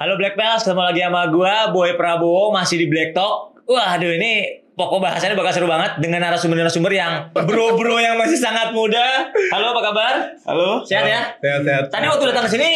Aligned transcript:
Halo 0.00 0.16
Black 0.16 0.32
Pals, 0.32 0.64
ketemu 0.64 0.80
lagi 0.80 1.00
sama 1.04 1.28
gua 1.28 1.68
Boy 1.76 1.92
Prabowo 1.92 2.48
masih 2.56 2.80
di 2.80 2.86
Black 2.88 3.12
Talk. 3.12 3.52
Wah, 3.68 4.00
aduh 4.00 4.08
ini 4.08 4.64
pokok 4.72 4.96
bahasannya 4.96 5.36
bakal 5.36 5.52
seru 5.52 5.68
banget 5.68 6.00
dengan 6.00 6.24
narasumber-narasumber 6.24 6.88
yang 6.88 7.28
bro-bro 7.36 8.00
yang 8.00 8.16
masih 8.16 8.40
sangat 8.40 8.72
muda. 8.72 9.28
Halo, 9.52 9.76
apa 9.76 9.80
kabar? 9.84 10.14
Halo. 10.48 10.80
Sehat 10.88 11.04
ya? 11.04 11.20
Sehat-sehat. 11.44 11.92
Tadi 11.92 12.06
waktu 12.08 12.24
datang 12.32 12.48
ke 12.48 12.50
sini 12.56 12.70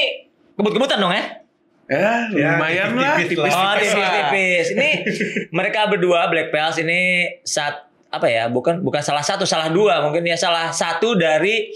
kebut-kebutan 0.52 1.00
dong 1.00 1.16
ya? 1.16 1.24
Ya, 1.88 2.28
Ya, 2.28 2.48
lumayan 2.60 2.92
lah. 2.92 3.16
tipis-tipis 3.16 3.56
Oh, 3.56 3.72
tipis-tipis. 3.72 4.66
Ini 4.76 4.88
mereka 5.56 5.88
berdua 5.88 6.28
Black 6.28 6.52
Pals 6.52 6.76
ini 6.76 7.24
saat 7.40 7.88
apa 8.12 8.28
ya? 8.28 8.52
Bukan 8.52 8.84
bukan 8.84 9.00
salah 9.00 9.24
satu, 9.24 9.48
salah 9.48 9.72
dua 9.72 10.04
mungkin 10.04 10.28
ya 10.28 10.36
salah 10.36 10.68
satu 10.76 11.16
dari 11.16 11.72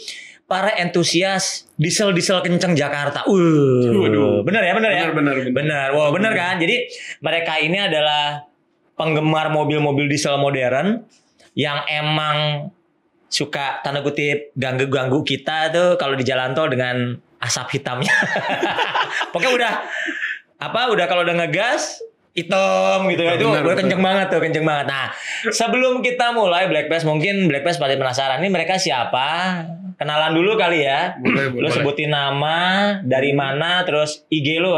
para 0.48 0.72
entusias 0.80 1.68
diesel-diesel 1.76 2.40
kenceng 2.40 2.72
Jakarta. 2.72 3.28
Uh, 3.28 3.92
Waduh. 3.92 4.40
bener 4.42 4.64
ya, 4.64 4.72
bener 4.72 4.90
ya. 4.90 5.02
Bener, 5.06 5.14
bener, 5.14 5.34
bener. 5.36 5.52
Bener, 5.52 5.88
wow, 5.92 6.08
bener 6.08 6.32
kan? 6.32 6.56
Jadi 6.56 6.88
mereka 7.20 7.60
ini 7.60 7.76
adalah 7.76 8.48
penggemar 8.96 9.52
mobil-mobil 9.52 10.08
diesel 10.08 10.40
modern 10.40 11.04
yang 11.52 11.84
emang 11.86 12.68
suka 13.28 13.84
tanda 13.84 14.00
kutip 14.00 14.56
ganggu-ganggu 14.56 15.20
kita 15.20 15.68
tuh 15.68 16.00
kalau 16.00 16.16
di 16.16 16.24
jalan 16.24 16.56
tol 16.56 16.72
dengan 16.72 17.12
asap 17.44 17.78
hitamnya. 17.78 18.10
Pokoknya 19.36 19.52
udah 19.52 19.72
apa 20.58 20.80
udah 20.90 21.06
kalau 21.06 21.22
udah 21.22 21.44
ngegas 21.44 22.02
hitam 22.32 23.08
gitu 23.08 23.22
ya 23.22 23.34
itu 23.34 23.46
Benar, 23.46 23.74
kenceng 23.74 24.02
banget 24.02 24.26
tuh 24.30 24.40
kenceng 24.40 24.64
banget. 24.64 24.86
Nah 24.86 25.06
sebelum 25.48 26.00
kita 26.00 26.30
mulai 26.30 26.66
Black 26.66 26.86
Pass 26.86 27.02
mungkin 27.02 27.48
Black 27.48 27.62
Pass 27.62 27.76
pada 27.76 27.94
penasaran 27.94 28.38
nih 28.40 28.52
mereka 28.52 28.76
siapa? 28.76 29.62
Kenalan 29.98 30.30
dulu 30.30 30.54
kali 30.54 30.86
ya. 30.86 31.18
Boleh, 31.18 31.50
Lu 31.50 31.58
boleh. 31.58 31.70
sebutin 31.74 32.14
nama, 32.14 32.56
dari 33.02 33.34
mana, 33.34 33.82
terus 33.82 34.22
IG 34.30 34.62
lu. 34.62 34.70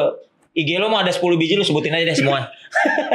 IG 0.50 0.80
lu 0.80 0.88
mau 0.88 1.04
ada 1.04 1.12
10 1.12 1.20
biji 1.36 1.54
lu 1.54 1.62
sebutin 1.62 1.92
aja 1.92 2.08
deh 2.08 2.16
semua. 2.16 2.48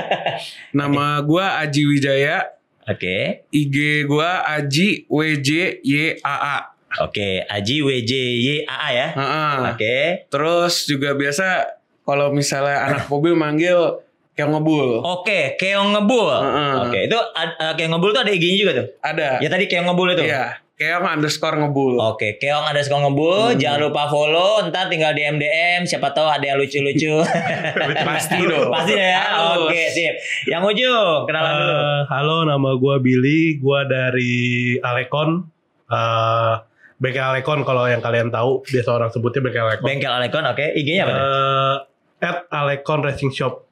Nama 0.77 1.19
gua 1.25 1.59
Aji 1.59 1.83
Wijaya, 1.83 2.45
Oke. 2.85 3.43
IG 3.49 4.05
gua 4.05 4.45
Aji 4.45 5.09
WJ 5.09 5.81
YAA. 5.81 6.57
Oke, 7.01 7.43
Aji 7.43 7.81
WJ 7.81 8.11
YAA 8.39 8.87
ya. 8.93 9.07
Heeh. 9.17 9.53
Oke. 9.73 9.97
Terus 10.29 10.85
juga 10.85 11.11
biasa 11.11 11.65
kalau 12.05 12.29
misalnya 12.31 12.85
anak 12.85 13.09
mobil 13.09 13.33
manggil 13.33 14.04
kayak 14.35 14.51
ngebul. 14.51 14.99
Oke, 15.01 15.55
Keong 15.55 15.95
Ngebul. 15.95 16.27
Heeh. 16.29 16.73
Oke, 16.83 16.99
itu 17.07 17.17
ad- 17.33 17.55
eh, 17.55 17.73
Keong 17.73 17.91
Ngebul 17.91 18.11
tuh 18.11 18.21
ada 18.21 18.31
IG-nya 18.31 18.57
juga 18.59 18.71
tuh. 18.75 18.87
Ada. 18.99 19.27
Ya 19.39 19.47
tadi 19.47 19.65
Keong 19.65 19.87
Ngebul 19.87 20.13
itu. 20.13 20.23
Iya. 20.27 20.59
Keong 20.75 21.07
underscore 21.07 21.55
ngebul. 21.55 21.95
Oke, 21.95 22.35
Keong 22.35 22.67
ada 22.67 22.83
Keong 22.83 23.07
Ngebul, 23.07 23.55
jangan 23.55 23.79
lupa 23.79 24.11
follow, 24.11 24.59
ntar 24.67 24.91
tinggal 24.91 25.15
DM 25.15 25.39
DM, 25.39 25.87
siapa 25.87 26.11
tahu 26.11 26.27
ada 26.27 26.43
yang 26.43 26.59
lucu-lucu. 26.59 27.15
Pasti 28.03 28.43
dong. 28.43 28.67
Pasti 28.75 28.91
ya. 28.91 29.23
Oke, 29.55 29.87
sip. 29.87 30.19
Yang 30.43 30.75
ujung, 30.75 31.23
kenalan 31.23 31.53
dulu. 31.55 31.71
Eh, 31.71 32.01
halo, 32.11 32.37
nama 32.43 32.69
gue 32.75 32.95
Billy. 32.99 33.55
Gue 33.55 33.79
dari 33.87 34.35
Alekon. 34.75 35.47
Eh, 35.87 36.53
bengkel 36.97 37.23
Alekon 37.23 37.63
kalau 37.63 37.87
yang 37.87 38.03
kalian 38.03 38.27
tahu, 38.27 38.59
biasa 38.61 38.89
orang 38.91 39.09
sebutnya 39.09 39.39
bengkel 39.41 39.63
Alekon. 39.63 39.87
Bengkel 39.87 40.11
Alekon, 40.11 40.43
oke. 40.43 40.65
IG-nya 40.75 41.07
apa? 41.07 41.15
Eh, 41.15 41.75
at 42.19 42.37
Alekon 42.51 42.99
Racing 42.99 43.31
Shop. 43.31 43.63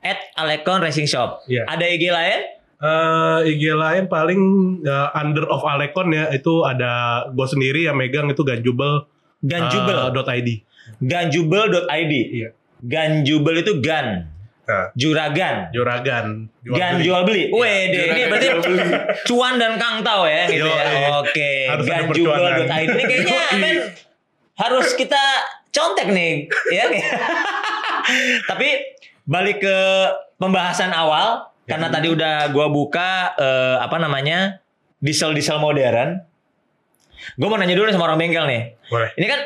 At 0.00 0.32
Alekon 0.34 0.80
Racing 0.80 1.04
Shop. 1.04 1.44
Iya. 1.44 1.68
Ada 1.68 1.84
IG 1.86 2.04
lain? 2.08 2.40
Eh, 2.80 3.38
IG 3.52 3.62
lain 3.70 4.08
paling 4.08 4.40
eh, 4.80 5.08
under 5.12 5.44
of 5.46 5.60
Alekon 5.62 6.08
ya 6.10 6.32
itu 6.32 6.64
ada 6.64 7.24
gue 7.28 7.44
sendiri 7.44 7.84
yang 7.84 7.94
megang 7.94 8.26
itu 8.26 8.40
ganjubel 8.40 9.04
Ganjubel. 9.40 9.96
eh, 9.96 10.08
dot 10.10 10.28
.id. 10.28 10.48
Ganjubel.id. 11.00 12.12
Iya. 12.12 12.48
Ganjubel 12.80 13.60
itu 13.60 13.72
gan. 13.80 14.32
Nah, 14.64 14.86
Juragan. 14.94 15.68
Juragan. 15.74 16.46
Jual 16.62 16.78
Gan 16.78 16.92
beli. 16.96 17.04
jual 17.04 17.22
beli. 17.26 17.42
Wede, 17.50 18.02
ini 18.06 18.20
berarti 18.30 18.46
beli. 18.62 18.78
cuan 19.28 19.58
dan 19.58 19.74
kangtau 19.76 20.24
ya 20.24 20.46
gitu 20.46 20.62
Yo, 20.62 20.70
ya. 20.70 21.20
Oke. 21.20 21.50
Ada 21.68 21.82
Ganjubel.id 21.82 22.88
ini 22.88 23.02
kayaknya 23.04 23.40
men 23.58 23.76
harus 24.56 24.92
kita 24.94 25.20
contek 25.68 26.08
nih 26.08 26.46
ya. 26.70 26.84
Tapi 28.50 28.68
balik 29.24 29.60
ke 29.60 29.78
pembahasan 30.36 30.90
awal 30.90 31.48
karena 31.64 31.86
Ya. 31.86 31.92
tadi 31.92 32.08
udah 32.10 32.34
gua 32.50 32.66
buka 32.68 33.34
eh, 33.36 33.76
apa 33.78 33.96
namanya? 33.96 34.60
diesel-diesel 35.00 35.56
modern. 35.56 36.20
Gue 37.40 37.48
mau 37.48 37.56
nanya 37.56 37.72
dulu 37.72 37.88
sama 37.88 38.04
orang 38.04 38.20
bengkel 38.20 38.44
nih. 38.44 38.76
Boleh. 38.92 39.08
Ini 39.16 39.26
kan 39.28 39.40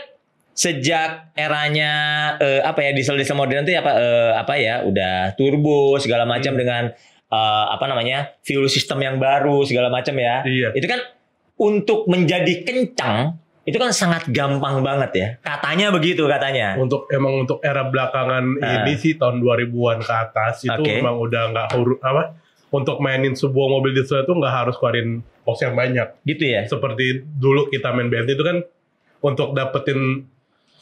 sejak 0.51 1.31
eranya 1.35 1.93
eh, 2.39 2.59
apa 2.59 2.83
ya 2.83 2.91
diesel 2.91 3.15
diesel 3.15 3.39
modern 3.39 3.63
itu 3.63 3.75
apa 3.75 3.91
eh, 3.95 4.33
apa 4.35 4.55
ya 4.59 4.83
udah 4.83 5.35
turbo 5.39 5.95
segala 5.99 6.27
macam 6.27 6.55
Hmm. 6.55 6.61
dengan 6.63 6.83
eh, 7.31 7.65
apa 7.71 7.85
namanya 7.87 8.35
fuel 8.43 8.67
system 8.67 8.99
yang 8.99 9.23
baru 9.23 9.63
segala 9.63 9.95
macam 9.95 10.19
ya. 10.19 10.43
Iya. 10.43 10.75
Itu 10.75 10.87
kan 10.91 10.99
untuk 11.55 12.11
menjadi 12.11 12.67
kencang 12.67 13.39
itu 13.65 13.81
kan 13.81 13.89
sangat 13.91 14.29
gampang 14.29 14.85
banget 14.85 15.11
ya. 15.17 15.29
Katanya 15.41 15.89
begitu 15.89 16.29
katanya. 16.29 16.77
Untuk 16.77 17.09
emang 17.09 17.49
untuk 17.49 17.65
era 17.65 17.89
belakangan 17.89 18.61
Ah. 18.61 18.85
ini 18.85 18.93
sih 18.95 19.17
tahun 19.17 19.41
2000-an 19.41 20.05
ke 20.05 20.13
atas 20.13 20.69
itu 20.69 20.83
Oke. 20.85 21.01
emang 21.01 21.17
udah 21.17 21.43
nggak 21.49 21.69
huruf 21.73 21.99
apa 22.05 22.37
untuk 22.69 23.01
mainin 23.01 23.33
sebuah 23.33 23.67
mobil 23.71 23.97
diesel 23.97 24.21
itu 24.21 24.33
nggak 24.37 24.53
harus 24.53 24.77
keluarin 24.77 25.25
kos 25.43 25.65
yang 25.65 25.73
banyak. 25.73 26.09
Gitu 26.23 26.45
ya. 26.45 26.69
Seperti 26.69 27.25
dulu 27.25 27.67
kita 27.67 27.89
main 27.91 28.13
bensin 28.13 28.37
itu 28.37 28.45
kan 28.45 28.57
untuk 29.25 29.57
dapetin 29.57 30.29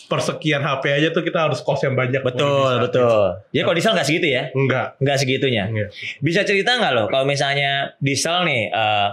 persekian 0.03 0.59
HP 0.59 0.91
aja 0.91 1.09
tuh 1.15 1.23
kita 1.23 1.47
harus 1.47 1.63
kos 1.63 1.87
yang 1.87 1.95
banyak. 1.95 2.27
Betul, 2.27 2.83
betul. 2.83 3.47
Jadi 3.55 3.63
kalau 3.63 3.77
diesel 3.79 3.95
nggak 3.95 4.09
segitu 4.11 4.27
ya? 4.27 4.43
Enggak. 4.51 4.99
Nggak 4.99 5.17
segitunya. 5.23 5.65
Iya. 5.71 5.87
Bisa 6.19 6.43
cerita 6.43 6.75
nggak 6.75 6.93
lo 6.93 7.05
kalau 7.07 7.23
misalnya 7.23 7.95
diesel 8.03 8.43
nih 8.43 8.75
eh, 8.75 9.09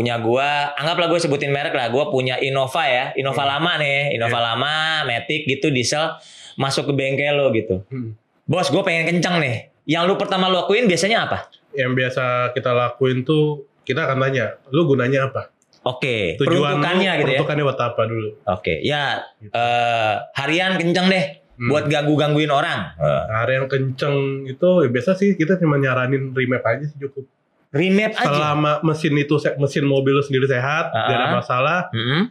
punya 0.00 0.16
gua, 0.16 0.72
anggaplah 0.74 1.06
gue 1.06 1.20
sebutin 1.20 1.52
merek 1.52 1.76
lah, 1.76 1.92
gua 1.92 2.08
punya 2.08 2.40
Innova 2.40 2.80
ya, 2.82 3.04
Innova 3.12 3.36
Hmm. 3.38 3.52
lama 3.52 3.72
nih, 3.76 4.16
Innova 4.16 4.32
Iya. 4.32 4.46
lama, 4.48 4.74
Matic 5.04 5.44
gitu 5.44 5.68
diesel 5.68 6.16
masuk 6.56 6.88
ke 6.88 6.92
bengkel 6.94 7.36
lo 7.36 7.52
gitu. 7.52 7.84
Hmm. 7.86 8.16
Bos, 8.42 8.66
gue 8.66 8.80
pengen 8.80 9.04
kencang 9.06 9.36
nih. 9.38 9.68
Yang 9.84 10.02
lu 10.08 10.14
pertama 10.16 10.48
lu 10.48 10.56
lakuin 10.56 10.88
biasanya 10.88 11.28
apa? 11.28 11.52
Yang 11.70 11.92
biasa 11.94 12.24
kita 12.50 12.72
lakuin 12.72 13.22
tuh 13.22 13.68
kita 13.82 14.08
akan 14.08 14.16
tanya, 14.18 14.56
lu 14.68 14.84
gunanya 14.84 15.28
apa? 15.28 15.52
Oke, 15.82 16.36
Tujuan 16.36 16.76
peruntukannya 16.76 17.10
lu, 17.10 17.18
gitu 17.18 17.20
ya. 17.20 17.36
peruntukannya 17.36 17.64
buat 17.64 17.80
apa 17.82 18.02
dulu? 18.04 18.28
Oke, 18.46 18.74
ya 18.80 19.04
Gitu. 19.36 19.50
eh, 19.50 20.14
harian 20.34 20.76
kencang 20.76 21.06
deh 21.08 21.24
Hmm. 21.56 21.68
buat 21.68 21.84
ganggu-gangguin 21.86 22.48
orang. 22.48 22.96
Eh, 22.96 23.22
Hari 23.30 23.52
yang 23.54 23.68
kenceng 23.68 24.16
itu 24.46 24.68
ya 24.80 24.88
biasa 24.88 25.12
sih 25.14 25.34
kita 25.34 25.56
cuma 25.56 25.76
nyaranin 25.76 26.32
remap 26.32 26.64
aja 26.64 26.84
sih 26.84 26.96
cukup. 26.98 27.24
Remap 27.70 28.12
aja. 28.12 28.26
Selama 28.26 28.72
mesin 28.82 29.14
itu 29.14 29.34
mesin 29.56 29.84
mobil 29.84 30.12
lu 30.12 30.22
sendiri 30.22 30.44
sehat, 30.44 30.90
gak 30.90 31.10
ada 31.12 31.26
masalah, 31.32 31.78
Mm-mm. 31.90 32.30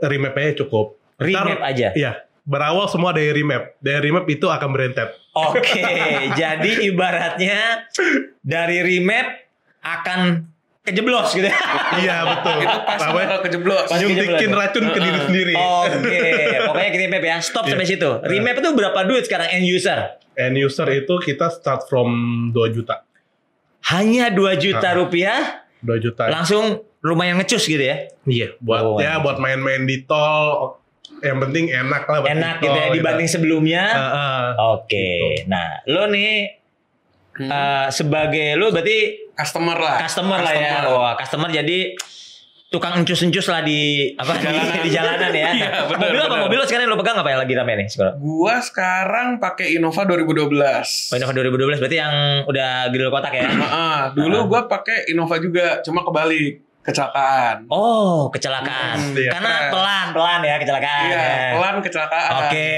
remap 0.00 0.34
aja 0.34 0.56
cukup. 0.58 0.96
Remap 1.16 1.44
Ntar- 1.46 1.64
aja. 1.66 1.88
Iya, 1.92 2.12
berawal 2.42 2.88
semua 2.88 3.12
dari 3.12 3.28
remap. 3.30 3.76
Dari 3.78 4.00
remap 4.02 4.24
itu 4.26 4.48
akan 4.48 4.68
berentet. 4.70 5.12
Oke, 5.30 5.84
jadi 6.40 6.70
ibaratnya 6.86 7.86
dari 8.40 8.80
remap 8.80 9.26
akan 9.80 10.48
kejeblos 10.80 11.28
gitu 11.30 11.44
ya. 11.44 11.56
iya 12.00 12.16
betul. 12.26 12.56
Itu 12.64 12.78
pas 12.82 13.00
bakal 13.06 13.38
kejeblos. 13.44 13.86
Pas 13.86 14.00
Nyuntikin 14.00 14.50
racun 14.50 14.84
ke 14.88 14.98
diri 14.98 15.18
sendiri. 15.22 15.54
Oke, 15.54 16.20
pokoknya 16.66 16.88
remap 16.98 17.22
ya. 17.22 17.36
Stop 17.38 17.64
sampai 17.64 17.84
Iya. 17.84 17.92
situ. 17.94 18.10
Remap 18.24 18.56
itu 18.56 18.68
berapa 18.72 19.00
duit 19.04 19.22
sekarang 19.22 19.52
end 19.52 19.68
user? 19.68 20.16
End 20.34 20.56
user 20.56 20.88
itu 20.88 21.14
kita 21.20 21.52
start 21.52 21.84
from 21.84 22.08
2 22.50 22.72
juta. 22.72 23.04
Hanya 23.90 24.30
2 24.30 24.54
juta 24.56 24.86
Ah. 24.86 24.94
rupiah 24.94 25.40
2 25.80 25.98
juta. 25.98 26.28
langsung 26.28 26.64
lumayan 27.00 27.36
ngecus 27.36 27.64
gitu 27.64 27.80
ya. 27.80 28.06
Iya, 28.22 28.54
buat 28.58 28.82
Oh, 28.84 28.96
ya 28.96 29.18
buat 29.18 29.36
main-main 29.36 29.82
di 29.82 30.04
tol 30.04 30.76
yang 31.20 31.36
penting 31.38 31.68
enak 31.68 32.04
lah 32.04 32.18
buat 32.20 32.30
Enak 32.30 32.54
gitu 32.58 32.70
ya 32.72 32.86
dibanding 32.92 33.26
sebelumnya. 33.26 33.84
Heeh. 33.88 34.44
Oke. 34.70 34.94
Gitu. 34.94 35.48
Nah, 35.48 35.80
lo 35.86 36.06
nih 36.06 36.60
Hmm. 37.32 37.48
eh, 37.48 37.88
sebagai 37.88 38.52
lo 38.54 38.68
berarti 38.68 38.98
customer 39.32 39.74
lah. 39.74 39.96
customer 39.98 40.38
lah 40.38 40.52
ya. 40.52 40.76
Wah, 40.86 41.14
customer 41.16 41.48
jadi 41.48 41.96
tukang 42.70 42.94
encus-encus 42.96 43.50
lah 43.50 43.60
di 43.60 44.14
apa 44.14 44.30
di, 44.32 44.46
Jalanan. 44.46 44.78
di 44.78 44.90
jalanan 44.90 45.32
ya. 45.34 45.48
Iya, 45.58 45.68
benar, 45.84 46.06
mobil 46.06 46.20
apa? 46.20 46.28
benar. 46.30 46.42
Mobil 46.46 46.56
lo 46.56 46.64
sekarang 46.64 46.84
yang 46.86 46.92
lo 46.94 46.98
pegang 46.98 47.18
apa 47.18 47.28
yang 47.28 47.40
lagi 47.42 47.52
rame 47.52 47.72
nih 47.74 47.86
sekarang? 47.90 48.14
Gua 48.16 48.54
sekarang 48.62 49.28
pakai 49.36 49.66
Innova 49.74 50.02
2012. 50.06 50.54
Oh, 51.10 51.16
Innova 51.18 51.32
2012 51.34 51.82
berarti 51.82 51.98
yang 51.98 52.14
udah 52.46 52.70
grill 52.88 53.10
kotak 53.10 53.32
ya? 53.34 53.42
Heeh, 53.44 53.98
dulu 54.16 54.36
Ah. 54.36 54.44
gua 54.46 54.60
pakai 54.64 55.10
Innova 55.10 55.36
juga, 55.36 55.82
cuma 55.82 56.00
kebalik 56.00 56.62
kecelakaan. 56.80 57.66
Oh, 57.68 58.30
kecelakaan. 58.30 58.96
Hmm, 58.96 59.14
iya. 59.14 59.30
Karena 59.34 59.52
pelan-pelan 59.68 60.40
ya 60.40 60.54
kecelakaan. 60.56 61.04
Iya, 61.04 61.18
ya. 61.18 61.50
pelan 61.52 61.74
kecelakaan. 61.82 62.30
Oke. 62.40 62.68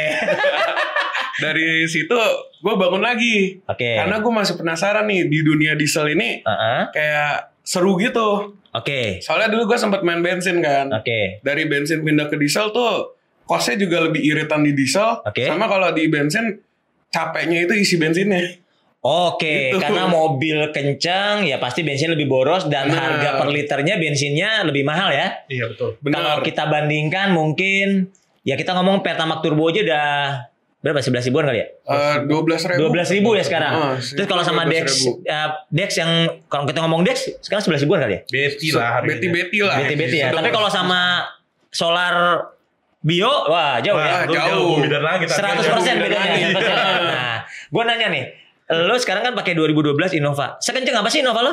Dari 1.43 1.85
situ 1.85 2.17
gue 2.59 2.75
bangun 2.77 3.01
lagi. 3.01 3.61
Oke. 3.65 3.97
Karena 3.97 4.19
gue 4.19 4.33
masih 4.33 4.55
penasaran 4.55 5.05
nih 5.05 5.27
di 5.27 5.39
dunia 5.41 5.73
diesel 5.75 6.09
ini 6.09 6.41
Heeh. 6.41 6.81
kayak 6.93 7.57
seru 7.61 7.97
gitu. 7.97 8.57
Oke. 8.73 9.21
Soalnya 9.21 9.53
dulu 9.53 9.69
gue 9.69 9.79
sempat 9.79 10.01
main 10.01 10.21
bensin 10.21 10.61
kan. 10.61 10.89
Oke. 10.91 11.41
Dari 11.41 11.65
bensin 11.69 12.01
pindah 12.01 12.27
ke 12.27 12.37
diesel 12.37 12.73
tuh 12.73 13.17
kosnya 13.45 13.77
juga 13.77 14.09
lebih 14.09 14.25
iritan 14.25 14.65
di 14.65 14.73
diesel. 14.73 15.21
Oke. 15.23 15.45
Sama 15.45 15.69
kalau 15.69 15.93
di 15.93 16.09
bensin 16.09 16.57
capeknya 17.09 17.69
itu 17.69 17.77
isi 17.77 18.01
bensinnya. 18.01 18.61
Oke, 19.03 19.75
Gitu. 19.75 19.83
karena 19.83 20.07
mobil 20.07 20.71
kencang 20.71 21.43
ya 21.43 21.59
pasti 21.59 21.83
bensin 21.83 22.15
lebih 22.15 22.31
boros 22.31 22.71
dan 22.71 22.87
Benar. 22.87 23.19
harga 23.19 23.31
per 23.35 23.49
liternya 23.51 23.99
bensinnya 23.99 24.63
lebih 24.63 24.87
mahal 24.87 25.11
ya. 25.11 25.43
Iya 25.51 25.75
betul. 25.75 25.99
Kalau 25.99 26.39
kita 26.41 26.71
bandingkan 26.71 27.35
mungkin 27.35 28.15
ya 28.47 28.55
kita 28.55 28.71
ngomong 28.79 29.03
Pertamax 29.03 29.43
Turbo 29.43 29.75
aja 29.75 29.83
udah 29.83 30.11
berapa 30.83 30.99
11 30.99 31.31
ribuan 31.31 31.47
kali 31.47 31.59
ya? 31.59 31.67
dua 32.27 32.43
belas 32.43 32.67
ribu. 32.67 32.91
12 32.91 33.15
ribu 33.15 33.31
ya 33.33 33.43
sekarang. 33.43 33.73
Ah, 33.73 33.95
Terus 33.97 34.27
kalau 34.27 34.43
sama 34.43 34.67
Dex 34.67 35.07
12.000. 35.07 35.23
eh, 35.25 35.49
Dex 35.71 35.91
yang 35.95 36.11
kalau 36.47 36.65
kita 36.67 36.79
ngomong 36.81 37.03
Dex 37.03 37.31
sekarang 37.39 37.63
11 37.65 37.87
ribuan 37.87 37.99
kali 38.01 38.13
ya? 38.13 38.21
Beti 38.27 38.69
lah 38.71 38.89
harganya. 38.99 39.15
Beti-beti 39.17 39.59
lah. 39.63 39.77
BT-BT 39.79 40.15
ya. 40.17 40.27
Sudah 40.29 40.39
Tapi 40.39 40.51
kalau 40.51 40.69
sama 40.69 41.01
solar 41.69 42.15
bio 42.99 43.31
wah 43.47 43.79
jauh 43.79 43.95
Wah, 43.95 44.23
ya. 44.23 44.51
jauh. 44.51 44.79
100% 44.79 44.83
beda 44.83 44.99
bedanya. 46.03 46.35
lagi. 46.35 46.51
100%. 46.51 46.61
Nah, 47.13 47.37
gue 47.47 47.83
nanya 47.83 48.07
nih, 48.11 48.25
lo 48.85 48.95
sekarang 48.95 49.23
kan 49.23 49.35
pakai 49.35 49.55
2012 49.55 49.95
Innova. 50.15 50.59
Sekenceng 50.59 50.95
apa 50.95 51.09
sih 51.09 51.23
Innova 51.23 51.41
lo? 51.41 51.53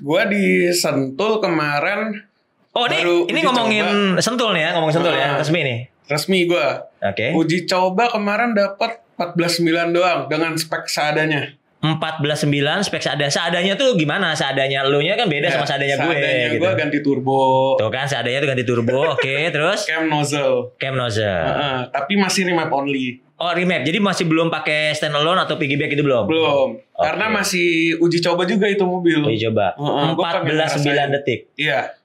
Gua 0.00 0.24
di 0.24 0.72
Sentul 0.72 1.38
kemarin 1.38 2.24
Oh 2.70 2.86
ini 2.86 3.02
ini 3.26 3.40
ngomongin 3.42 3.86
sentul 4.16 4.54
nih 4.54 4.62
ya, 4.62 4.70
ngomongin 4.72 4.94
sentul 4.94 5.10
ya, 5.10 5.34
Ah. 5.34 5.36
resmi 5.36 5.60
nih. 5.60 5.78
Resmi 6.10 6.44
gua. 6.44 6.90
Oke. 7.00 7.30
Uji 7.32 7.64
coba 7.64 8.10
kemarin 8.10 8.52
dapat 8.52 8.98
14.9 9.14 9.62
doang 9.90 10.26
dengan 10.26 10.52
spek 10.54 10.84
seadanya. 10.84 11.54
14.9 11.80 12.44
spek 12.84 13.00
seada. 13.00 13.24
Seadanya 13.26 13.72
tuh 13.72 13.96
gimana? 13.96 14.34
Seadanya 14.34 14.84
lo 14.84 15.00
nya 15.00 15.16
kan 15.16 15.24
beda 15.26 15.48
sama 15.48 15.64
seadanya 15.64 15.96
gue 15.96 16.12
Ya, 16.12 16.20
Seadanya 16.20 16.48
gitu. 16.50 16.60
gua 16.60 16.72
ganti 16.74 16.98
turbo, 17.00 17.40
Tuh 17.74 17.88
kan 17.88 18.04
seadanya 18.04 18.38
tuh 18.38 18.48
ganti 18.48 18.64
turbo. 18.64 19.00
Oke, 19.16 19.48
terus 19.48 19.88
cam 19.88 20.04
nozzle. 20.04 20.76
cam 20.76 20.92
nozzle. 20.92 21.24
Heeh, 21.24 21.78
tapi 21.88 22.20
masih 22.20 22.44
remap 22.44 22.68
only. 22.68 23.24
Oh, 23.40 23.56
remap. 23.56 23.88
Jadi 23.88 23.96
masih 23.96 24.28
belum 24.28 24.52
pakai 24.52 24.92
standalone 24.92 25.40
atau 25.40 25.56
piggyback 25.56 25.88
itu 25.90 26.04
belum? 26.04 26.28
Belum. 26.28 26.76
Karena 26.92 27.32
masih 27.32 27.96
uji 27.96 28.20
coba 28.20 28.44
juga 28.44 28.68
itu 28.68 28.84
mobil. 28.84 29.16
Uji 29.24 29.48
coba. 29.48 29.72
Pengen 29.72 30.12
14.9 30.12 30.44
ngerasain. 30.44 31.08
detik. 31.16 31.40
Iya. 31.56 31.96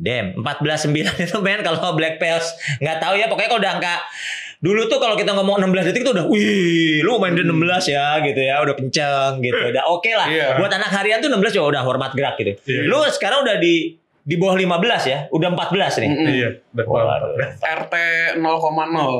Damn, 0.00 0.32
14.9 0.34 0.96
itu 1.20 1.36
men 1.38 1.60
kalau 1.60 1.92
Black 1.92 2.16
Pels 2.16 2.50
nggak 2.78 2.98
tahu 2.98 3.14
ya 3.14 3.28
pokoknya 3.28 3.48
kalau 3.48 3.60
udah 3.60 3.72
angka 3.76 3.96
dulu 4.58 4.84
tuh 4.86 4.96
kalau 4.96 5.12
kita 5.12 5.32
ngomong 5.32 5.56
16 5.58 5.88
detik 5.88 6.02
tuh 6.02 6.12
udah 6.12 6.24
wih 6.24 7.00
lu 7.00 7.16
main 7.16 7.32
di 7.32 7.40
16 7.40 7.52
ya 7.86 8.20
gitu 8.20 8.36
ya 8.38 8.60
udah 8.60 8.74
kenceng 8.74 9.32
gitu 9.38 9.56
udah 9.56 9.84
oke 9.86 10.08
lah 10.10 10.24
Iya. 10.26 10.56
buat 10.56 10.68
anak 10.70 10.88
harian 10.90 11.16
tuh 11.18 11.28
16 11.28 11.52
juga 11.54 11.66
udah 11.76 11.82
hormat 11.82 12.12
gerak 12.12 12.36
gitu 12.36 12.56
Iya. 12.62 12.84
lu 12.84 13.00
sekarang 13.06 13.40
udah 13.40 13.56
di 13.56 13.96
di 14.20 14.36
bawah 14.36 14.52
15 14.52 14.68
ya 15.06 15.18
udah 15.28 15.48
14 15.50 15.96
nih. 15.98 16.10
Iya. 16.12 16.48
Waduh. 16.76 17.40
RT 17.56 17.94
0,0 18.36 18.44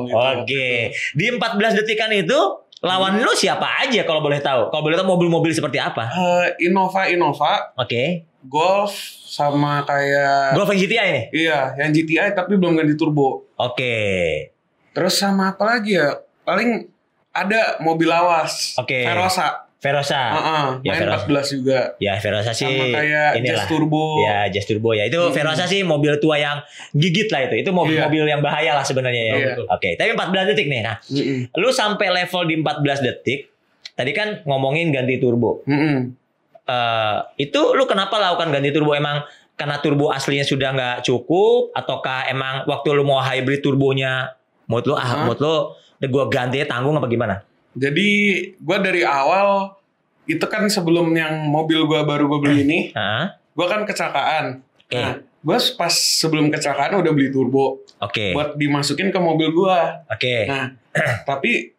gitu. 0.03 0.13
oke 0.13 0.67
di 1.11 1.25
14 1.27 1.41
detikan 1.75 2.09
itu 2.09 2.37
lawan 2.81 3.17
lu 3.17 3.29
siapa 3.31 3.65
aja 3.81 4.01
kalau 4.03 4.21
boleh 4.21 4.41
tahu 4.41 4.69
kalau 4.69 4.81
boleh 4.81 4.93
tahu 4.93 5.05
mobil-mobil 5.07 5.49
seperti 5.49 5.77
apa 5.77 6.05
Eh, 6.07 6.65
Innova 6.65 7.05
Innova, 7.05 7.73
oke 7.75 8.25
Golf 8.43 9.20
sama 9.31 9.87
kayak 9.87 10.51
Golf 10.51 10.67
yang 10.67 10.79
GTI 10.81 11.07
nih 11.09 11.25
iya, 11.31 11.71
yang 11.77 11.89
GTI 11.89 12.35
tapi 12.35 12.59
belum 12.59 12.75
ganti 12.75 12.93
turbo. 12.93 13.47
oke 13.55 13.95
Terus 14.91 15.15
sama 15.15 15.55
apa 15.55 15.63
lagi 15.65 15.95
ya? 15.95 16.19
Paling 16.43 16.83
ada 17.31 17.79
mobil 17.79 18.03
lawas. 18.05 18.75
Oke. 18.75 19.07
Verosa. 19.07 19.71
Verosa 19.79 20.19
Heeh, 20.29 20.65
Ya, 20.83 20.91
main 20.93 20.99
Verosa. 20.99 21.47
14 21.47 21.55
juga. 21.55 21.79
ya 21.97 22.13
Verosa 22.19 22.51
sih 22.51 22.67
Sama 22.67 22.91
kayak 22.91 23.39
inilah 23.39 23.63
Jazz 23.63 23.71
Turbo. 23.71 24.03
Ya, 24.19 24.39
Jazz 24.45 24.67
Turbo 24.67 24.91
ya. 24.91 25.07
Itu 25.07 25.17
Hmm. 25.17 25.31
Verosa 25.31 25.63
sih 25.63 25.81
mobil 25.81 26.19
tua 26.19 26.37
yang 26.37 26.59
gigit 26.91 27.31
lah 27.31 27.47
itu. 27.47 27.55
Itu 27.57 27.71
mobil-mobil 27.71 28.27
yang 28.27 28.43
bahaya 28.43 28.75
lah 28.75 28.83
sebenarnya 28.83 29.23
ya. 29.23 29.33
Iya. 29.33 29.51
Oke, 29.65 29.95
tapi 29.95 30.11
14 30.11 30.51
detik 30.51 30.67
nih. 30.67 30.83
Nah, 30.83 30.99
Mm-mm. 31.01 31.55
lu 31.55 31.71
sampai 31.71 32.11
level 32.13 32.41
di 32.45 32.55
14 32.59 32.99
detik. 32.99 33.47
Tadi 33.91 34.11
kan 34.11 34.43
ngomongin 34.43 34.91
ganti 34.91 35.17
turbo. 35.17 35.63
Mm-mm. 35.65 36.19
Eh, 36.71 37.17
itu 37.43 37.61
lu 37.75 37.83
kenapa 37.83 38.15
lakukan 38.15 38.47
ganti 38.47 38.71
turbo 38.71 38.95
emang 38.95 39.27
karena 39.59 39.77
turbo 39.77 40.07
aslinya 40.09 40.47
sudah 40.47 40.69
nggak 40.71 40.97
cukup 41.03 41.75
ataukah 41.75 42.31
emang 42.31 42.63
waktu 42.63 42.95
lu 42.95 43.03
mau 43.03 43.19
hybrid 43.19 43.59
turbonya 43.59 44.31
mood 44.65 44.87
lu 44.87 44.95
ah 44.95 45.27
mood 45.27 45.37
lu 45.37 45.75
udah 45.99 46.09
gua 46.09 46.25
ganti 46.31 46.63
tanggung 46.63 46.95
apa 46.95 47.05
gimana? 47.05 47.43
Jadi 47.75 48.09
gua 48.57 48.79
dari 48.79 49.03
awal 49.03 49.75
itu 50.25 50.41
kan 50.47 50.65
sebelum 50.65 51.11
yang 51.11 51.43
mobil 51.43 51.83
gua 51.83 52.07
baru 52.07 52.31
gua 52.31 52.39
beli 52.39 52.63
ini, 52.63 52.79
Hah? 52.95 53.35
gua 53.51 53.67
kan 53.67 53.83
kecelakaan. 53.83 54.63
Oke. 54.87 54.95
Nah, 54.95 55.13
gua 55.43 55.57
pas 55.75 55.91
sebelum 55.93 56.47
kecelakaan 56.49 57.03
udah 57.03 57.11
beli 57.11 57.29
turbo 57.29 57.83
Oke. 57.99 58.31
buat 58.31 58.55
dimasukin 58.55 59.11
ke 59.11 59.19
mobil 59.19 59.51
gua. 59.51 60.07
Oke. 60.07 60.47
Nah, 60.47 60.71
tapi 61.29 61.75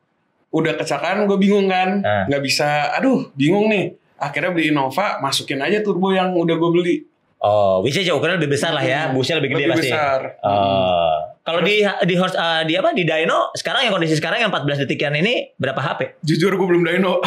udah 0.52 0.76
kecelakaan 0.76 1.24
gue 1.24 1.38
bingung 1.40 1.64
kan, 1.64 2.04
Ah. 2.04 2.28
nggak 2.28 2.44
bisa. 2.44 2.92
Aduh, 3.00 3.32
bingung 3.32 3.72
nih. 3.72 3.96
Akhirnya 4.22 4.54
beli 4.54 4.70
Innova, 4.70 5.18
masukin 5.18 5.58
aja 5.58 5.82
turbo 5.82 6.14
yang 6.14 6.30
udah 6.30 6.54
gue 6.54 6.70
beli. 6.70 6.96
Oh, 7.42 7.82
bisa 7.82 7.98
aja 7.98 8.14
ukurannya 8.14 8.38
lebih 8.38 8.54
besar 8.54 8.70
lah 8.70 8.86
ya. 8.86 9.10
Hmm. 9.10 9.18
Busnya 9.18 9.42
lebih 9.42 9.58
gede 9.58 9.66
Lebih 9.66 9.74
pasti. 9.74 9.90
besar. 9.90 10.20
Oh. 10.46 11.18
Kalau 11.42 11.58
di 11.58 11.82
di 11.82 12.14
horse 12.14 12.38
eh, 12.38 12.62
di 12.70 12.78
apa 12.78 12.94
di 12.94 13.02
dyno 13.02 13.50
sekarang 13.50 13.82
yang 13.82 13.90
kondisi 13.90 14.14
sekarang 14.14 14.38
yang 14.38 14.54
14 14.54 14.86
detikan 14.86 15.10
ini 15.18 15.50
berapa 15.58 15.82
HP? 15.82 16.22
Jujur 16.22 16.54
gue 16.54 16.66
belum 16.70 16.86
dyno. 16.86 17.18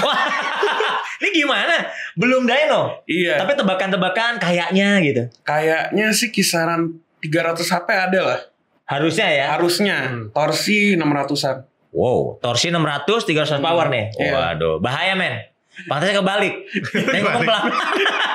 Ini 1.15 1.31
gimana? 1.31 1.87
Belum 2.19 2.43
dyno. 2.43 3.03
iya. 3.07 3.39
Tapi 3.39 3.55
tebakan-tebakan 3.55 4.35
kayaknya 4.35 4.99
gitu. 4.99 5.23
Kayaknya 5.47 6.11
sih 6.11 6.27
kisaran 6.27 6.99
300 7.23 7.59
HP 7.63 7.87
ada 7.87 8.19
lah. 8.19 8.39
Harusnya 8.83 9.27
ya. 9.31 9.45
Harusnya. 9.55 9.97
Hmm. 10.11 10.25
Torsi 10.35 10.99
600-an. 10.99 11.63
Wow, 11.95 12.43
torsi 12.43 12.67
600 12.67 13.23
300 13.23 13.63
power 13.63 13.87
nih. 13.87 14.11
Iya. 14.19 14.31
Waduh, 14.35 14.83
bahaya 14.83 15.15
men. 15.15 15.39
Pantasnya 15.85 16.15
kebalik. 16.17 16.53
Saya 17.05 17.21
ngomong 17.21 17.43
pelan. 17.43 17.63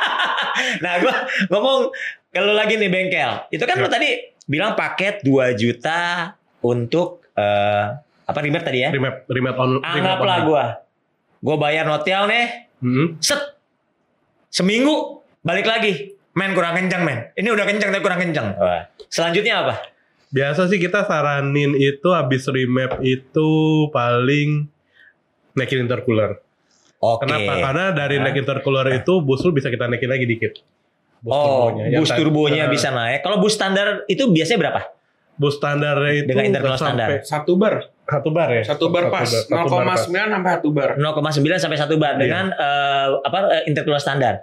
nah, 0.85 0.95
gua 0.99 1.15
ngomong 1.49 1.79
kalau 2.29 2.53
lagi 2.53 2.77
nih 2.77 2.87
bengkel. 2.87 3.31
Itu 3.49 3.65
kan 3.65 3.77
lu 3.77 3.89
tadi 3.89 4.09
bilang 4.45 4.75
paket 4.75 5.23
2 5.23 5.57
juta 5.57 6.35
untuk 6.61 7.25
eh 7.33 7.85
apa 8.23 8.39
remote 8.39 8.63
tadi 8.63 8.79
ya? 8.81 8.91
remap 8.91 9.27
remap 9.27 9.57
on 9.57 9.81
Anggaplah 9.81 10.37
only. 10.37 10.47
gua. 10.47 10.65
Gua 11.41 11.57
bayar 11.57 11.85
notel 11.85 12.27
nih, 12.27 12.47
Hmm. 12.79 13.17
set. 13.19 13.41
Seminggu 14.49 15.21
balik 15.41 15.65
lagi. 15.65 16.13
Men 16.31 16.53
kurang 16.53 16.77
kencang 16.77 17.03
men. 17.03 17.33
Ini 17.33 17.49
udah 17.49 17.65
kencang 17.65 17.91
tapi 17.91 18.03
kurang 18.03 18.21
kencang. 18.21 18.55
Wah. 18.55 18.87
Selanjutnya 19.09 19.55
apa? 19.61 19.75
Biasa 20.31 20.71
sih 20.71 20.79
kita 20.79 21.03
saranin 21.03 21.75
itu 21.75 22.07
habis 22.09 22.47
remap 22.47 23.03
itu 23.03 23.51
paling 23.91 24.71
naikin 25.53 25.83
intercooler. 25.83 26.39
Oke. 27.01 27.25
Kenapa? 27.25 27.53
Karena 27.59 27.85
dari 27.91 28.17
Nah. 28.17 28.29
naik 28.29 28.37
intercooler 28.39 28.87
itu 28.95 29.13
bus 29.21 29.41
lu 29.41 29.51
bisa 29.51 29.69
kita 29.69 29.89
naikin 29.89 30.07
lagi 30.07 30.25
dikit. 30.25 30.53
Bus 31.21 31.33
Oh, 31.33 31.73
turbonya. 31.73 31.97
Tadi- 31.97 32.17
turbonya 32.17 32.65
bisa 32.69 32.89
naik. 32.91 33.21
Kalau 33.21 33.41
bus 33.41 33.53
standar 33.53 34.05
itu 34.05 34.29
biasanya 34.29 34.59
berapa? 34.59 34.81
Bus 35.35 35.57
standarnya 35.57 36.13
itu 36.15 36.29
Dengan 36.29 36.45
intercooler 36.47 36.77
nggak 36.77 36.85
sampai 36.85 37.17
Satu 37.25 37.53
bar. 37.57 37.75
Satu 38.05 38.29
bar 38.29 38.49
ya? 38.51 38.63
Satu 38.63 38.87
bar 38.91 39.05
pas. 39.09 39.25
satu 39.25 39.53
bar 39.71 39.85
pas. 39.87 40.01
0,9 40.05 40.29
sampai 40.29 40.51
1 40.53 40.69
bar. 40.69 40.91
0,9 40.97 41.57
sampai 41.57 41.79
1 41.81 41.97
bar 41.97 42.15
Iya. 42.15 42.21
dengan 42.21 42.45
eh, 42.53 43.07
apa 43.23 43.39
eh, 43.51 43.63
intercooler 43.65 44.01
standar. 44.01 44.35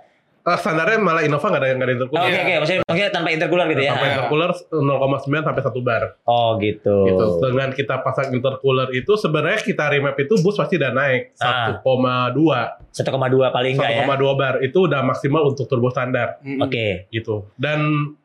Ah, 0.47 0.55
standarnya 0.55 0.95
malah 0.97 1.19
Innova 1.19 1.43
nggak 1.43 1.59
ada 1.59 1.67
yang 1.67 1.75
nggak 1.75 1.83
ada 1.83 1.91
Oh, 1.91 1.99
intercooler. 1.99 2.23
Oke 2.23 2.39
oke, 2.39 2.53
maksudnya, 2.55 2.81
maksudnya 2.81 3.11
tanpa 3.11 3.29
intercooler 3.29 3.65
gitu 3.67 3.81
ya. 3.83 3.91
Tanpa 3.91 4.07
intercooler 4.07 4.51
0,9 4.71 5.43
sampai 5.43 5.61
1 5.61 5.81
bar. 5.83 6.03
Oh 6.23 6.49
gitu. 6.57 6.95
Gitu. 7.03 7.25
Dengan 7.43 7.69
kita 7.69 7.95
pasang 7.99 8.31
intercooler 8.31 8.87
itu 8.91 9.11
sebenarnya 9.13 9.59
kita 9.59 9.83
remap 9.89 10.15
itu 10.15 10.33
bus 10.39 10.55
pasti 10.55 10.79
udah 10.79 10.91
naik 10.91 11.35
Ah. 11.37 11.83
1,2 11.83 12.79
1,2 12.89 13.51
paling 13.51 13.75
enggak 13.75 13.91
ya. 13.91 14.07
1,2 14.07 14.07
bar 14.33 14.55
itu 14.61 14.77
udah 14.81 15.03
maksimal 15.03 15.43
untuk 15.45 15.67
turbo 15.67 15.89
standar 15.89 16.39
Mm-mm. 16.39 16.63
Oke. 16.63 17.05
gitu. 17.09 17.51
Dan 17.53 18.15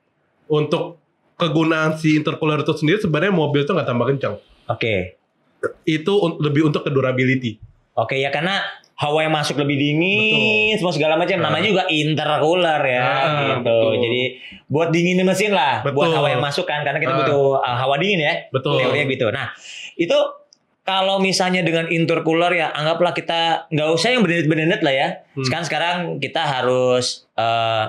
untuk 0.47 1.03
kegunaan 1.35 1.97
si 1.97 2.15
intercooler 2.15 2.63
itu 2.63 2.71
sendiri 2.73 2.99
sebenarnya 2.99 3.35
mobil 3.35 3.61
itu 3.61 3.73
nggak 3.73 3.89
tambah 3.89 4.07
kencang. 4.07 4.39
Oke. 4.69 5.19
Itu 5.83 6.19
un- 6.19 6.39
lebih 6.39 6.63
untuk 6.65 6.87
ke 6.87 6.91
durability. 6.91 7.59
Oke 7.93 8.17
ya 8.17 8.31
karena 8.31 8.63
hawa 8.93 9.25
yang 9.25 9.35
masuk 9.35 9.57
lebih 9.59 9.75
dingin, 9.75 10.77
semua 10.79 10.93
segala 10.95 11.15
macam. 11.17 11.35
Nah. 11.37 11.51
Namanya 11.51 11.67
juga 11.69 11.85
intercooler 11.89 12.81
ya, 12.87 13.03
Nah, 13.03 13.17
gitu. 13.25 13.45
betul. 13.65 13.93
Jadi 13.99 14.23
buat 14.69 14.89
dinginin 14.91 15.27
mesin 15.27 15.51
lah, 15.51 15.83
buat 15.83 15.95
Betul. 15.97 16.17
hawa 16.17 16.29
yang 16.31 16.43
masuk 16.43 16.65
kan, 16.65 16.81
karena 16.83 16.99
kita 17.03 17.13
Ah. 17.13 17.19
butuh 17.25 17.45
uh, 17.59 17.77
hawa 17.77 17.97
dingin 17.99 18.21
ya. 18.23 18.35
Betul. 18.53 18.79
Teorinya 18.79 19.07
gitu. 19.09 19.27
Nah 19.33 19.47
itu 19.97 20.19
kalau 20.83 21.23
misalnya 21.23 21.63
dengan 21.63 21.87
intercooler 21.87 22.59
ya 22.59 22.75
anggaplah 22.75 23.15
kita 23.15 23.71
nggak 23.71 23.89
usah 23.95 24.19
yang 24.19 24.23
benenet-benenet 24.27 24.81
lah 24.83 24.95
ya. 24.95 25.09
Hmm. 25.35 25.45
Sekarang 25.47 25.65
sekarang 25.67 25.97
kita 26.19 26.43
harus 26.43 27.31
eh, 27.39 27.85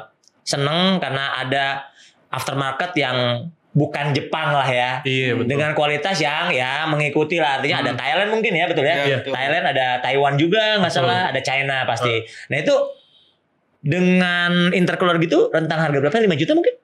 seneng 0.46 1.02
karena 1.02 1.42
ada 1.42 1.90
aftermarket 2.30 2.94
yang 2.94 3.50
bukan 3.74 4.14
Jepang 4.14 4.54
lah 4.54 4.66
ya. 4.66 4.92
Iya 5.02 5.34
betul. 5.34 5.50
Dengan 5.50 5.74
kualitas 5.74 6.18
yang 6.18 6.50
ya 6.50 6.86
mengikuti 6.86 7.38
lah. 7.38 7.58
Artinya 7.58 7.82
ada 7.82 7.92
Hmm. 7.92 8.00
Thailand 8.00 8.30
mungkin 8.32 8.54
ya 8.54 8.66
betul 8.66 8.86
ya. 8.86 8.96
Iya, 9.04 9.16
betul. 9.20 9.34
Thailand 9.34 9.66
ada 9.68 9.88
Taiwan 10.00 10.34
juga 10.38 10.78
nggak 10.78 10.94
salah. 10.94 11.30
Ada 11.30 11.42
China 11.42 11.82
pasti. 11.84 12.22
Nah 12.48 12.58
itu 12.60 12.76
dengan 13.84 14.72
intercooler 14.72 15.20
gitu 15.20 15.50
rentang 15.50 15.80
harga 15.80 15.98
berapa? 16.00 16.16
5 16.16 16.38
juta 16.38 16.54
mungkin? 16.54 16.76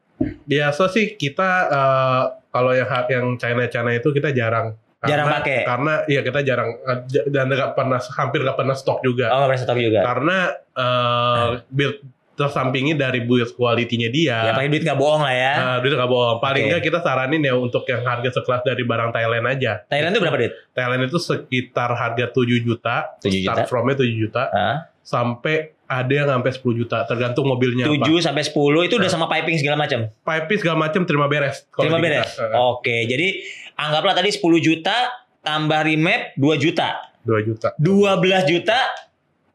Biasa 0.43 0.89
sih 0.89 1.15
kita 1.15 1.49
eh, 1.69 2.23
kalau 2.49 2.73
yang 2.73 2.89
yang 3.07 3.25
China 3.37 3.63
China 3.67 3.89
itu 3.89 4.09
kita 4.09 4.33
jarang 4.33 4.75
Jarang 4.99 5.31
Karena- 5.31 5.39
pakai. 5.39 5.59
Karena 5.63 5.93
iya 6.05 6.21
kita 6.21 6.39
jarang 6.43 6.75
eh, 6.75 6.99
dan 7.31 7.47
nggak 7.47 7.71
pernah 7.71 8.03
hampir 8.03 8.43
nggak 8.43 8.57
pernah 8.57 8.75
stok 8.75 8.99
juga. 8.99 9.31
Oh, 9.31 9.39
nggak 9.39 9.49
pernah 9.55 9.63
stok 9.63 9.79
juga. 9.79 9.99
Karena 10.03 10.37
eh, 10.75 11.47
build 11.69 11.97
tersampingi 12.39 12.95
dari 12.95 13.27
build 13.27 13.51
quality-nya 13.59 14.07
dia. 14.07 14.37
Ya 14.47 14.51
pakai 14.55 14.71
duit 14.71 14.87
nggak 14.87 14.95
bohong 14.95 15.27
lah 15.27 15.35
ya. 15.35 15.53
Nah, 15.59 15.77
duit 15.83 15.91
nggak 15.91 16.07
bohong. 16.07 16.37
Paling 16.39 16.63
Oke. 16.63 16.69
nggak 16.71 16.83
kita 16.87 16.99
saranin 17.03 17.43
ya 17.43 17.53
untuk 17.59 17.83
yang 17.83 18.07
harga 18.07 18.39
sekelas 18.39 18.63
dari 18.63 18.83
barang 18.87 19.11
Thailand 19.11 19.45
aja. 19.51 19.83
Thailand 19.91 20.15
itu 20.15 20.21
berapa 20.23 20.37
duit? 20.39 20.53
Thailand 20.71 21.01
itu 21.03 21.19
sekitar 21.19 21.91
harga 21.91 22.25
7 22.31 22.63
juta. 22.63 23.19
7 23.19 23.43
juta. 23.43 23.51
Start 23.59 23.67
from-nya 23.67 23.95
7 23.99 24.15
juta. 24.15 24.43
Hah? 24.55 24.77
Sampai 25.03 25.75
ada 25.89 26.13
yang 26.13 26.27
sampai 26.31 26.51
10 26.55 26.79
juta. 26.79 26.97
Tergantung 27.03 27.45
mobilnya 27.49 27.83
7 27.89 27.99
apa. 27.99 28.25
sampai 28.31 28.43
10 28.47 28.87
itu 28.87 28.95
udah 28.95 29.11
sama 29.11 29.27
piping 29.27 29.57
segala 29.59 29.75
macam. 29.75 30.07
Pipe 30.07 30.53
segala 30.63 30.77
macam 30.87 31.01
terima 31.03 31.27
beres. 31.27 31.67
Terima 31.75 31.99
beres. 31.99 32.39
kita. 32.39 32.55
Eh, 32.55 32.55
Oke, 32.55 32.95
jadi 33.09 33.27
anggaplah 33.75 34.15
tadi 34.15 34.31
10 34.31 34.39
juta 34.63 34.95
tambah 35.43 35.81
remap 35.83 36.37
2 36.39 36.55
juta. 36.55 37.09
2 37.27 37.41
juta. 37.43 37.75
12 37.81 38.47
juta 38.47 38.79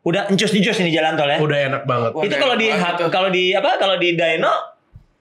udah 0.05 0.29
encus-encus 0.29 0.77
ini 0.79 0.93
jalan 0.93 1.17
tol 1.17 1.27
ya. 1.27 1.39
Udah 1.41 1.59
enak 1.65 1.83
banget. 1.85 2.11
Wah, 2.13 2.23
itu 2.23 2.37
kalau 2.37 2.55
di 2.55 2.67
kalau 3.09 3.29
di 3.29 3.45
apa? 3.51 3.71
Kalau 3.77 3.97
di 3.97 4.09
Dino 4.13 4.53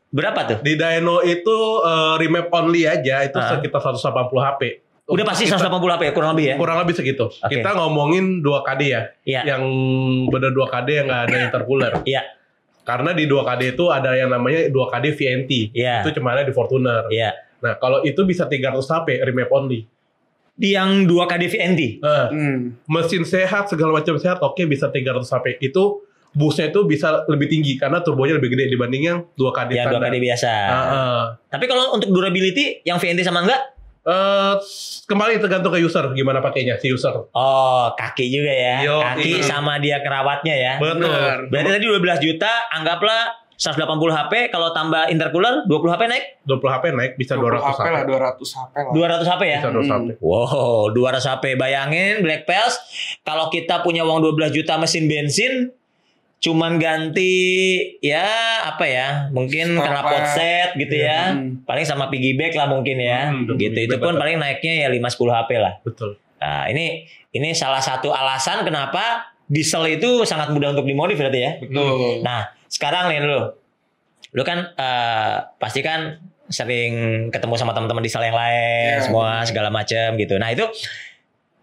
berapa 0.09 0.39
tuh? 0.45 0.57
Di 0.59 0.75
Dino 0.75 1.23
itu 1.23 1.57
eh, 1.81 2.13
remap 2.19 2.51
only 2.51 2.83
aja 2.83 3.23
itu 3.23 3.37
Ah. 3.37 3.55
sekitar 3.55 3.79
180 3.79 4.43
HP. 4.43 4.61
Udah 5.03 5.25
pasti 5.25 5.43
Kita- 5.43 5.59
180 5.59 5.89
HP 5.89 6.03
kurang 6.11 6.31
lebih 6.31 6.45
ya. 6.45 6.55
kurang 6.55 6.77
lebih 6.79 6.95
segitu. 6.95 7.27
Kita 7.27 7.75
ngomongin 7.75 8.39
2 8.39 8.59
KD 8.61 8.81
ya. 8.85 9.01
Iya. 9.23 9.41
Yang 9.55 9.63
bener 10.29 10.51
2 10.51 10.63
KD 10.65 10.87
yang 10.93 11.05
nggak 11.07 11.21
ada 11.27 11.37
intercooler. 11.43 11.93
Iya. 12.03 12.21
Karena 12.83 13.11
di 13.11 13.23
2 13.23 13.43
KD 13.43 13.75
itu 13.75 13.87
ada 13.87 14.11
yang 14.11 14.27
namanya 14.27 14.67
2 14.67 14.85
KD 14.87 15.05
VNT. 15.11 15.51
Iya. 15.71 16.03
Itu 16.03 16.19
cuma 16.19 16.31
ada 16.31 16.43
di 16.43 16.51
Fortuner. 16.51 17.07
Iya. 17.07 17.31
Nah, 17.63 17.79
kalau 17.79 18.03
itu 18.03 18.19
bisa 18.23 18.43
300 18.43 18.83
HP 18.83 19.23
remap 19.23 19.47
only. 19.49 19.87
Di 20.53 20.77
yang 20.77 21.09
2 21.09 21.25
KD 21.25 21.43
VNT. 21.49 21.81
Nah, 21.97 22.29
Hmm. 22.29 22.77
mesin 22.85 23.25
sehat 23.25 23.73
segala 23.73 23.97
macam 23.97 24.15
sehat 24.21 24.37
oke 24.37 24.61
bisa 24.69 24.87
300 24.93 25.25
HP. 25.25 25.57
Itu 25.59 26.05
busnya 26.33 26.69
itu 26.69 26.85
bisa 26.85 27.25
lebih 27.29 27.45
tinggi 27.49 27.77
karena 27.77 28.01
turbonya 28.01 28.37
lebih 28.37 28.53
gede 28.53 28.69
dibanding 28.69 29.03
yang 29.05 29.17
2 29.33 29.49
KD 29.53 29.77
Yang 29.77 29.85
2 29.85 29.91
standar. 29.97 30.09
KD 30.09 30.15
biasa. 30.21 30.51
Ah, 30.53 30.77
ah. 30.77 31.21
Tapi 31.49 31.65
kalau 31.65 31.93
untuk 31.93 32.09
durability 32.13 32.85
yang 32.85 32.97
VNT 33.01 33.25
sama 33.25 33.45
enggak? 33.45 33.73
Eh, 34.03 34.55
kembali 35.07 35.39
tergantung 35.39 35.71
ke 35.71 35.79
user 35.79 36.11
gimana 36.11 36.43
pakainya 36.43 36.75
si 36.75 36.91
user. 36.91 37.23
Oh, 37.31 37.87
kaki 37.95 38.27
juga 38.27 38.51
ya. 38.51 38.83
Yo, 38.83 38.99
kaki 38.99 39.39
iya. 39.39 39.47
sama 39.47 39.79
dia 39.79 40.03
kerawatnya 40.03 40.51
ya. 40.59 40.73
Betul. 40.75 41.07
Benar. 41.07 41.37
Berarti 41.47 41.69
tadi 41.79 41.85
12 41.87 42.19
juta, 42.19 42.51
anggaplah 42.75 43.42
180 43.55 43.85
HP, 44.09 44.33
kalau 44.49 44.71
tambah 44.71 45.07
intercooler 45.07 45.63
20 45.63 45.89
HP 45.89 46.01
naik 46.05 46.25
20 46.43 46.59
HP 46.69 46.83
naik 46.91 47.11
bisa 47.15 47.33
200 47.33 47.61
HP 47.61 47.85
lah, 47.85 48.01
HP. 48.01 48.09
200 48.09 48.49
HP 48.51 48.73
lah. 48.75 48.91
200 48.91 49.29
HP 49.29 49.41
ya. 49.43 49.59
Bisa 49.59 49.69
200 49.69 49.89
HP. 49.89 50.09
Wow, 50.19 50.89
200 50.89 51.23
HP. 51.23 51.43
Bayangin 51.55 52.13
Black 52.19 52.43
Pels 52.43 52.75
kalau 53.21 53.47
kita 53.47 53.79
punya 53.79 54.01
uang 54.01 54.19
12 54.23 54.51
juta 54.51 54.75
mesin 54.75 55.05
bensin 55.05 55.71
cuman 56.39 56.75
ganti 56.75 57.31
ya 57.99 58.27
apa 58.65 58.83
ya 58.83 59.07
mungkin 59.29 59.73
Stop 59.73 59.87
knalpot 59.87 60.11
lamp. 60.17 60.27
set 60.29 60.69
gitu 60.75 60.95
ya 60.97 61.31
Hmm. 61.31 61.63
paling 61.63 61.83
sama 61.83 62.07
piggyback 62.07 62.51
lah 62.51 62.67
mungkin 62.67 62.99
ya 62.99 63.31
Hmm, 63.31 63.47
gitu 63.49 63.79
itu 63.79 63.95
pun 63.95 64.11
betul. 64.11 64.19
paling 64.19 64.35
naiknya 64.37 64.73
ya 64.77 64.87
5-10 64.91 65.07
HP 65.31 65.49
lah 65.55 65.79
Betul. 65.79 66.19
nah 66.35 66.67
ini 66.67 67.07
ini 67.31 67.55
salah 67.55 67.79
satu 67.79 68.11
alasan 68.11 68.59
kenapa 68.61 69.23
diesel 69.45 69.87
itu 69.87 70.23
sangat 70.23 70.51
mudah 70.51 70.75
untuk 70.75 70.83
dimodif 70.83 71.15
berarti 71.15 71.39
ya 71.39 71.51
Betul. 71.57 72.19
Nah, 72.19 72.51
sekarang 72.73 73.13
nih 73.13 73.21
lu. 73.21 73.53
Lu 74.33 74.41
kan 74.41 74.73
eh, 74.73 75.33
pasti 75.55 75.79
kan 75.79 76.17
sering 76.49 76.93
ketemu 77.29 77.53
sama 77.55 77.71
teman-teman 77.71 78.01
diesel 78.01 78.21
yang 78.21 78.33
lain, 78.33 78.97
Iya. 78.97 79.05
semua 79.05 79.41
segala 79.43 79.69
macam 79.69 80.17
gitu. 80.17 80.35
Nah, 80.35 80.49
itu 80.49 80.65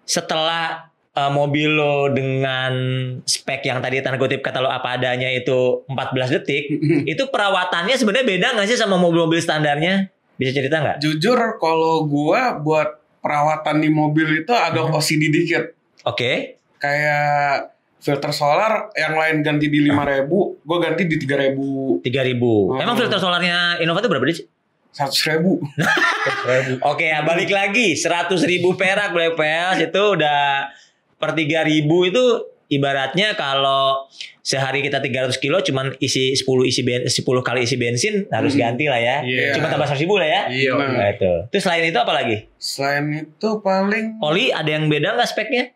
setelah 0.04 0.88
eh, 1.10 1.26
mobil 1.28 1.66
lo 1.68 2.08
dengan 2.08 2.72
spek 3.20 3.62
yang 3.64 3.78
tadi 3.80 3.98
tanda 3.98 4.14
kutip 4.16 4.40
kata 4.40 4.58
lo 4.58 4.70
apa 4.70 4.94
adanya 4.94 5.26
itu 5.28 5.82
14 5.84 6.30
detik, 6.32 6.70
itu 7.04 7.22
perawatannya 7.26 7.94
sebenarnya 7.94 8.26
beda 8.28 8.46
nggak 8.54 8.68
sih 8.68 8.78
sama 8.78 8.94
mobil-mobil 8.94 9.38
standarnya? 9.38 10.06
Bisa 10.36 10.54
cerita 10.54 10.78
nggak? 10.78 10.96
Jujur 10.98 11.36
kalau 11.58 12.06
gua 12.06 12.54
buat 12.56 12.88
perawatan 13.20 13.76
di 13.78 13.90
mobil 13.90 14.40
itu 14.40 14.50
agak 14.50 14.86
Hmm. 14.86 14.96
OCD 14.96 15.28
dikit. 15.28 15.74
Oke. 16.02 16.56
Kayak 16.80 17.74
filter 18.00 18.32
solar 18.32 18.88
yang 18.96 19.12
lain 19.12 19.44
ganti 19.44 19.68
di 19.68 19.84
5000, 19.84 20.26
gua 20.64 20.78
ganti 20.80 21.04
di 21.04 21.16
3000, 21.16 22.00
3000. 22.00 22.02
Hmm. 22.02 22.80
Emang 22.80 22.96
filter 22.96 23.20
solarnya 23.20 23.76
Innova 23.78 24.00
itu 24.00 24.08
berapa 24.08 24.24
sih? 24.26 24.48
100.000. 24.90 25.38
Oke 26.90 27.06
ya 27.06 27.22
balik 27.22 27.48
lagi 27.48 27.94
100 27.94 28.26
ribu 28.42 28.74
perak 28.74 29.14
Black 29.14 29.38
Pels 29.38 29.78
itu 29.80 30.02
udah 30.18 30.66
per 31.14 31.30
3 31.32 31.46
ribu 31.62 32.04
itu 32.04 32.24
ibaratnya 32.66 33.34
kalau 33.34 34.06
sehari 34.40 34.80
kita 34.80 34.98
300 34.98 35.36
kilo 35.38 35.62
cuman 35.62 35.94
isi 35.98 36.34
10 36.34 36.42
isi 36.66 36.82
ben, 36.82 37.06
10 37.06 37.22
kali 37.22 37.66
isi 37.66 37.76
bensin 37.76 38.26
harus 38.30 38.54
Hmm. 38.54 38.62
ganti 38.66 38.90
lah 38.90 38.98
ya. 38.98 39.16
Iya. 39.22 39.54
Cuma 39.54 39.68
tambah 39.68 39.86
100 39.86 40.02
ribu 40.02 40.18
lah 40.18 40.26
ya. 40.26 40.42
Iya. 40.50 40.72
Nah. 40.74 40.90
Nah, 40.90 41.08
itu. 41.12 41.32
Terus 41.54 41.62
selain 41.62 41.84
itu 41.86 41.98
apa 41.98 42.10
lagi? 42.10 42.36
Selain 42.58 43.04
itu 43.14 43.48
paling 43.60 44.18
Oli 44.18 44.50
ada 44.50 44.70
yang 44.70 44.90
beda 44.90 45.14
nggak 45.14 45.28
speknya? 45.28 45.70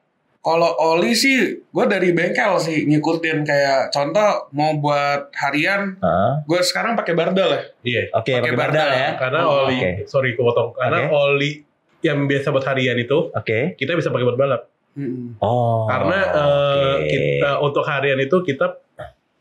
Kalau 0.44 0.68
oli 0.78 1.16
sih 1.16 1.36
gue 1.64 1.84
dari 1.86 2.12
bengkel 2.12 2.60
sih 2.60 2.84
ngikutin 2.84 3.42
kayak 3.42 3.88
contoh 3.88 4.52
mau 4.52 4.76
buat 4.76 5.32
harian 5.34 5.96
gue 6.44 6.60
sekarang 6.60 6.92
pakai 6.92 7.12
bardal 7.12 7.48
ya 7.50 7.62
Iya. 7.82 8.02
Oke, 8.12 8.28
Pakai 8.30 8.42
pakai 8.44 8.52
bardal 8.54 8.76
bardal. 8.84 8.88
ya. 8.94 9.08
Karena 9.14 9.40
Oh, 9.42 9.64
oli, 9.64 9.76
oke. 9.76 9.90
sorry 10.04 10.30
kepotong. 10.32 10.72
Karena 10.74 10.98
Oke. 11.02 11.12
oli 11.12 11.50
yang 12.00 12.24
biasa 12.24 12.48
buat 12.50 12.64
harian 12.64 12.96
itu 12.96 13.18
Oke. 13.30 13.72
kita 13.74 13.92
bisa 13.92 14.08
pakai 14.08 14.24
buat 14.24 14.36
balap. 14.36 14.62
Mm-mm. 14.94 15.36
Oh. 15.38 15.84
Karena 15.84 16.18
eh, 16.22 16.94
oke. 16.94 17.08
kita 17.08 17.50
untuk 17.58 17.84
harian 17.84 18.16
itu 18.18 18.36
kita 18.40 18.78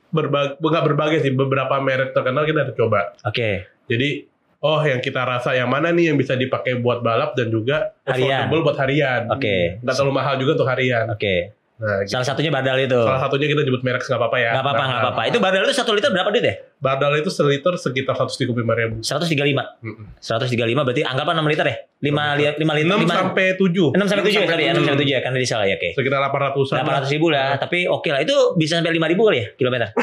berbagi 0.09 0.59
nggak 0.59 0.83
berbagai 0.85 1.19
sih 1.19 1.31
beberapa 1.31 1.75
merek 1.79 2.11
terkenal 2.11 2.43
kita 2.43 2.63
ada 2.63 2.73
coba. 2.73 2.99
Oke. 3.23 3.65
Jadi 3.85 4.27
oh 4.63 4.79
yang 4.81 5.03
kita 5.03 5.21
rasa 5.27 5.51
yang 5.53 5.67
mana 5.67 5.91
nih 5.91 6.09
yang 6.09 6.17
bisa 6.17 6.39
dipakai 6.39 6.79
buat 6.79 7.03
balap 7.03 7.35
dan 7.35 7.51
juga 7.51 7.91
Harian. 8.07 8.47
affordable 8.47 8.61
buat 8.71 8.77
harian. 8.79 9.21
Oke. 9.27 9.83
Nggak 9.83 9.95
terlalu 9.99 10.13
mahal 10.15 10.33
juga 10.39 10.51
untuk 10.55 10.69
harian. 10.71 11.05
Oke. 11.11 11.51
Nah, 11.83 12.05
gitu. 12.05 12.15
Salah 12.15 12.27
satunya 12.31 12.47
bardal 12.47 12.79
itu. 12.79 12.95
salah 12.95 13.19
satunya 13.27 13.47
kita 13.51 13.65
nyebut 13.67 13.83
merek 13.83 14.07
nggak 14.07 14.15
apa-apa 14.15 14.37
ya. 14.39 14.51
Nggak 14.55 14.63
apa-apa, 14.63 14.83
nggak 14.87 15.01
apa-apa. 15.03 15.21
Itu 15.27 15.37
bardal 15.43 15.61
itu 15.67 15.75
satu 15.75 15.91
liter 15.91 16.09
berapa 16.15 16.29
duit 16.31 16.45
ya? 16.47 16.55
Bardal 16.79 17.13
itu 17.19 17.27
seliter 17.27 17.73
sekitar 17.75 18.15
135 18.15 18.55
ribu. 18.55 18.95
135. 19.03 20.23
135 20.23 20.87
berarti 20.87 21.01
anggaplah 21.03 21.33
6 21.43 21.51
liter 21.51 21.65
ya? 21.67 21.75
5 21.99 22.39
li 22.39 22.43
5 22.55 22.77
liter 22.79 22.87
6 22.87 23.03
5 23.03 23.19
sampai 23.19 23.45
7. 23.59 23.99
6 23.99 23.99
sampai 23.99 24.23
7 24.23 24.31
ya, 24.31 24.39
sampai 24.39 24.47
sorry 24.47 24.63
ya, 24.63 24.71
6 24.71 24.79
tujuh. 24.79 24.87
sampai 24.87 25.03
7 25.03 25.11
ya, 25.11 25.19
karena 25.19 25.37
diesel 25.43 25.61
ya, 25.67 25.75
oke. 25.75 25.89
Sekitar 25.97 26.19
800-an. 26.23 26.75
800 27.03 27.15
ribu 27.19 27.27
lah, 27.33 27.49
tapi 27.59 27.79
oke 27.89 28.09
lah. 28.15 28.19
Itu 28.23 28.35
bisa 28.55 28.79
sampai 28.79 28.93
5 28.95 29.11
ribu 29.11 29.21
kali 29.27 29.37
ya, 29.43 29.47
kilometer? 29.59 29.89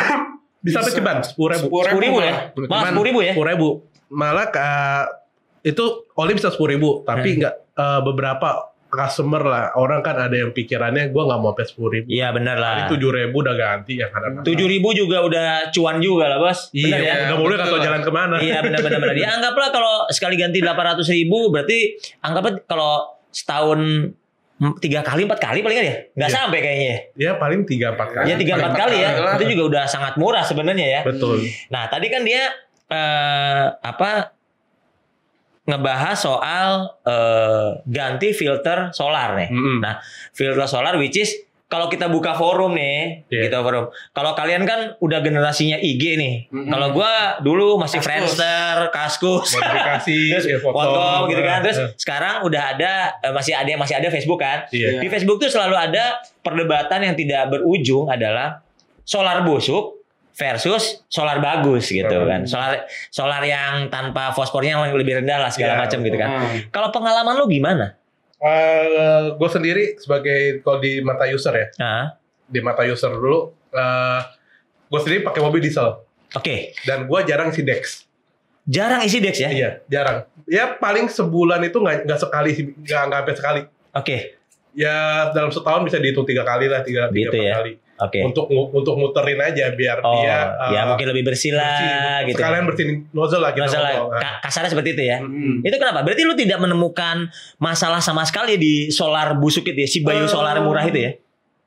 Bisa 0.61 0.85
sampai 0.85 0.93
ceban 0.93 1.17
10 1.25 1.41
ribu. 1.57 1.67
10 1.73 2.05
ribu 2.05 2.19
ya? 2.21 2.53
Malah 2.69 2.93
10 2.93 3.09
ribu 3.09 3.21
ya? 3.25 3.33
10 3.33 3.49
ribu. 3.57 3.69
Malah 4.11 4.47
ka- 4.49 5.09
itu 5.61 5.83
oli 6.15 6.33
bisa 6.33 6.49
10 6.49 6.67
ribu. 6.69 7.03
Tapi 7.03 7.29
Hmm. 7.31 7.39
nggak 7.41 7.55
eh, 7.73 8.01
beberapa 8.03 8.49
customer 8.87 9.41
lah. 9.41 9.65
Orang 9.73 10.01
kan 10.01 10.19
ada 10.19 10.35
yang 10.35 10.51
pikirannya 10.51 11.09
gue 11.09 11.23
nggak 11.23 11.39
mau 11.39 11.53
sampai 11.53 11.65
10 11.65 11.89
ribu. 11.89 12.07
Iya 12.09 12.29
bener 12.31 12.57
lah. 12.57 12.85
7 12.85 12.99
ribu 13.09 13.37
udah 13.39 13.55
ganti 13.55 13.97
yang 13.97 14.11
ada. 14.11 14.43
7 14.43 14.51
ribu 14.67 14.91
juga 14.91 15.23
udah 15.23 15.47
cuan 15.71 15.97
juga 15.99 16.27
lah 16.27 16.39
bos. 16.39 16.69
Bener 16.71 16.99
ya? 16.99 17.15
Iya, 17.15 17.15
udah 17.25 17.39
boleh 17.39 17.57
betul. 17.57 17.71
atau 17.71 17.79
jalan 17.81 18.01
ke 18.01 18.11
mana. 18.11 18.37
Iya 18.37 18.59
benar 18.61 18.81
benar 18.81 18.99
benar. 19.01 19.15
Ya 19.15 19.31
anggaplah 19.39 19.69
kalau 19.71 19.95
sekali 20.09 20.35
ganti 20.35 20.59
800 20.59 21.07
ribu 21.09 21.49
berarti 21.49 21.79
anggaplah 22.19 22.53
kalau 22.65 22.93
setahun 23.31 24.11
tiga 24.77 25.01
kali 25.01 25.25
empat 25.25 25.41
kali 25.41 25.63
paling 25.63 25.73
kan 25.75 25.87
ya 25.87 25.97
nggak 26.13 26.29
Iya. 26.29 26.37
sampai 26.37 26.59
kayaknya 26.59 26.85
ya. 26.85 26.99
Ya 27.17 27.31
paling 27.39 27.61
3-4 27.65 28.09
kali. 28.13 28.27
Ya 28.27 28.35
tiga 28.37 28.53
empat 28.59 28.73
kali 28.77 28.97
ya 28.99 29.09
itu 29.39 29.45
juga 29.51 29.63
udah 29.71 29.85
sangat 29.87 30.15
murah 30.17 30.43
sebenarnya 30.43 30.87
ya. 30.91 31.01
Betul. 31.01 31.47
Nah 31.69 31.87
tadi 31.87 32.07
kan 32.07 32.21
dia 32.21 32.45
eh, 32.91 33.67
apa 33.81 34.35
ngebahas 35.65 36.19
soal 36.19 36.69
eh, 37.07 37.69
ganti 37.87 38.35
filter 38.35 38.91
solar 38.91 39.39
nih. 39.39 39.49
Mm-mm. 39.55 39.79
Nah 39.79 40.03
filter 40.35 40.67
solar 40.67 40.99
which 40.99 41.15
is 41.17 41.31
kalau 41.71 41.87
kita 41.87 42.11
buka 42.11 42.35
forum 42.35 42.75
nih, 42.75 43.23
Iya. 43.31 43.47
gitu 43.47 43.63
forum. 43.63 43.95
Kalau 44.11 44.35
kalian 44.35 44.67
kan 44.67 44.99
udah 44.99 45.23
generasinya 45.23 45.79
IG 45.79 46.19
nih. 46.19 46.51
Mm-mm. 46.51 46.67
Kalau 46.67 46.91
gua 46.91 47.39
dulu 47.39 47.79
masih 47.79 48.03
Kaskus. 48.03 48.11
Friendster, 48.11 48.77
Kaskus, 48.91 49.49
Modifikasi, 49.55 50.19
terus 50.35 50.47
ya, 50.51 50.59
foto, 50.59 50.75
foto 50.75 51.31
gitu 51.31 51.43
kan. 51.47 51.63
Terus 51.63 51.79
sekarang 51.95 52.43
udah 52.43 52.75
ada 52.75 53.15
eh, 53.23 53.31
masih 53.31 53.55
ada 53.55 53.71
masih 53.79 53.95
ada 54.03 54.11
Facebook 54.11 54.43
kan. 54.43 54.67
Iya. 54.75 54.99
Di 54.99 55.07
Facebook 55.07 55.39
tuh 55.39 55.47
selalu 55.47 55.79
ada 55.79 56.19
perdebatan 56.43 57.07
yang 57.07 57.15
tidak 57.15 57.47
berujung 57.55 58.11
adalah 58.11 58.67
solar 59.07 59.47
busuk 59.47 60.00
versus 60.33 61.05
solar 61.07 61.39
bagus 61.39 61.87
gitu 61.87 62.09
Hmm. 62.09 62.27
kan. 62.27 62.41
Solar 62.45 62.71
solar 63.09 63.43
yang 63.43 63.87
tanpa 63.87 64.31
fosfornya 64.31 64.77
yang 64.77 64.91
lebih 64.91 65.21
rendah 65.21 65.39
lah 65.39 65.51
segala 65.51 65.75
Iya, 65.75 65.81
macam 65.81 65.99
gitu 66.01 66.17
kan. 66.17 66.31
Hmm. 66.31 66.57
Kalau 66.69 66.89
pengalaman 66.91 67.35
lu 67.35 67.47
gimana? 67.47 67.97
gue 68.41 68.49
Eh, 69.39 69.53
sendiri 69.53 69.85
sebagai 69.97 70.39
kalau 70.61 70.79
di 70.79 71.01
mata 71.01 71.25
user 71.25 71.53
ya, 71.53 71.67
Nah, 71.77 72.17
di 72.43 72.59
mata 72.59 72.83
user 72.83 73.13
dulu, 73.13 73.53
gue 74.89 74.99
sendiri 74.99 75.21
pakai 75.23 75.41
mobil 75.41 75.61
diesel 75.61 76.01
oke. 76.31 76.57
dan 76.83 77.05
gue 77.05 77.21
jarang 77.23 77.51
si 77.51 77.61
Dex. 77.61 78.09
Jarang 78.65 79.03
isi 79.03 79.19
Dex 79.19 79.37
ya? 79.37 79.51
Iya, 79.51 79.71
jarang. 79.87 80.25
Ya 80.47 80.73
paling 80.73 81.07
sebulan 81.07 81.61
itu 81.63 81.77
nggak 81.77 82.07
nggak 82.07 82.17
sekali 82.19 82.51
nggak 82.77 83.03
nggak 83.07 83.21
sampai 83.21 83.37
sekali. 83.37 83.61
Oke, 83.93 84.17
Ya 84.71 85.27
dalam 85.31 85.51
setahun 85.51 85.83
bisa 85.83 85.99
dihitung 85.99 86.23
tiga 86.23 86.41
kali 86.41 86.65
lah, 86.65 86.81
tiga 86.81 87.11
tiga 87.11 87.27
Gitu 87.27 87.35
empat 87.35 87.45
ya. 87.45 87.55
kali. 87.59 87.73
Oke. 88.01 88.19
Untuk 88.23 88.45
untuk 88.51 88.95
muterin 88.97 89.39
aja 89.39 89.71
biar 89.71 90.01
Oh, 90.01 90.17
dia 90.17 90.57
ya 90.67 90.81
uh, 90.83 90.87
mungkin 90.89 91.07
lebih 91.09 91.25
bersih 91.27 91.53
lah 91.53 91.69
bersih. 92.19 92.27
gitu. 92.27 92.37
Sekalian 92.37 92.65
bersihin 92.65 92.91
nozzle 93.11 93.39
lah 93.39 93.53
kita 93.53 93.69
ngomong. 93.69 94.11
Nah. 94.11 94.21
Ka- 94.21 94.39
kasarnya 94.43 94.71
seperti 94.71 94.91
itu 94.93 95.03
ya. 95.05 95.19
Mm-mm. 95.19 95.61
Itu 95.61 95.77
kenapa? 95.77 96.01
Berarti 96.01 96.23
lu 96.23 96.35
tidak 96.35 96.59
menemukan 96.59 97.29
masalah 97.57 98.01
sama 98.01 98.25
sekali 98.25 98.57
di 98.57 98.89
solar 98.89 99.35
busuk 99.35 99.63
itu 99.65 99.79
ya, 99.79 99.89
si 99.89 99.99
Bayu 100.01 100.25
Eh, 100.25 100.29
solar 100.29 100.57
murah 100.59 100.83
itu 100.83 100.99
ya? 100.99 101.13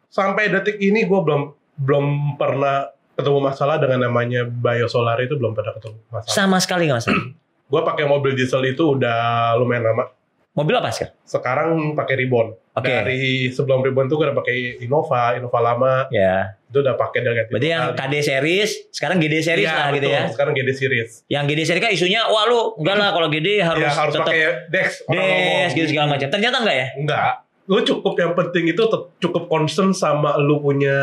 Sampai 0.07 0.49
detik 0.49 0.77
ini 0.77 1.03
gue 1.03 1.19
belum 1.19 1.41
belum 1.75 2.05
pernah 2.35 2.85
ketemu 3.13 3.39
masalah 3.43 3.77
dengan 3.77 3.99
namanya 4.03 4.41
biosolar 4.43 5.17
itu 5.19 5.33
belum 5.33 5.53
pernah 5.53 5.71
ketemu 5.71 5.97
masalah. 6.07 6.33
Sama 6.33 6.57
sekali 6.57 6.85
nggak 6.85 6.99
masalah. 6.99 7.23
Gue 7.63 7.81
pakai 7.81 8.05
mobil 8.05 8.33
diesel 8.33 8.61
itu 8.63 8.93
udah 8.93 9.17
lumayan 9.57 9.81
lama. 9.83 10.05
Mobil 10.53 10.73
apa 10.73 10.89
sekarang? 10.89 11.17
Sekarang 11.23 11.69
pakai 11.93 12.15
Ribbon. 12.15 12.53
Oke. 12.73 12.89
Dari 12.89 13.21
sebelum 13.53 13.85
Ribbon 13.85 14.09
tuh 14.09 14.17
gue 14.17 14.25
udah 14.25 14.37
pakai 14.37 14.81
Innova, 14.81 15.37
Innova 15.37 15.59
lama. 15.61 15.93
Ya. 16.09 16.57
Itu 16.65 16.81
udah 16.81 16.97
pakai 16.97 17.21
ganti. 17.21 17.53
Berarti 17.53 17.69
yang. 17.69 17.93
KD 17.93 18.13
series, 18.19 18.69
sekarang 18.89 19.21
GD 19.21 19.35
series 19.39 19.69
Iya, 19.69 19.77
lah 19.77 19.87
gitu 19.93 20.09
betul. 20.09 20.17
ya. 20.17 20.23
Sekarang 20.33 20.53
GD 20.57 20.69
series. 20.73 21.09
Yang 21.29 21.43
GD 21.53 21.61
series 21.69 21.83
kan 21.85 21.91
isunya, 21.93 22.21
wah 22.25 22.49
lu 22.49 22.73
enggak 22.81 22.95
lah 22.97 23.09
kalau 23.13 23.27
GD 23.29 23.61
harus, 23.61 23.77
ya 23.79 23.93
harus 23.93 24.13
tetap 24.13 24.25
pakai 24.25 24.41
Dex. 24.73 24.87
Des 25.05 25.69
gitu 25.71 25.87
segala 25.87 26.17
macam. 26.17 26.27
Ternyata 26.27 26.55
enggak 26.59 26.75
ya? 26.75 26.87
Enggak. 26.97 27.31
Lu 27.63 27.79
cukup 27.79 28.13
yang 28.17 28.33
penting 28.33 28.65
itu 28.67 28.83
cukup 29.21 29.43
concern 29.45 29.93
sama 29.93 30.35
lu 30.35 30.57
punya 30.59 30.97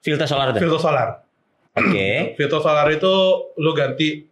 Filter 0.00 0.24
solar 0.24 0.56
tuh. 0.56 0.60
filter 0.64 0.80
solar. 0.80 1.08
Oke. 1.76 2.08
Filter 2.40 2.58
solar 2.58 2.88
itu 2.88 3.12
lu 3.60 3.76
ganti 3.76 4.24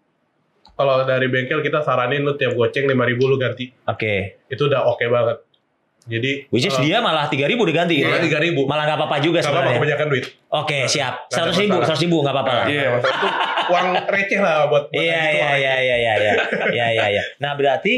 kalau 0.72 1.04
dari 1.04 1.28
bengkel 1.28 1.60
kita 1.60 1.82
saranin 1.82 2.22
lu 2.22 2.32
tiap 2.34 2.54
goceng 2.54 2.88
5000 2.88 2.96
lu 3.20 3.36
ganti. 3.36 3.68
Oke. 3.84 4.40
Itu 4.48 4.66
udah 4.66 4.88
oke 4.88 5.04
banget. 5.04 5.44
Jadi 6.08 6.30
Which 6.48 6.64
is 6.64 6.72
kalau- 6.72 6.82
dia 6.82 6.98
malah 6.98 7.24
3000 7.26 7.62
diganti 7.62 7.94
gitu. 7.94 8.08
malah 8.08 8.18
ya? 8.18 8.40
3000. 8.40 8.64
Malah 8.64 8.84
nggak 8.84 8.98
apa-apa 8.98 9.16
juga 9.18 9.38
Gak 9.38 9.44
apa-apa 9.44 9.60
sebenarnya. 9.60 9.78
kebanyakan 9.78 10.06
duit. 10.08 10.24
Oke, 10.50 10.78
siap. 10.86 11.14
Nggak 11.26 11.36
ada 11.38 11.46
100 11.46 11.60
ribu, 11.60 11.72
masalah. 11.74 11.88
100 11.90 12.02
ribu 12.02 12.16
nggak 12.18 12.34
apa-apa. 12.34 12.52
Iya, 12.64 12.84
maksudnya 12.90 13.14
itu 13.14 13.28
uang 13.68 13.86
receh 14.08 14.38
lah 14.38 14.54
buat 14.64 14.84
buat 14.84 14.96
Iya, 14.96 15.20
iya, 15.28 15.28
iya, 15.28 15.50
iya, 15.54 15.74
iya, 15.78 15.94
iya, 16.16 16.32
iya, 16.70 16.86
iya, 16.90 17.04
iya. 17.10 17.22
Nah 17.38 17.52
berarti 17.52 17.94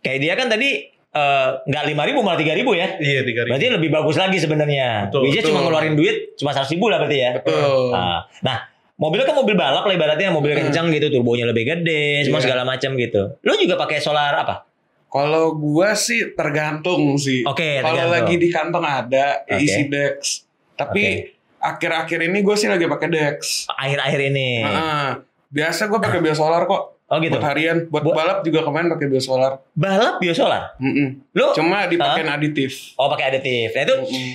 kayak 0.00 0.18
dia 0.18 0.34
kan 0.34 0.48
tadi 0.48 0.70
eh, 1.14 1.48
nggak 1.62 1.84
lima 1.86 2.02
ribu 2.02 2.18
malah 2.20 2.34
tiga 2.34 2.52
ribu 2.52 2.72
ya. 2.72 2.96
Iya, 2.96 3.22
3000. 3.22 3.46
Berarti 3.46 3.66
lebih 3.70 3.88
bagus 3.88 4.16
lagi 4.16 4.34
sebenarnya. 4.36 5.14
Is 5.22 5.38
cuma 5.42 5.60
ngeluarin 5.60 5.94
duit 5.94 6.34
cuma 6.34 6.50
100 6.50 6.66
ribu 6.70 6.88
lah 6.88 6.98
berarti 6.98 7.16
ya. 7.16 7.30
Betul. 7.38 7.92
Nah, 7.92 8.26
nah, 8.40 8.56
mobilnya 8.94 9.22
kan 9.24 9.36
mobil 9.36 9.54
balap 9.54 9.82
lah 9.82 9.92
ibaratnya 9.92 10.28
mobil 10.28 10.50
Hmm. 10.52 10.66
kencang 10.66 10.90
gitu, 10.90 11.06
turbonya 11.10 11.46
lebih 11.46 11.64
gede, 11.64 12.22
semua 12.22 12.38
Iya. 12.38 12.46
segala 12.46 12.62
macam 12.64 12.90
gitu. 12.94 13.22
Lu 13.38 13.52
juga 13.54 13.74
pakai 13.76 13.98
solar 13.98 14.34
apa? 14.36 14.66
Kalau 15.14 15.54
gua 15.54 15.94
sih 15.94 16.34
tergantung 16.34 17.14
sih. 17.16 17.46
Oke, 17.46 17.78
Kalau 17.78 17.94
tergantung. 17.94 18.14
lagi 18.18 18.34
di 18.34 18.48
kantong 18.50 18.82
ada 18.82 19.26
Oke. 19.44 19.62
isi 19.62 19.86
Dex. 19.86 20.42
Tapi 20.74 21.30
akhir-akhir 21.56 22.18
ini 22.24 22.38
gue 22.40 22.56
sih 22.56 22.66
lagi 22.66 22.84
pakai 22.84 23.08
Dex. 23.08 23.70
Akhir-akhir 23.70 24.20
ini. 24.26 24.48
Heeh. 24.60 25.06
biasa 25.48 25.86
gue 25.86 25.96
pakai 25.96 26.18
biosolar 26.18 26.66
kok. 26.66 26.98
Oh 27.06 27.22
gitu. 27.22 27.30
Buat 27.32 27.46
harian, 27.46 27.86
buat 27.86 28.02
Buat- 28.02 28.16
balap 28.16 28.38
juga 28.42 28.60
kemarin 28.60 28.90
pakai 28.90 29.06
biosolar. 29.06 29.62
Balap 29.70 30.18
biosolar. 30.18 30.74
Mm-mm. 30.76 31.30
Lu 31.30 31.46
Cuma 31.54 31.86
dipakein 31.86 32.26
aditif. 32.26 32.90
oh 32.94 33.06
pakai 33.06 33.30
aditif. 33.30 33.70
Nah 33.70 33.82
itu 33.84 33.94
Mm-mm. 34.02 34.30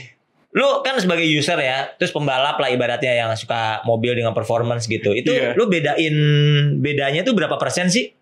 lu 0.49 0.79
kan 0.79 0.95
sebagai 0.95 1.27
user 1.27 1.59
ya, 1.59 1.91
terus 1.93 2.09
pembalap 2.09 2.55
lah 2.55 2.67
ibaratnya 2.67 3.13
yang 3.17 3.35
suka 3.35 3.83
mobil 3.83 4.15
dengan 4.15 4.31
performance 4.31 4.87
gitu. 4.87 5.11
Itu 5.11 5.29
Iya. 5.29 5.53
lu 5.53 5.67
bedain 5.67 6.15
bedanya 6.77 7.19
itu 7.19 7.33
berapa 7.33 7.59
persen 7.59 7.91
sih? 7.91 8.15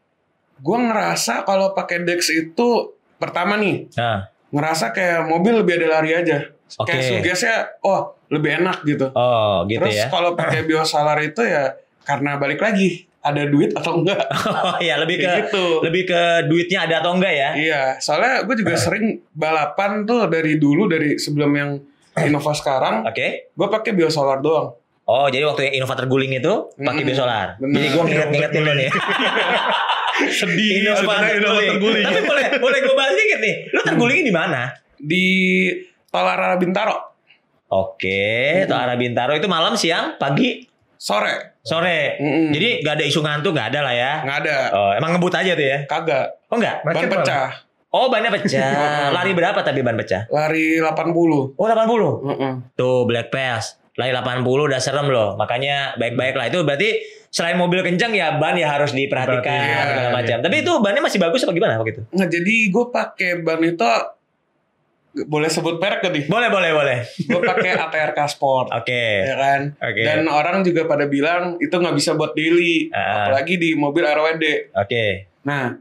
Gue 0.60 0.78
ngerasa 0.78 1.42
kalau 1.44 1.72
pakai 1.72 2.02
Dex 2.02 2.30
itu 2.30 2.94
pertama 3.18 3.58
nih 3.58 3.90
Nah, 3.94 4.30
ngerasa 4.50 4.92
kayak 4.92 5.26
mobil 5.26 5.62
lebih 5.62 5.82
ada 5.82 6.00
lari 6.00 6.14
aja. 6.14 6.50
Oke. 6.78 6.92
Kayak 6.92 7.04
sugesnya, 7.10 7.56
oh 7.82 8.16
lebih 8.28 8.60
enak 8.60 8.84
gitu. 8.84 9.08
oh 9.10 9.64
gitu 9.66 9.80
Terus 9.88 9.96
ya. 9.96 10.08
kalau 10.12 10.36
pakai 10.36 10.64
biosolar 10.70 11.16
itu 11.20 11.40
ya 11.42 11.72
karena 12.04 12.36
balik 12.36 12.60
lagi 12.60 13.08
ada 13.20 13.44
duit 13.44 13.72
atau 13.72 14.00
enggak. 14.00 14.20
Oh 14.48 14.80
ya 14.80 14.96
lebih 14.98 15.20
ke 15.20 15.32
gitu. 15.48 15.80
lebih 15.84 16.04
ke 16.06 16.22
duitnya 16.48 16.88
ada 16.88 17.04
atau 17.04 17.16
enggak 17.16 17.34
ya? 17.34 17.50
Iya, 17.56 17.82
soalnya 18.00 18.44
gue 18.44 18.56
juga 18.56 18.76
sering 18.88 19.20
balapan 19.32 20.04
tuh 20.04 20.28
dari 20.28 20.56
dulu 20.56 20.88
dari 20.88 21.16
sebelum 21.16 21.52
yang 21.52 21.72
Innova 22.18 22.50
sekarang, 22.52 23.06
Oke. 23.06 23.54
gue 23.54 23.68
pakai 23.70 23.94
biosolar 23.94 24.42
doang. 24.42 24.74
Oh, 25.06 25.32
jadi 25.32 25.48
waktu 25.48 25.70
yang 25.70 25.84
Innova 25.84 25.96
terguling 25.96 26.36
itu 26.36 26.54
pakai 26.74 27.00
Mm-mm. 27.00 27.08
biosolar. 27.08 27.48
Bener. 27.62 27.76
Jadi 27.80 27.88
gua 27.96 28.04
nginget-ngingetin 28.04 28.62
lo 28.64 28.74
nih. 28.76 28.90
Sedih 30.28 30.82
sebenarnya 30.90 31.38
Innova 31.38 31.54
terguling. 31.54 31.70
terguling. 31.72 32.04
Tapi 32.04 32.22
boleh 32.24 32.46
boleh 32.58 32.78
gua 32.82 32.96
bahas 32.96 33.14
dikit 33.14 33.40
nih. 33.40 33.56
Lu 33.70 33.80
tergulingnya 33.82 34.24
di 34.24 34.34
mana? 34.34 34.62
Di 34.96 35.26
Tolara 36.08 36.56
Bintaro, 36.56 36.96
Oke, 37.68 38.64
itu 38.64 38.72
arah 38.72 38.96
Bintaro 38.96 39.36
itu 39.36 39.46
malam, 39.46 39.76
siang, 39.76 40.16
pagi, 40.16 40.64
sore. 40.96 41.60
sore. 41.62 42.16
Mm-mm. 42.18 42.50
Jadi 42.50 42.80
gak 42.80 42.96
ada 42.96 43.04
isu 43.04 43.20
ngantuk, 43.20 43.52
gak 43.52 43.70
ada 43.70 43.84
lah 43.84 43.94
ya. 43.94 44.12
nggak 44.24 44.38
ada, 44.42 44.56
Oh, 44.72 44.92
emang 44.92 45.14
ngebut 45.14 45.36
aja 45.36 45.52
tuh 45.52 45.68
ya? 45.68 45.80
kagak. 45.84 46.26
Oh 46.48 46.56
enggak? 46.56 46.80
Ban 46.82 47.06
pecah, 47.06 47.48
Oh, 47.88 48.08
bannya 48.08 48.28
pecah. 48.30 49.12
Lari 49.16 49.32
berapa 49.32 49.60
tapi 49.60 49.80
ban 49.80 49.96
pecah? 49.96 50.26
lari 50.28 50.80
80. 50.80 51.54
Oh, 51.54 51.66
80. 51.66 52.26
Mm-mm. 52.26 52.54
Tuh 52.74 53.04
Black 53.04 53.30
Pass. 53.30 53.77
Lari 53.98 54.14
80 54.14 54.46
udah 54.46 54.80
serem 54.80 55.10
loh. 55.10 55.34
Makanya 55.36 55.98
baik-baik 55.98 56.38
lah. 56.38 56.46
Itu 56.48 56.62
berarti 56.62 57.02
selain 57.28 57.58
mobil 57.58 57.82
kencang 57.82 58.14
ya 58.14 58.38
ban 58.38 58.54
ya 58.54 58.70
harus 58.70 58.94
diperhatikan 58.94 59.42
Perhatikan, 59.42 59.86
segala 59.90 60.10
iya. 60.10 60.14
macam. 60.14 60.38
Tapi 60.46 60.56
itu 60.62 60.72
bannya 60.80 61.02
masih 61.02 61.20
bagus 61.20 61.42
apa 61.44 61.52
gimana 61.52 61.82
waktu 61.82 61.98
itu? 61.98 62.02
Nggak, 62.14 62.30
jadi 62.30 62.56
gue 62.70 62.86
pakai 62.94 63.30
ban 63.42 63.60
itu 63.66 63.90
boleh 65.26 65.50
sebut 65.50 65.82
merek 65.82 66.06
gak 66.06 66.14
nih? 66.14 66.24
Boleh, 66.30 66.50
boleh, 66.54 66.72
boleh. 66.78 66.98
Gue 67.26 67.42
pakai 67.42 67.74
ATRK 67.74 68.20
Sport. 68.30 68.70
Oke. 68.70 69.26
ya 69.26 69.34
kan? 69.34 69.62
Oke. 69.82 70.02
Dan 70.06 70.30
orang 70.30 70.62
juga 70.62 70.86
pada 70.86 71.10
bilang 71.10 71.58
itu 71.58 71.74
nggak 71.74 71.96
bisa 71.98 72.14
buat 72.14 72.38
daily, 72.38 72.94
Ah. 72.94 73.26
apalagi 73.26 73.58
di 73.58 73.74
mobil 73.74 74.06
RWD. 74.06 74.78
Oke. 74.78 75.26
Nah, 75.42 75.74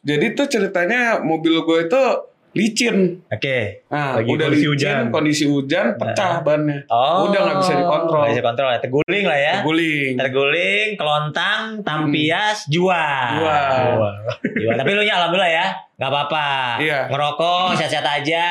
jadi 0.00 0.32
tuh 0.32 0.48
ceritanya 0.48 1.20
mobil 1.20 1.60
gue 1.60 1.78
itu 1.84 2.02
licin. 2.50 3.22
Oke. 3.26 3.86
Nah, 3.86 4.18
Lagi 4.18 4.26
udah 4.26 4.46
kondisi 4.46 4.66
licin, 4.66 4.70
hujan. 4.74 5.02
kondisi 5.10 5.44
hujan, 5.46 5.86
pecah 5.94 6.42
bannya. 6.42 6.78
Oh. 6.90 7.30
Udah 7.30 7.40
nggak 7.40 7.56
bisa 7.62 7.72
dikontrol. 7.78 8.22
Nggak 8.26 8.34
bisa 8.34 8.42
kontrol. 8.42 8.68
ya. 8.68 8.78
Terguling 8.82 9.24
lah 9.24 9.38
ya. 9.38 9.54
Guling. 9.62 10.12
Terguling, 10.18 10.88
kelontang, 10.98 11.62
tampias, 11.86 12.66
jual. 12.66 13.28
Jual. 13.38 13.96
Wah. 13.98 14.14
Jual. 14.42 14.74
Tapi 14.74 14.90
lu 14.92 15.02
nya 15.02 15.14
alhamdulillah 15.18 15.52
ya. 15.52 15.66
Nggak 15.96 16.10
apa-apa. 16.10 16.48
Iya. 16.80 17.00
Ngerokok, 17.08 17.68
sehat-sehat 17.76 18.06
aja. 18.22 18.46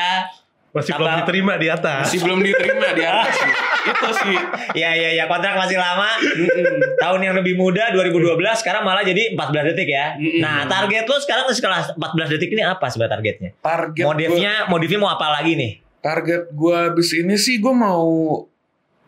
Masih 0.70 0.94
Tambah- 0.94 1.02
belum 1.02 1.14
diterima 1.26 1.52
di 1.58 1.66
atas. 1.66 2.02
Masih 2.06 2.20
belum 2.22 2.40
diterima 2.46 2.88
di 2.94 3.02
atas 3.02 3.34
sih. 3.34 3.52
Itu 3.80 4.08
sih. 4.22 4.36
Iya, 4.78 4.90
iya, 4.94 5.10
iya. 5.18 5.24
Kontrak 5.26 5.58
masih 5.58 5.74
lama. 5.74 6.06
Tahun 7.02 7.20
yang 7.20 7.34
lebih 7.34 7.58
muda 7.58 7.90
2012 7.90 8.38
sekarang 8.62 8.86
malah 8.86 9.02
jadi 9.02 9.34
14 9.34 9.66
detik 9.74 9.90
ya. 9.90 10.14
Nah, 10.38 10.70
target 10.70 11.10
lu 11.10 11.16
sekarang 11.18 11.50
setelah 11.50 11.82
14 11.90 12.30
detik 12.38 12.54
ini 12.54 12.62
apa 12.62 12.86
sebenarnya 12.86 13.18
targetnya? 13.18 13.50
Target 13.58 14.04
Modifnya 14.06 14.52
modifnya 14.70 14.98
mau 15.02 15.10
apa 15.10 15.26
lagi 15.40 15.58
nih? 15.58 15.72
gua, 15.82 16.00
target 16.00 16.42
gue 16.54 16.76
abis 16.94 17.08
ini 17.18 17.34
sih 17.36 17.60
gue 17.60 17.74
mau 17.74 18.06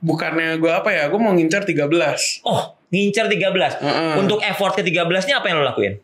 bukannya 0.02 0.58
gue 0.58 0.72
apa 0.72 0.90
ya, 0.90 1.06
gue 1.06 1.20
mau 1.20 1.30
ngincar 1.30 1.62
13. 1.62 2.42
Oh, 2.42 2.74
ngincer 2.90 3.30
13. 3.30 3.78
Heeh. 3.78 4.14
Untuk 4.18 4.42
effort 4.42 4.74
ke 4.74 4.82
13-nya 4.82 5.38
apa 5.38 5.46
yang 5.46 5.62
lo 5.62 5.64
lakuin? 5.64 5.96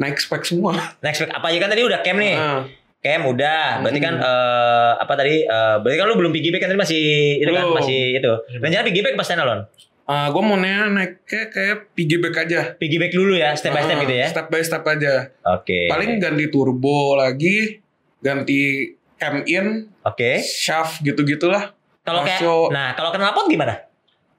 naik 0.00 0.16
spek 0.16 0.48
semua. 0.48 0.96
Next 1.04 1.20
week 1.20 1.28
apa 1.28 1.52
aja 1.52 1.60
kan 1.60 1.68
tadi 1.68 1.84
udah 1.84 2.00
cam 2.00 2.16
nih. 2.16 2.32
Heeh. 2.32 2.60
Cam 3.00 3.24
udah. 3.24 3.80
Berarti 3.80 3.98
kan 3.98 4.14
eh, 4.14 4.92
apa 4.96 5.12
tadi? 5.14 5.42
eh, 5.42 5.74
berarti 5.80 5.96
kan 5.96 6.06
lu 6.06 6.16
belum 6.16 6.32
piggyback 6.32 6.60
kan 6.60 6.68
tadi 6.68 6.80
masih 6.80 7.02
itu 7.40 7.50
kan 7.50 7.64
Belum. 7.64 7.76
masih 7.80 8.00
itu. 8.14 8.32
Rencana 8.60 8.84
piggyback 8.84 9.14
pas 9.16 9.24
standalone. 9.24 9.64
Ah, 10.04 10.26
gue 10.26 10.42
mau 10.42 10.58
naik 10.58 11.22
kayak 11.22 11.48
kayak 11.48 11.76
piggyback 11.94 12.34
aja. 12.44 12.60
Piggyback 12.74 13.14
dulu 13.14 13.38
ya, 13.38 13.54
step 13.54 13.70
by 13.70 13.80
step 13.80 13.94
Ah, 13.94 14.02
gitu 14.02 14.14
ya. 14.16 14.26
Step 14.26 14.46
by 14.48 14.60
step 14.60 14.82
aja. 14.84 15.30
Oke. 15.48 15.86
Paling 15.86 16.18
ganti 16.18 16.50
turbo 16.50 17.14
lagi, 17.14 17.78
ganti 18.18 18.90
cam 19.16 19.46
in, 19.46 19.86
Oke. 20.02 20.42
shaft 20.42 21.00
gitu-gitulah. 21.00 21.72
Kalau 22.02 22.20
kayak 22.20 22.42
nah, 22.68 22.92
kalau 22.92 23.14
knalpot 23.14 23.46
gimana? 23.46 23.86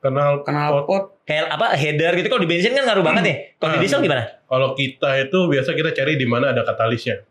Kenal 0.02 0.42
Kenal 0.42 0.84
pot. 0.84 1.22
Kayak 1.24 1.54
apa 1.54 1.78
header 1.78 2.14
gitu 2.14 2.28
kalau 2.28 2.42
di 2.42 2.50
bensin 2.50 2.74
kan 2.74 2.84
ngaruh 2.84 3.06
banget 3.06 3.24
nih. 3.24 3.36
Kalau 3.56 3.72
di 3.72 3.78
Hmm. 3.78 3.86
diesel 3.86 4.02
gimana? 4.02 4.24
Kalau 4.44 4.74
kita 4.76 5.10
itu 5.22 5.38
biasa 5.48 5.70
kita 5.72 5.90
cari 5.94 6.14
di 6.14 6.28
mana 6.28 6.52
ada 6.52 6.62
katalisnya. 6.62 7.22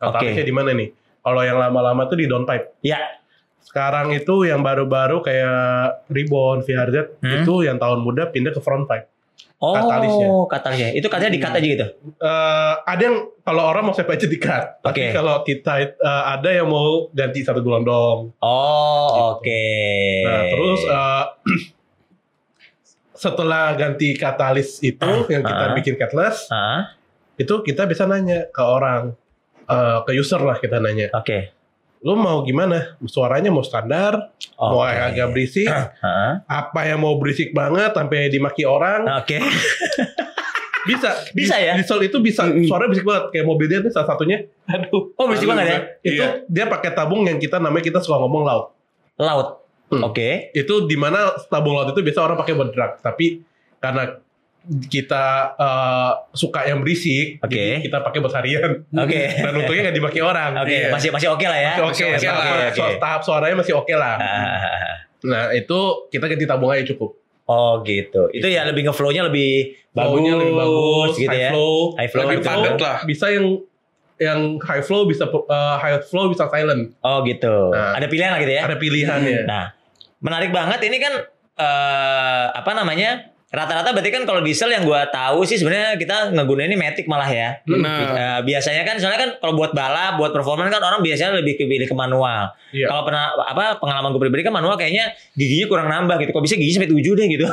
Katalisnya 0.00 0.42
di 0.42 0.54
mana 0.54 0.72
nih? 0.72 0.88
Kalau 1.20 1.42
yang 1.44 1.60
lama-lama 1.60 2.08
tuh 2.08 2.16
di 2.16 2.24
downpipe. 2.24 2.80
Ya. 2.80 2.96
Sekarang 3.60 4.08
itu 4.10 4.48
yang 4.48 4.64
baru-baru 4.64 5.20
kayak 5.20 6.08
Ribbon, 6.08 6.64
VRZ 6.64 7.20
Hmm. 7.20 7.44
itu 7.44 7.54
yang 7.62 7.76
tahun 7.76 8.00
muda 8.00 8.32
pindah 8.32 8.50
ke 8.50 8.60
front 8.60 8.88
pipe. 8.88 9.04
Oh, 9.60 9.76
Katalisnya. 9.76 10.28
katalisnya. 10.48 10.90
Itu 10.96 11.12
katanya 11.12 11.32
di 11.36 11.40
cut 11.40 11.52
aja 11.52 11.66
gitu. 11.68 11.86
Eh, 12.16 12.74
ada 12.80 13.02
yang 13.04 13.16
kalau 13.44 13.68
orang 13.68 13.84
mau 13.84 13.92
save 13.92 14.08
aja 14.08 14.24
di 14.24 14.40
cut. 14.40 14.80
Oke. 14.80 14.88
Tapi 14.88 15.00
kalau 15.12 15.44
kita 15.44 15.72
eh, 15.84 15.92
ada 16.26 16.48
yang 16.48 16.64
mau 16.64 17.12
ganti 17.12 17.44
satu 17.44 17.60
gelondong. 17.60 18.32
Oh, 18.40 19.36
oke. 19.36 19.64
Nah, 20.24 20.42
terus 20.48 20.80
eh, 20.82 21.24
setelah 23.20 23.76
ganti 23.76 24.16
katalis 24.16 24.80
itu 24.80 25.04
Ah, 25.04 25.28
yang 25.28 25.44
kita 25.44 25.64
ah. 25.66 25.74
bikin 25.76 25.94
catalyst 25.94 26.48
Ah, 26.48 26.96
itu 27.36 27.60
kita 27.60 27.84
bisa 27.84 28.08
nanya 28.08 28.48
ke 28.48 28.62
orang 28.64 29.12
eh, 29.70 29.98
ke 30.02 30.12
user 30.12 30.40
lah 30.40 30.56
kita 30.56 30.76
nanya 30.76 31.08
Oke. 31.12 31.54
lu 32.00 32.14
mau 32.14 32.40
gimana 32.40 32.96
suaranya 33.02 33.48
mau 33.48 33.60
standar 33.60 34.32
mau 34.54 34.80
Oke. 34.80 34.88
yang 34.88 35.04
agak 35.06 35.26
berisik 35.30 35.68
Ah, 36.00 36.40
apa 36.42 36.80
yang 36.84 36.98
mau 36.98 37.14
berisik 37.14 37.52
banget 37.52 37.92
sampai 37.92 38.26
dimaki 38.26 38.64
orang 38.64 39.04
Oke. 39.14 39.38
bisa 40.82 41.12
Bisa 41.30 41.54
Di- 41.54 41.66
ya? 41.66 41.74
Diesel 41.76 42.00
itu 42.02 42.16
bisa 42.18 42.42
Mm-mm. 42.42 42.64
suara 42.64 42.88
berisik 42.88 43.04
banget 43.04 43.24
kayak 43.30 43.44
mobil 43.44 43.66
dia 43.66 43.78
tuh 43.80 43.92
salah 43.92 44.08
satunya 44.08 44.48
aduh 44.64 45.12
Oh 45.14 45.28
berisik 45.28 45.44
banget 45.46 45.66
ya? 45.66 45.78
itu 46.02 46.18
Iya. 46.18 46.26
dia 46.46 46.64
pakai 46.66 46.90
tabung 46.90 47.22
yang 47.22 47.36
kita 47.36 47.58
namanya 47.58 47.84
kita 47.84 47.98
suka 47.98 48.16
ngomong 48.18 48.42
laut 48.42 48.72
Laut. 49.14 49.60
Hmm. 49.86 50.06
Oke. 50.06 50.48
itu 50.50 50.86
di 50.86 50.94
mana 50.94 51.18
tabung 51.44 51.74
laut 51.74 51.90
itu 51.90 52.00
biasa 52.00 52.22
orang 52.22 52.38
pakai 52.38 52.54
buat 52.54 52.70
drag 52.70 52.92
tapi 53.00 53.44
karena 53.76 54.16
kita 54.86 55.24
eh, 55.54 56.10
suka 56.30 56.60
yang 56.62 56.78
berisik 56.78 57.40
Oke. 57.40 57.50
jadi 57.50 57.80
kita 57.80 57.98
pakai 58.00 58.18
buat 58.18 58.34
harian 58.34 58.70
Oke. 58.92 59.22
dan 59.44 59.52
untungnya 59.54 59.82
nggak 59.88 59.96
dimaki 59.96 60.20
orang 60.20 60.52
Oke, 60.58 60.76
Iya. 60.76 60.88
masih 60.90 61.10
masih 61.10 61.28
oke 61.28 61.42
lah 61.42 61.58
ya. 61.58 61.72
Masih 61.74 62.04
oke 62.06 62.14
Masih 62.14 62.28
oke 62.28 62.38
lah. 62.44 62.56
lah. 62.58 62.70
So- 62.70 62.98
tahap 62.98 63.20
suaranya 63.22 63.56
masih 63.56 63.74
oke 63.74 63.94
lah 63.94 64.14
Ah, 64.14 64.94
nah 65.22 65.44
itu 65.50 65.78
kita 66.08 66.24
ganti 66.26 66.44
tabung 66.44 66.70
aja 66.70 66.84
cukup 66.86 67.16
Oh 67.44 67.82
gitu. 67.82 68.30
Itu 68.30 68.46
ya 68.46 68.62
lebih 68.62 68.86
ngeflow-nya 68.86 69.26
lebih 69.26 69.74
bagus, 69.90 70.06
Flow-nya 70.14 70.32
lebih 70.34 70.54
bagus 70.54 71.12
gitu 71.18 71.28
high 71.28 71.42
ya. 71.42 71.50
flow 71.50 71.74
High 71.92 72.06
flow 72.08 72.22
Lebih 72.22 72.36
gitu. 72.36 72.46
padat 72.46 72.76
lah. 72.78 72.96
bisa 73.02 73.26
yang 73.28 73.46
yang 74.16 74.40
high 74.60 74.84
flow 74.84 75.02
bisa 75.04 75.24
eh, 75.26 75.76
high 75.78 75.98
flow 76.00 76.28
bisa 76.28 76.46
silent 76.46 76.94
Oh 77.00 77.24
gitu. 77.24 77.74
Nah. 77.74 77.96
Ada 77.96 78.06
pilihan 78.06 78.30
lah 78.30 78.38
gitu 78.38 78.52
ya. 78.52 78.62
ada 78.62 78.76
pilihannya 78.76 79.34
Nah, 79.44 79.64
menarik 80.20 80.50
banget 80.50 80.78
ini 80.84 80.96
kan 80.96 81.14
eh 81.56 82.46
apa 82.54 82.70
namanya? 82.72 83.29
Rata-rata 83.50 83.90
berarti 83.90 84.14
kan 84.14 84.22
kalau 84.22 84.46
diesel 84.46 84.70
yang 84.70 84.86
gua 84.86 85.10
tahu 85.10 85.42
sih 85.42 85.58
sebenarnya 85.58 85.98
kita 85.98 86.30
ngegunain 86.30 86.70
ini 86.70 86.78
matic 86.78 87.10
malah 87.10 87.26
ya. 87.26 87.58
Benar. 87.66 87.98
Eh, 88.14 88.40
biasanya 88.46 88.86
kan 88.86 88.94
soalnya 89.02 89.18
kan 89.26 89.30
kalau 89.42 89.58
buat 89.58 89.74
balap, 89.74 90.22
buat 90.22 90.30
performa 90.30 90.70
kan 90.70 90.78
orang 90.78 91.02
biasanya 91.02 91.34
lebih 91.34 91.58
pilih 91.58 91.82
ke 91.82 91.96
manual. 91.98 92.54
Iya. 92.70 92.86
Kalau 92.86 93.02
pernah 93.02 93.34
apa 93.42 93.82
pengalaman 93.82 94.14
gue 94.14 94.22
pribadi 94.22 94.46
kan 94.46 94.54
manual 94.54 94.78
kayaknya 94.78 95.10
giginya 95.34 95.66
kurang 95.66 95.90
nambah 95.90 96.22
gitu. 96.22 96.30
Kok 96.30 96.46
bisa 96.46 96.54
gigi 96.54 96.78
sampai 96.78 96.94
7 96.94 97.02
deh 97.18 97.26
gitu. 97.26 97.46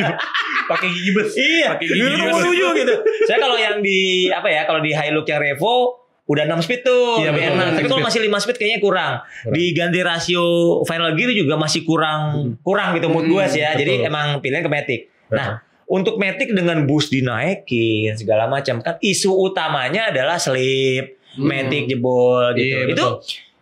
pakai 0.72 0.88
gigi 0.92 1.10
besi 1.12 1.44
iya, 1.60 1.76
Pakai 1.76 1.86
gigi 1.92 2.16
nomor 2.16 2.40
7 2.48 2.80
gitu. 2.80 2.94
Saya 3.28 3.38
kalau 3.40 3.56
yang 3.60 3.84
di 3.84 4.32
apa 4.32 4.48
ya, 4.48 4.64
kalau 4.64 4.80
di 4.80 4.96
Hilux 4.96 5.28
yang 5.28 5.40
Revo 5.44 6.00
udah 6.24 6.44
6 6.44 6.60
speed 6.64 6.80
tuh, 6.84 7.20
Iya, 7.20 7.32
lebih 7.32 7.40
betul, 7.40 7.52
enak. 7.52 7.64
enam 7.68 7.76
Tapi 7.76 7.86
kalau 7.88 8.02
masih 8.04 8.20
5 8.24 8.44
speed 8.44 8.56
kayaknya 8.56 8.80
kurang. 8.80 9.12
Kurang. 9.20 9.52
Diganti 9.52 10.00
rasio 10.00 10.44
final 10.84 11.12
gear 11.16 11.32
juga 11.32 11.56
masih 11.56 11.84
kurang 11.84 12.20
kurang 12.60 12.96
gitu 12.96 13.08
mood 13.08 13.28
Hmm, 13.28 13.32
gue 13.36 13.44
sih 13.48 13.60
ya. 13.60 13.76
Jadi 13.76 14.04
betul. 14.04 14.08
emang 14.08 14.26
pilihan 14.40 14.64
ke 14.64 14.72
Matic. 14.72 15.00
Nah, 15.30 15.60
untuk 15.84 16.16
Matic 16.16 16.50
dengan 16.50 16.84
boost 16.84 17.08
dinaikin 17.08 18.12
segala 18.12 18.44
macam 18.44 18.78
kan 18.78 18.96
isu 18.98 19.30
utamanya 19.42 20.08
adalah 20.08 20.36
slip, 20.36 21.16
Hmm. 21.30 21.44
Matic 21.44 21.86
jebol 21.86 22.50
gitu. 22.52 22.66
Iya, 22.66 22.78
itu 22.88 22.96
betul. 22.96 23.12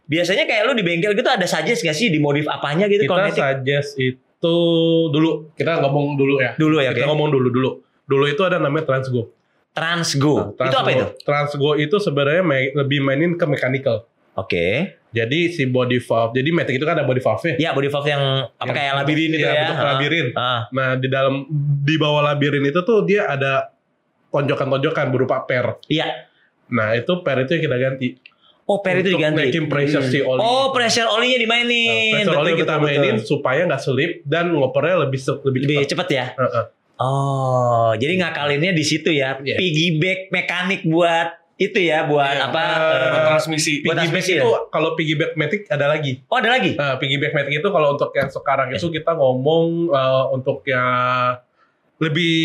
biasanya 0.06 0.44
kayak 0.44 0.62
lu 0.64 0.72
di 0.72 0.82
bengkel 0.82 1.12
gitu 1.12 1.26
ada 1.26 1.44
suggest 1.44 1.82
gak 1.82 1.92
sih 1.92 2.08
dimodif 2.08 2.46
apanya 2.46 2.86
gitu 2.86 3.04
kalau 3.04 3.22
kita 3.24 3.34
Matic? 3.34 3.42
suggest 3.42 3.90
itu 3.98 4.54
dulu 5.06 5.50
kita 5.52 5.80
ngomong 5.80 6.14
dulu 6.14 6.38
ya 6.38 6.54
Dulu 6.54 6.78
ya, 6.78 6.90
kita 6.90 7.04
oke. 7.04 7.10
ngomong 7.10 7.28
dulu 7.28 7.48
dulu 7.48 7.70
dulu 8.02 8.24
itu 8.24 8.38
ada 8.40 8.56
namanya 8.56 8.86
Transgo 8.86 9.34
Transgo. 9.70 10.54
Nah, 10.54 10.64
itu 10.64 10.76
apa 10.78 10.88
Transgo- 10.88 10.94
itu? 10.94 11.06
Transgo 11.20 11.70
itu 11.76 11.96
sebenarnya 11.98 12.42
lebih 12.74 12.98
mainin 12.98 13.34
ke 13.34 13.44
mechanical 13.44 14.08
Oke. 14.36 15.00
jadi 15.10 15.48
si 15.48 15.64
body 15.64 15.96
valve 15.98 16.36
jadi 16.36 16.48
Matic 16.50 16.76
itu 16.76 16.84
kan 16.84 16.92
ada 16.94 17.04
body 17.04 17.18
valve 17.18 17.56
Ya 17.56 17.72
body 17.72 17.88
valve 17.88 18.04
yang 18.06 18.22
apa 18.52 18.68
kayak 18.70 18.92
labirin 18.96 19.30
itu 19.30 19.40
Iya, 19.40 19.48
ya. 19.48 19.60
bentuk 19.64 19.78
labirin. 19.82 20.26
Ah. 20.34 20.60
nah 20.68 20.92
di 20.92 21.08
dalam 21.08 21.34
di 21.80 21.94
bawah 21.96 22.20
labirin 22.22 22.60
itu 22.62 22.80
tuh 22.80 23.02
dia 23.02 23.24
ada 23.26 23.72
tonjokan-tonjokan 24.28 25.06
berupa 25.08 25.40
per 25.42 25.80
Iya. 25.86 26.28
nah 26.68 26.92
itu 26.92 27.22
per 27.22 27.40
itu 27.40 27.56
yang 27.56 27.64
kita 27.64 27.78
ganti 27.78 28.08
Oh, 28.66 28.82
per 28.82 28.98
itu 28.98 29.14
Untuk 29.14 29.22
diganti. 29.22 29.38
naikin 29.46 29.70
pressure 29.70 30.02
si 30.02 30.18
oli 30.18 30.42
Oh, 30.42 30.74
pressure 30.74 31.06
olinya 31.06 31.38
Nah, 31.38 31.42
dimainin. 31.46 32.12
pressure 32.18 32.34
oli 32.34 32.50
Betul, 32.50 32.60
kita 32.60 32.74
betul, 32.74 32.82
mainin 32.84 33.14
betul. 33.14 33.26
supaya 33.30 33.60
nggak 33.62 33.78
selip 33.78 34.12
dan 34.26 34.44
ngopernya 34.50 34.96
lebih 35.00 35.20
lebih, 35.46 35.60
lebih 35.62 35.76
cepat 35.78 35.86
cepet 35.86 36.08
ya. 36.10 36.26
Heeh. 36.34 36.64
Oh, 36.98 37.94
jadi 37.94 38.12
ngakalinnya 38.18 38.74
di 38.74 38.82
situ 38.82 39.06
ya. 39.08 39.38
Iya. 39.38 39.54
Piggyback 39.54 40.34
mekanik 40.34 40.82
buat 40.82 41.28
itu 41.56 41.78
ya, 41.80 42.04
buat 42.04 42.36
Iya. 42.36 42.52
apa? 42.52 42.62
Eh, 42.68 43.08
eh, 43.16 43.24
transmisi. 43.32 43.72
Buat 43.80 43.96
piggyback 43.96 43.96
transmisi 43.96 44.32
itu 44.36 44.48
ya? 44.52 44.60
kalau 44.68 44.90
piggyback 44.92 45.32
matic 45.40 45.60
ada 45.72 45.86
lagi 45.88 46.12
oh, 46.28 46.36
ada 46.36 46.50
lagi. 46.52 46.76
Nah, 46.76 47.00
piggyback 47.00 47.32
matic 47.32 47.52
itu 47.64 47.68
kalau 47.72 47.96
untuk 47.96 48.12
yang 48.12 48.28
sekarang 48.28 48.68
itu 48.76 48.86
kita 48.92 49.12
ngomong 49.16 49.88
eh, 49.88 50.24
untuk 50.36 50.60
yang 50.68 51.40
lebih 51.96 52.36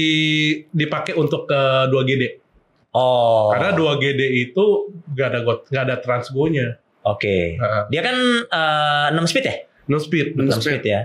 dipakai 0.71 1.12
untuk 1.19 1.43
ke 1.43 1.62
2GD. 1.91 2.39
Oh. 2.95 3.52
Karena 3.52 3.76
2GD 3.76 4.21
itu 4.47 4.63
nggak 5.12 5.28
ada 5.28 5.39
got, 5.43 5.60
nggak 5.67 5.84
ada 5.91 5.95
transgo-nya. 6.00 6.80
Oke. 7.04 7.60
Heeh. 7.60 7.84
Dia 7.91 8.02
kan 8.04 8.15
eh, 8.47 9.08
6 9.12 9.28
speed 9.28 9.45
ya? 9.47 9.56
no 9.91 10.00
speed. 10.00 10.39
No 10.39 10.47
6 10.47 10.56
betul. 10.56 10.62
speed 10.63 10.84
ya. 10.88 11.00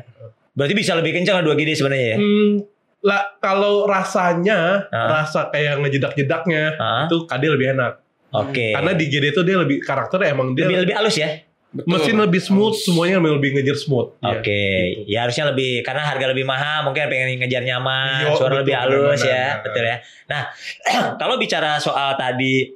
Berarti 0.54 0.74
bisa 0.78 0.94
lebih 0.94 1.10
kencang 1.10 1.42
2 1.42 1.58
GD 1.58 1.70
sebenarnya 1.74 2.06
ya. 2.14 2.18
Hmm, 2.22 2.52
lah 3.00 3.36
kalau 3.38 3.84
rasanya 3.84 4.88
Ah. 4.88 5.20
rasa 5.20 5.48
kayak 5.48 5.80
ngejedak-jedaknya 5.80 6.76
Ah, 6.76 7.04
itu 7.06 7.24
KD 7.24 7.44
lebih 7.48 7.74
enak. 7.74 7.92
Oke. 8.28 8.72
Karena 8.72 8.92
di 8.92 9.06
GD 9.06 9.24
itu 9.30 9.42
dia 9.42 9.56
lebih 9.56 9.80
karakternya 9.80 10.28
emang 10.30 10.52
dia 10.52 10.66
lebih 10.66 10.84
lebih 10.84 10.96
halus 10.96 11.16
ya. 11.16 11.44
Betul. 11.66 11.92
mesin 11.92 12.16
lebih 12.16 12.40
smooth, 12.40 12.72
Halus. 12.72 12.88
semuanya 12.88 13.16
lebih 13.20 13.52
ngejar 13.52 13.76
smooth. 13.76 14.16
Iya. 14.16 14.32
Oke, 14.32 14.64
ya 15.04 15.18
harusnya 15.22 15.44
lebih 15.46 15.84
karena 15.84 16.08
harga 16.08 16.26
lebih 16.26 16.46
mahal, 16.46 16.88
mungkin 16.88 17.04
pengen 17.04 17.36
ngejar 17.36 17.60
nyaman, 17.60 18.24
Iya, 18.24 18.32
suara 18.32 18.48
betul, 18.48 18.60
lebih 18.64 18.74
halus 18.74 19.20
benar, 19.20 19.28
ya, 19.28 19.44
benar. 19.44 19.60
betul 19.60 19.84
ya. 19.84 19.96
Nah, 20.24 20.42
kalau 21.20 21.34
bicara 21.36 21.76
soal 21.76 22.16
tadi 22.16 22.72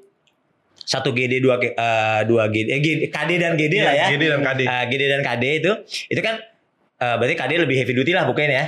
satu 0.76 1.10
GD 1.10 1.40
dua 1.40 1.56
eh, 1.56 1.72
dua 2.26 2.44
GD, 2.46 2.66
eh, 2.68 2.78
GD 2.78 3.00
KD 3.08 3.30
dan 3.38 3.52
GD 3.54 3.72
Iya, 3.72 3.84
lah 3.84 3.94
ya. 3.94 4.06
GD 4.10 4.22
dan 4.26 4.40
KD. 4.42 4.60
Eh, 4.62 4.84
GD 4.86 5.02
dan 5.08 5.20
KD 5.22 5.44
itu 5.56 5.72
itu 6.08 6.20
kan 6.20 6.34
eh, 6.98 7.14
berarti 7.16 7.34
KD 7.36 7.52
lebih 7.58 7.76
heavy 7.78 7.94
duty 7.94 8.12
lah 8.12 8.24
bukan 8.24 8.52
ya? 8.52 8.64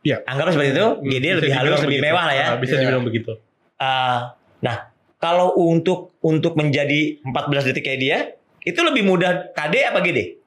Iya. 0.00 0.16
Anggap 0.24 0.50
seperti 0.50 0.70
itu, 0.72 0.86
Hmm, 0.86 1.04
GD 1.04 1.24
bisa 1.26 1.36
lebih 1.36 1.52
halus, 1.52 1.70
lebih 1.78 1.88
begitu. 1.92 2.06
mewah 2.06 2.24
lah 2.24 2.34
ya. 2.34 2.46
Ah, 2.46 2.56
bisa 2.56 2.72
Iya. 2.72 2.80
dibilang 2.82 3.04
begitu. 3.04 3.32
Eh, 3.76 4.18
nah, 4.60 4.76
kalau 5.16 5.48
untuk 5.58 6.16
untuk 6.20 6.52
menjadi 6.54 7.00
14 7.22 7.64
detik 7.64 7.84
kayak 7.84 8.00
dia, 8.00 8.18
itu 8.62 8.80
lebih 8.80 9.02
mudah 9.02 9.52
KD 9.52 9.74
apa 9.84 10.00
GD? 10.00 10.40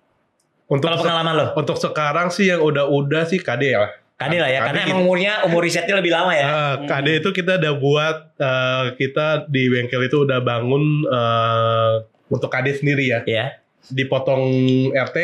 Untuk 0.65 0.87
Kalau 0.87 0.97
pengalaman 0.99 1.33
lo? 1.35 1.45
untuk 1.53 1.75
sekarang 1.75 2.27
sih 2.27 2.47
yang 2.47 2.59
udah-udah 2.59 3.23
sih 3.23 3.37
KD 3.37 3.63
ya. 3.71 3.93
KD 4.15 4.33
lah 4.35 4.47
ya, 4.47 4.59
KD 4.59 4.67
karena 4.67 4.79
gitu. 4.79 4.89
emang 4.89 5.01
umurnya 5.03 5.33
umur 5.43 5.61
risetnya 5.61 5.95
lebih 5.95 6.09
lama 6.09 6.31
ya. 6.31 6.45
Ah, 6.45 6.73
KD 6.79 7.07
itu 7.19 7.29
kita 7.31 7.57
udah 7.57 7.73
buat 7.75 8.17
eh, 8.35 8.85
kita 8.95 9.25
di 9.47 9.63
bengkel 9.67 10.01
itu 10.03 10.17
udah 10.19 10.39
bangun 10.39 10.83
eh, 11.05 11.93
untuk 12.27 12.47
KD 12.47 12.67
sendiri 12.75 13.05
ya. 13.07 13.19
Ya. 13.23 13.45
Dipotong 13.85 14.41
RT 14.89 15.17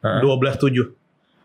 Heeh. 0.00 0.20
12.7 0.20 0.92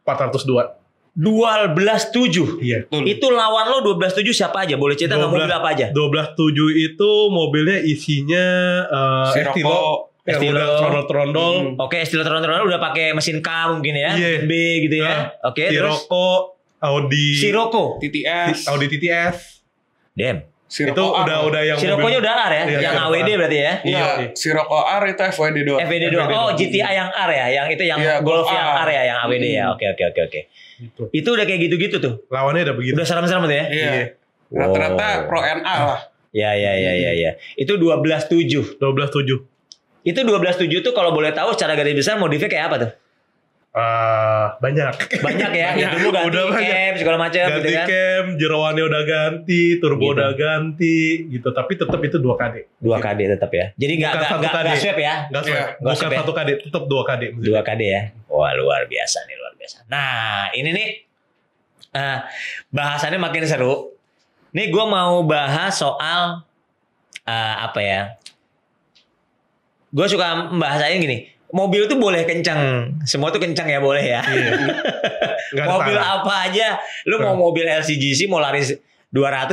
402. 0.04 0.85
12.7. 1.16 2.60
Iya. 2.60 2.78
Betul. 2.86 3.04
Itu 3.08 3.28
lawan 3.30 3.66
lo 3.68 3.78
12.7 3.90 4.22
siapa 4.30 4.64
aja? 4.64 4.76
Boleh 4.76 4.94
cerita 4.94 5.16
nggak 5.16 5.28
12. 5.28 5.36
mobil 5.40 5.54
apa 5.54 5.70
aja? 5.72 5.86
12.7 5.90 6.86
itu 6.86 7.12
mobilnya 7.30 7.78
isinya 7.80 8.46
eh 8.86 9.32
Si 9.32 9.40
Estilo 9.42 10.12
Estilo. 10.22 10.58
udah 10.58 10.68
trondol-trondol, 10.76 11.54
Hmm. 11.56 11.74
Oke, 11.80 11.98
Estilo 12.00 12.22
Tron-Tron 12.22 12.66
udah 12.66 12.82
pakai 12.82 13.14
mesin 13.14 13.40
K 13.40 13.50
mungkin 13.70 13.94
ya. 13.94 14.12
Iya. 14.12 14.42
B 14.42 14.52
gitu 14.84 14.96
ya. 14.98 15.06
Nah, 15.08 15.24
Oke, 15.46 15.70
terus 15.70 16.02
Sirocco, 16.02 16.28
Audi 16.82 17.28
Sirocco. 17.36 17.84
TTS. 17.98 18.66
Audi 18.68 18.86
TTS. 18.88 19.36
Damn. 20.12 20.40
Sirocco 20.66 20.98
itu 20.98 21.06
R. 21.06 21.24
udah 21.24 21.38
udah 21.46 21.62
yang 21.64 21.78
Sirocco-nya 21.78 22.10
mobil- 22.12 22.24
udah 22.26 22.34
R 22.34 22.52
ya, 22.52 22.64
Iya, 22.66 22.80
yang 22.82 22.82
Sirocco 22.92 23.06
AWD 23.08 23.30
R. 23.30 23.38
berarti 23.38 23.56
ya. 23.56 23.74
Iya, 23.86 24.02
iya. 24.18 24.28
Sirocco 24.34 24.80
R 24.82 25.04
itu 25.06 25.22
FWD 25.24 25.58
doang. 25.62 25.80
FWD 25.80 26.06
doang. 26.10 26.28
Oh. 26.34 26.50
GTI 26.52 26.92
yang 26.92 27.10
R 27.14 27.30
ya, 27.32 27.46
yang 27.54 27.68
itu 27.70 27.84
yang 27.86 28.00
Iya, 28.02 28.16
Golf 28.20 28.44
Golf 28.44 28.48
yang 28.50 28.66
R. 28.66 28.82
R 28.82 28.90
ya, 28.90 29.02
yang 29.06 29.18
AWD 29.22 29.46
ya. 29.46 29.64
Hmm. 29.64 29.74
Oke, 29.78 29.86
oke, 29.88 30.04
oke, 30.10 30.22
oke. 30.26 30.42
Gitu. 30.76 31.04
Itu 31.12 31.30
udah 31.34 31.46
kayak 31.48 31.62
gitu-gitu 31.68 31.98
tuh. 32.00 32.14
Lawannya 32.28 32.68
udah 32.68 32.76
begitu. 32.76 32.94
Udah 32.96 33.06
serem-serem 33.08 33.44
tuh 33.44 33.56
ya. 33.56 33.66
Iya. 33.68 33.92
Iya. 33.92 34.06
Rata-rata 34.52 35.08
Wow. 35.08 35.28
Pro 35.28 35.40
NA 35.42 35.76
lah. 35.90 36.02
Ya, 36.36 36.52
ya, 36.52 36.72
ya, 36.76 36.92
ya, 36.94 37.12
ya. 37.16 37.32
Itu 37.56 37.80
12.7. 37.80 38.76
12.7. 38.76 39.40
Itu 40.06 40.20
12.7 40.22 40.84
tuh 40.84 40.94
kalau 40.94 41.16
boleh 41.16 41.32
tahu 41.32 41.56
secara 41.56 41.74
garis 41.74 41.96
besar 41.96 42.20
modifnya 42.20 42.52
kayak 42.52 42.66
apa 42.70 42.76
tuh? 42.78 42.92
Ah, 43.76 44.56
banyak. 44.64 45.20
Banyak 45.20 45.52
ya, 45.52 45.76
Banyak. 45.76 45.92
dulu 46.00 46.08
ganti 46.16 46.28
Udah 46.32 46.44
banyak. 46.48 46.64
cam 46.72 46.94
segala 46.96 47.18
macam 47.20 47.44
gitu 47.44 47.52
ganti 47.60 47.72
kan. 47.76 47.88
cam, 47.92 48.26
jeroannya 48.40 48.84
udah 48.88 49.04
ganti, 49.04 49.62
turbo 49.84 50.00
Gitu. 50.00 50.16
udah 50.16 50.32
ganti, 50.32 51.00
gitu. 51.28 51.48
Tapi 51.52 51.72
tetap 51.76 52.00
itu 52.00 52.16
2 52.16 52.40
KD. 52.40 52.56
2 52.80 53.04
KD 53.04 53.20
tetap 53.36 53.52
ya. 53.52 53.66
Jadi 53.76 53.94
nggak 54.00 54.12
Bukan 54.16 54.24
nggak 54.24 54.32
satu 54.32 54.64
nggak 54.64 54.80
swap 54.80 54.96
ya. 55.04 55.16
Enggak. 55.28 55.44
Nggak 55.44 55.68
bukan 55.84 55.96
swap 56.00 56.12
ya? 56.12 56.18
satu 56.24 56.32
KD, 56.32 56.50
tetap 56.64 56.84
2 56.88 57.04
KD. 57.04 57.24
2 57.36 57.68
KD 57.68 57.82
ya. 57.84 58.02
Wah, 58.32 58.52
luar 58.56 58.82
biasa 58.88 59.18
nih, 59.28 59.36
biasa. 59.66 59.78
Nah, 59.88 60.54
ini 60.54 60.70
nih 60.70 60.88
eh, 61.92 62.20
bahasannya 62.70 63.18
makin 63.18 63.44
seru. 63.44 63.90
Nih 64.54 64.70
gue 64.70 64.86
mau 64.86 65.26
bahas 65.26 65.74
soal 65.74 66.46
eh, 67.24 67.56
apa 67.60 67.80
ya? 67.82 68.02
Gue 69.90 70.06
suka 70.06 70.52
membahasain 70.52 71.00
gini. 71.00 71.34
mobil 71.50 71.88
tuh 71.88 71.96
boleh 71.96 72.28
kencang. 72.28 72.60
Semua 73.02 73.32
tuh 73.32 73.40
kencang 73.40 73.64
ya 73.66 73.80
boleh 73.80 74.04
ya. 74.04 74.20
Iya. 74.20 74.52
Mobil 75.72 75.96
salah. 75.96 76.20
apa 76.20 76.34
aja. 76.46 76.76
Lu 77.08 77.16
mau 77.18 77.32
mobil 77.34 77.64
LCGC 77.64 78.28
mau 78.28 78.44
lari 78.44 78.60
200 78.60 78.84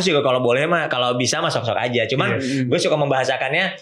juga 0.03 0.19
kalau 0.21 0.43
boleh 0.43 0.67
mah 0.67 0.91
kalau 0.91 1.15
bisa 1.15 1.39
mah 1.39 1.47
sok-sok 1.47 1.79
aja. 1.79 2.03
Cuman 2.05 2.43
Iya. 2.43 2.67
gue 2.67 2.79
suka 2.81 2.99
membahasakannya 2.99 3.79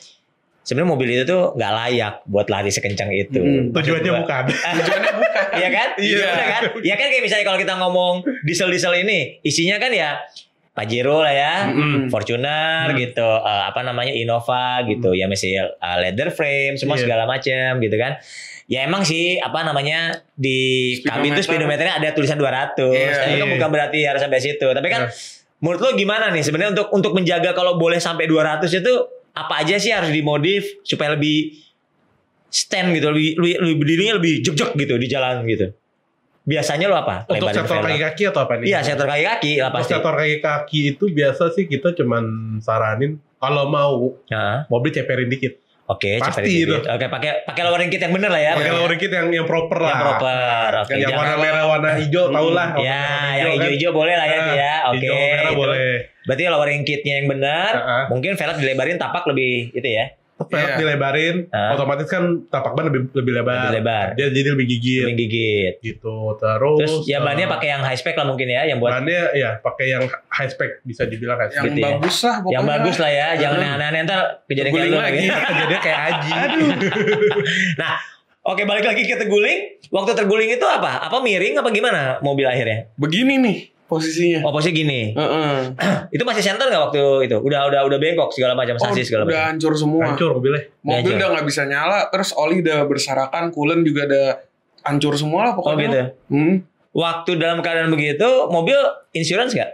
sebenarnya 0.63 0.91
mobil 0.91 1.09
itu 1.11 1.25
tuh 1.25 1.53
nggak 1.53 1.73
layak 1.73 2.15
buat 2.25 2.47
lari 2.47 2.69
sekencang 2.69 3.11
itu. 3.11 3.41
Hmm. 3.41 3.65
Tujuannya 3.71 4.11
gua. 4.11 4.21
bukan. 4.23 4.43
Tujuannya 4.51 5.13
bukan. 5.15 5.45
Iya 5.61 5.69
kan? 5.69 5.89
Iya. 5.97 6.17
Bener 6.23 6.47
kan? 6.49 6.63
Ya 6.81 6.95
kan 6.95 7.07
kayak 7.09 7.23
misalnya 7.23 7.45
kalau 7.45 7.59
kita 7.59 7.75
ngomong 7.75 8.15
diesel-diesel 8.43 8.95
ini, 8.99 9.19
isinya 9.41 9.77
kan 9.77 9.91
ya 9.91 10.21
Pajero 10.71 11.19
lah 11.19 11.35
ya, 11.35 11.55
Mm-mm. 11.67 12.07
Fortuner 12.09 12.87
Hmm. 12.87 12.97
gitu, 12.97 13.27
eh, 13.27 13.65
apa 13.67 13.83
namanya 13.83 14.15
Innova 14.15 14.87
gitu, 14.87 15.11
ya 15.13 15.27
masih 15.27 15.59
eh, 15.59 15.97
leather 15.99 16.31
frame, 16.31 16.79
semua 16.79 16.95
Iya. 16.95 17.03
segala 17.03 17.25
macam 17.27 17.71
gitu 17.79 17.97
kan. 17.97 18.15
Ya 18.65 18.87
emang 18.87 19.03
sih 19.03 19.37
apa 19.37 19.61
namanya 19.61 20.15
di 20.33 20.95
kabin 21.03 21.35
itu 21.35 21.43
Speedometer. 21.43 21.83
speedometernya 21.83 21.95
ada 21.99 22.09
tulisan 22.13 22.39
200, 22.39 22.87
Iya. 22.89 23.19
tapi 23.19 23.35
kan 23.35 23.43
Iya. 23.43 23.55
bukan 23.59 23.69
berarti 23.69 23.99
harus 24.07 24.23
sampai 24.23 24.39
situ. 24.39 24.63
Tapi 24.65 24.87
kan 24.87 25.03
Iya. 25.03 25.13
menurut 25.59 25.81
lo 25.83 25.91
gimana 25.93 26.31
nih 26.31 26.41
sebenarnya 26.41 26.71
untuk 26.73 26.89
untuk 26.95 27.13
menjaga 27.13 27.51
kalau 27.51 27.75
boleh 27.75 27.99
sampai 27.99 28.25
200 28.25 28.71
itu 28.73 28.95
apa 29.33 29.55
aja 29.59 29.77
sih 29.77 29.91
harus 29.91 30.09
dimodif 30.09 30.67
supaya 30.83 31.15
lebih 31.15 31.55
stand 32.47 32.93
gitu, 32.93 33.09
lebih 33.09 33.37
lebih, 33.37 33.55
lebih 33.57 33.77
berdirinya 33.77 34.15
lebih 34.17 34.33
jek-jek 34.43 34.71
gitu 34.77 34.95
di 34.97 35.07
jalan 35.07 35.43
gitu. 35.45 35.71
Biasanya 36.43 36.87
lo 36.87 36.97
apa? 36.97 37.29
Untuk 37.29 37.47
sektor 37.49 37.79
kaki 37.79 38.01
kaki 38.01 38.23
atau 38.27 38.41
apa 38.43 38.59
nih? 38.59 38.67
Iya, 38.67 38.79
sektor 38.83 39.07
kaki-kaki 39.07 39.53
lah 39.57 39.69
Untuk 39.69 39.77
pasti. 39.79 39.93
sektor 39.93 40.13
kaki 40.13 40.37
kaki 40.41 40.81
itu 40.91 41.05
biasa 41.09 41.45
sih 41.53 41.65
kita 41.65 41.95
cuman 41.95 42.25
saranin 42.59 43.21
kalau 43.37 43.69
mau 43.69 44.19
Heeh. 44.27 44.67
mobil 44.67 44.91
ceperin 44.91 45.29
dikit. 45.29 45.61
Oke, 45.87 46.17
Pasti 46.17 46.47
cepetin 46.47 46.55
itu. 46.65 46.75
Oke, 46.81 47.07
pakai 47.07 47.43
pakai 47.43 47.63
lowering 47.67 47.91
kit 47.91 47.99
yang 47.99 48.15
bener 48.15 48.31
lah 48.31 48.39
ya. 48.39 48.53
Pakai 48.55 48.63
Yang 48.65 48.79
lowering 48.79 49.01
kit 49.01 49.11
yang 49.11 49.27
yang 49.29 49.43
proper 49.43 49.79
lah. 49.81 49.95
proper. 50.01 50.71
Oke, 50.81 50.93
yang 50.93 51.01
jangan- 51.05 51.19
warna 51.19 51.37
merah, 51.37 51.65
warna 51.67 51.91
hijau, 51.99 52.25
tau 52.31 52.49
lah. 52.49 52.69
Ya, 52.79 53.03
yang 53.37 53.47
kan. 53.49 53.55
hijau-hijau 53.59 53.91
boleh 53.91 54.15
lah 54.15 54.23
ya, 54.25 54.39
Nah, 54.39 54.55
ya. 54.55 54.75
Oke. 54.87 54.99
Hijau 55.03 55.15
merah 55.19 55.43
itu. 55.45 55.59
boleh. 55.59 55.91
Berarti 56.31 56.47
lowering 56.47 56.83
kitnya 56.85 57.15
yang 57.17 57.27
benar, 57.29 57.73
Heeh. 57.75 58.05
mungkin 58.07 58.33
velg 58.33 58.57
dilebarin 58.57 58.95
tapak 58.97 59.27
lebih 59.27 59.75
itu 59.75 59.91
ya, 59.91 60.15
Velg 60.41 60.57
Iya. 60.65 60.77
dilebarin, 60.79 61.51
Ah. 61.51 61.75
otomatis 61.75 62.07
kan 62.07 62.23
tapak 62.47 62.73
ban 62.73 62.87
lebih 62.87 63.13
lebih 63.13 63.33
lebar. 63.35 63.67
lebih 63.67 63.77
lebar, 63.77 64.07
Dia 64.15 64.27
jadi 64.31 64.49
lebih 64.49 64.67
gigit 64.69 65.05
lebih 65.05 65.19
gigit. 65.21 65.75
gitu. 65.83 66.17
Terus, 66.35 66.79
Terus 66.81 66.95
ya 67.05 67.19
eh, 67.19 67.21
bannya 67.21 67.45
pakai 67.47 67.69
yang 67.69 67.83
high 67.83 67.93
spec 67.95 68.15
lah 68.15 68.25
mungkin 68.25 68.47
ya, 68.47 68.63
yang 68.63 68.79
buat 68.79 68.89
bannya 68.95 69.35
ya 69.35 69.59
pakai 69.59 69.91
yang 69.91 70.03
high 70.31 70.49
spec 70.49 70.81
bisa 70.81 71.05
dibilang 71.05 71.37
high 71.37 71.51
Yang 71.51 71.61
spec. 71.61 71.67
Gitu 71.67 71.77
ya. 71.77 71.87
bagus 71.93 72.17
lah 72.23 72.37
pokoknya. 72.39 72.55
yang 72.55 72.65
bagus 72.65 72.97
lah 72.97 73.11
ya, 73.11 73.29
jangan 73.37 73.59
yang 73.59 73.73
aneh-aneh 73.75 74.01
ntar 74.03 74.21
kejadian 74.47 74.73
kayak 74.73 74.87
lagi. 74.89 74.97
lagi. 74.97 75.27
Jadi 75.61 75.77
kayak 75.83 75.99
Aji. 76.01 76.33
Nah, 77.77 77.93
oke 78.43 78.63
balik 78.65 78.85
lagi 78.87 79.03
ke 79.03 79.17
terguling. 79.17 79.59
Waktu 79.91 80.13
terguling 80.15 80.51
itu 80.51 80.65
apa? 80.65 81.05
Apa 81.05 81.19
miring 81.19 81.59
apa 81.59 81.69
gimana 81.69 82.01
mobil 82.21 82.47
akhirnya? 82.47 82.89
Begini 82.95 83.37
nih 83.37 83.59
posisinya. 83.91 84.47
Oh 84.47 84.55
posisi 84.55 84.71
gini. 84.73 85.11
Heeh. 85.13 85.75
Itu 86.15 86.23
masih 86.23 86.41
center 86.41 86.71
nggak 86.71 86.83
waktu 86.87 87.03
itu? 87.27 87.37
Udah 87.37 87.67
udah 87.67 87.81
udah 87.85 87.99
bengkok 87.99 88.31
segala 88.31 88.55
macam 88.55 88.79
Oh, 88.79 88.83
sasis 88.87 89.11
segala 89.11 89.27
udah 89.27 89.35
macam. 89.35 89.49
hancur 89.51 89.73
semua. 89.75 90.03
Hancur 90.07 90.31
mobilnya. 90.33 90.63
Mobil 90.81 90.97
Hancur. 91.03 91.19
udah 91.19 91.29
nggak 91.35 91.47
bisa 91.47 91.63
nyala, 91.65 91.99
terus 92.09 92.31
oli 92.33 92.63
udah 92.63 92.79
berserakan, 92.85 93.51
coolant 93.51 93.83
juga 93.83 94.07
udah 94.07 94.27
hancur 94.81 95.13
semua 95.15 95.41
lah 95.43 95.53
Oh 95.53 95.57
pokoknya. 95.59 95.83
gitu. 95.83 96.01
Hmm. 96.31 96.55
Waktu 96.91 97.31
dalam 97.37 97.59
keadaan 97.61 97.91
begitu, 97.91 98.27
mobil 98.49 98.79
insurance 99.13 99.53
nggak? 99.53 99.71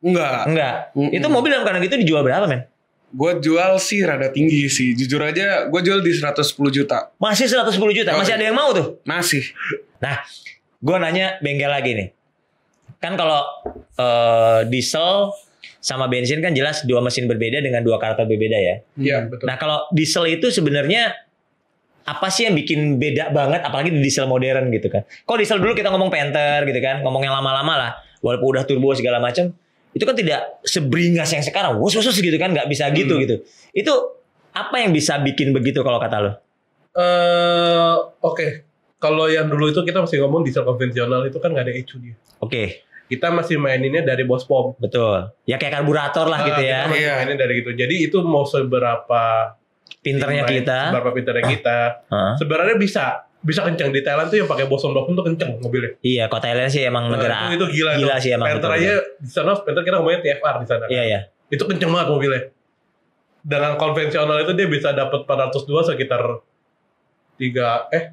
Enggak. 0.00 0.40
Enggak. 0.46 0.74
Mm-mm. 0.92 1.12
Itu 1.12 1.26
mobil 1.26 1.50
dalam 1.50 1.62
keadaan 1.62 1.82
gitu 1.82 1.96
dijual 1.96 2.22
berapa 2.22 2.44
men? 2.44 2.66
Gue 3.10 3.36
jual 3.36 3.74
sih 3.76 4.00
rada 4.00 4.30
tinggi 4.30 4.64
sih. 4.66 4.94
Jujur 4.94 5.18
aja 5.18 5.66
gue 5.66 5.80
jual 5.80 5.98
di 5.98 6.14
110 6.14 6.30
juta. 6.70 7.10
Masih 7.16 7.44
110 7.44 7.74
juta. 7.92 8.14
Masih 8.14 8.32
Oh. 8.32 8.38
ada 8.38 8.44
yang 8.44 8.54
mau 8.54 8.70
tuh? 8.70 9.02
Masih. 9.02 9.50
Nah, 9.98 10.22
gue 10.78 10.96
nanya 10.96 11.36
bengkel 11.40 11.66
lagi 11.66 11.90
nih. 11.92 12.08
Kan 13.00 13.16
kalau 13.16 13.40
eh, 13.96 14.60
diesel 14.68 15.32
sama 15.80 16.06
bensin 16.06 16.44
kan 16.44 16.52
jelas 16.52 16.84
dua 16.84 17.00
mesin 17.00 17.24
berbeda 17.24 17.64
dengan 17.64 17.80
dua 17.80 17.96
karakter 17.96 18.28
berbeda 18.28 18.58
ya. 18.60 18.76
Iya, 19.00 19.16
betul. 19.26 19.48
Nah 19.48 19.56
kalau 19.56 19.88
diesel 19.90 20.28
itu 20.28 20.52
sebenarnya 20.52 21.16
apa 22.04 22.28
sih 22.28 22.44
yang 22.48 22.56
bikin 22.56 23.00
beda 23.00 23.32
banget 23.32 23.64
apalagi 23.64 23.88
di 23.88 24.00
diesel 24.04 24.28
modern 24.28 24.68
gitu 24.68 24.92
kan. 24.92 25.08
Kalau 25.24 25.38
diesel 25.40 25.56
dulu 25.56 25.72
kita 25.72 25.88
ngomong 25.88 26.12
Panther 26.12 26.68
gitu 26.68 26.80
kan, 26.80 27.00
ngomong 27.00 27.24
yang 27.24 27.32
lama-lama 27.32 27.74
lah, 27.76 27.90
walaupun 28.20 28.56
udah 28.56 28.64
turbo 28.68 28.92
segala 28.92 29.20
macam, 29.20 29.52
itu 29.96 30.04
kan 30.04 30.16
tidak 30.16 30.60
seberingas 30.64 31.30
yang 31.32 31.44
sekarang, 31.44 31.80
wus 31.80 31.96
wus 31.96 32.12
gitu 32.12 32.36
kan, 32.36 32.52
nggak 32.52 32.68
bisa 32.68 32.92
gitu 32.92 33.16
Hmm. 33.16 33.22
gitu. 33.24 33.34
Itu 33.72 33.92
apa 34.50 34.82
yang 34.82 34.90
bisa 34.92 35.16
bikin 35.22 35.54
begitu 35.54 35.80
kalau 35.80 35.96
kata 35.96 36.16
lo? 36.20 36.32
Eh, 36.98 37.94
oke. 38.20 38.46
Kalau 39.00 39.32
yang 39.32 39.48
dulu 39.48 39.72
itu 39.72 39.80
kita 39.80 40.04
masih 40.04 40.20
ngomong 40.20 40.44
diesel 40.44 40.66
konvensional 40.66 41.24
itu 41.24 41.40
kan 41.40 41.56
nggak 41.56 41.64
ada 41.64 41.72
ECU 41.72 41.96
dia. 42.04 42.14
Oke, 42.42 42.84
Kita 43.10 43.26
masih 43.28 43.58
maininnya 43.58 44.06
dari 44.06 44.22
bos 44.22 44.46
pom. 44.46 44.78
betul. 44.78 45.34
Ya 45.42 45.58
kayak 45.58 45.76
karburator 45.76 46.24
lah 46.24 46.46
gitu 46.46 46.56
Ah, 46.56 46.64
ya, 46.64 46.78
Iya. 46.86 47.12
mainin 47.18 47.34
dari 47.34 47.58
gitu. 47.58 47.74
Jadi 47.74 47.94
itu 48.00 48.22
mau 48.22 48.46
seberapa 48.46 49.52
pinternya 50.00 50.46
main- 50.46 50.54
kita. 50.56 50.78
seberapa 50.88 51.10
pinternya 51.10 51.44
kita, 51.44 51.78
Heeh. 52.06 52.32
sebenarnya 52.38 52.76
bisa 52.76 53.04
bisa 53.40 53.60
kencang 53.60 53.88
di 53.88 54.00
Thailand 54.00 54.28
tuh 54.28 54.36
yang 54.36 54.46
pakai 54.46 54.64
bosom 54.64 54.92
bosom 54.92 55.12
tuh 55.12 55.24
kencang 55.24 55.58
mobilnya. 55.58 55.96
Iya, 55.98 56.28
kota 56.28 56.46
Thailand 56.46 56.68
sih 56.68 56.80
emang 56.82 57.08
Nah, 57.08 57.16
negara 57.16 57.48
itu, 57.48 57.56
itu 57.58 57.66
gila, 57.74 57.92
gila 57.96 58.14
tuh. 58.14 58.20
sih 58.20 58.30
emang. 58.30 58.46
Panther 58.46 58.70
aja 58.70 58.92
di 59.16 59.28
sana 59.28 59.56
Panther 59.56 59.80
kita 59.80 59.96
ngomongnya 59.96 60.20
TFR 60.22 60.56
di 60.56 60.66
sana. 60.66 60.84
kan. 60.84 60.88
Iya 60.88 61.02
iya. 61.02 61.20
Itu 61.48 61.64
kenceng 61.64 61.90
banget 61.90 62.08
mobilnya. 62.08 62.42
Dengan 63.40 63.72
konvensional 63.74 64.38
itu 64.38 64.52
dia 64.52 64.68
bisa 64.68 64.92
dapat 64.92 65.24
402 65.24 65.56
sekitar 65.82 66.22
3 67.34 67.88
eh 67.90 68.04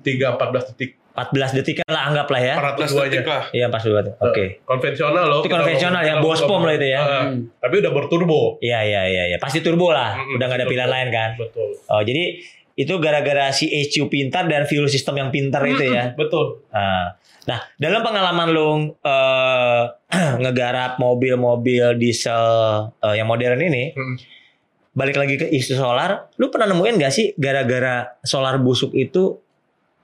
3 0.00 0.32
14 0.32 0.70
detik. 0.70 0.94
14 1.16 1.56
detik 1.56 1.80
lah 1.82 2.12
anggap 2.12 2.28
lah 2.28 2.38
ya. 2.38 2.54
14 2.60 2.92
402 2.92 3.00
aja. 3.00 3.08
detik 3.08 3.26
lah. 3.26 3.42
Iya 3.50 3.66
pas 3.66 3.80
dua 3.80 4.00
tuh. 4.00 4.14
Oke. 4.20 4.44
Konvensional 4.62 5.24
loh. 5.24 5.40
Itu 5.40 5.48
konvensional 5.48 6.02
ya, 6.02 6.14
bos 6.20 6.40
pom 6.40 6.60
lah 6.60 6.74
itu 6.74 6.86
ya. 6.86 7.00
Ah, 7.00 7.08
Hmm. 7.24 7.48
tapi 7.56 7.80
udah 7.80 7.90
berturbo. 7.90 8.60
Iya 8.60 8.84
iya 8.84 9.02
iya 9.06 9.22
iya. 9.26 9.36
Pasti 9.36 9.58
turbo 9.58 9.88
lah. 9.88 10.12
Mm-mm, 10.14 10.36
Udah 10.36 10.44
nggak 10.44 10.60
ada 10.60 10.66
pilihan 10.66 10.86
lain 10.86 11.08
kan. 11.08 11.30
Betul. 11.34 11.72
Oh 11.88 12.00
jadi 12.00 12.36
itu 12.76 12.92
gara-gara 12.96 13.48
si 13.50 13.64
ECU 13.66 14.06
pintar 14.06 14.44
dan 14.44 14.68
fuel 14.68 14.84
system 14.86 15.16
yang 15.16 15.30
pintar 15.30 15.64
itu 15.64 15.80
ya. 15.82 16.12
Betul. 16.12 16.60
Nah, 16.68 17.16
nah 17.42 17.64
dalam 17.74 18.04
pengalaman 18.04 18.52
lu 18.52 18.68
eh, 18.94 19.82
ngegarap 20.38 21.00
mobil-mobil 21.00 21.96
diesel 21.96 22.44
eh, 22.94 23.14
yang 23.16 23.24
modern 23.24 23.56
ini, 23.58 23.96
Hmm. 23.96 24.20
balik 24.92 25.16
lagi 25.16 25.36
ke 25.36 25.46
isu 25.46 25.72
solar, 25.74 26.28
lu 26.34 26.48
pernah 26.48 26.68
nemuin 26.68 26.96
gak 26.98 27.10
sih 27.10 27.32
gara-gara 27.34 28.12
solar 28.20 28.56
busuk 28.56 28.92
itu 28.92 29.40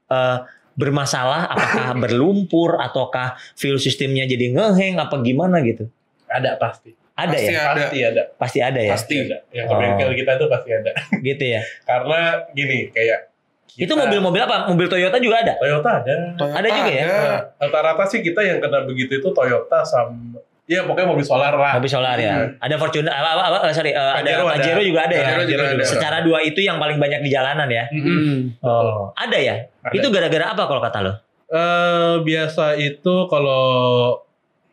eh, 0.09 0.39
bermasalah? 0.75 1.49
Apakah 1.49 1.95
berlumpur 2.03 2.77
ataukah 2.77 3.35
fuel 3.55 3.77
sistemnya 3.77 4.25
jadi 4.25 4.51
ngeheng 4.51 4.97
apa 4.97 5.21
gimana 5.21 5.61
gitu? 5.61 5.89
Ada 6.27 6.57
pasti. 6.57 6.93
Ada 7.13 7.29
Pasti 7.31 7.45
ya, 7.47 7.61
ada. 7.63 7.77
Pasti 7.77 7.99
ada. 8.03 8.23
pasti 8.35 8.59
ada 8.59 8.81
ya, 8.81 8.93
Pasti. 8.93 9.17
Ada. 9.21 9.39
Yang 9.53 9.67
ke 9.67 9.73
Oh. 9.73 9.79
bengkel 9.79 10.11
kita 10.17 10.33
tuh 10.35 10.49
pasti 10.49 10.71
ada. 10.73 10.91
gitu 11.29 11.45
ya. 11.47 11.61
Karena 11.83 12.19
gini, 12.51 12.89
kayak 12.89 13.29
Itu 13.73 13.85
kita- 13.87 14.01
mobil-mobil 14.01 14.41
apa? 14.41 14.65
Mobil 14.67 14.89
Toyota 14.89 15.17
juga 15.17 15.41
ada. 15.41 15.53
Toyota 15.57 16.01
ada. 16.01 16.15
Toyota 16.35 16.57
Ada 16.57 16.69
juga 16.69 16.91
ya? 16.91 17.05
Nah, 17.05 17.41
rata-rata 17.59 18.05
sih 18.07 18.21
kita 18.21 18.41
yang 18.41 18.59
kena 18.59 18.83
begitu 18.83 19.13
itu 19.15 19.29
Toyota 19.29 19.81
sama 19.83 20.41
ya 20.63 20.81
pokoknya 20.83 21.05
mobil 21.07 21.21
solar 21.23 21.53
lah. 21.53 21.77
Mobil 21.77 21.91
solar 21.91 22.17
ya. 22.17 22.49
Ada 22.57 22.75
Fortuner 22.77 23.09
apa 23.09 23.29
apa, 23.35 23.45
apa 23.61 23.69
sorry, 23.71 23.93
eh, 23.93 23.99
ada 23.99 24.25
Pajero 24.25 24.45
ada. 24.47 24.57
Pajero 24.57 24.81
juga 24.81 25.01
ada 25.05 25.15
ya. 25.15 25.25
Pajero 25.27 25.45
juga 25.45 25.65
ada. 25.71 25.85
Secara 25.85 26.17
dua 26.23 26.39
itu 26.41 26.61
yang 26.61 26.81
paling 26.81 26.97
banyak 26.97 27.21
di 27.21 27.29
jalanan 27.29 27.69
ya. 27.69 27.85
Hmm. 27.93 28.57
Oh, 28.61 29.13
ada 29.13 29.37
ya? 29.37 29.69
Ada. 29.83 29.95
Itu 29.99 30.09
gara-gara 30.09 30.47
apa 30.55 30.63
kalau 30.65 30.81
kata 30.81 30.99
lo? 31.03 31.13
Eh, 31.53 32.15
biasa 32.23 32.79
itu 32.79 33.15
kalau 33.29 33.65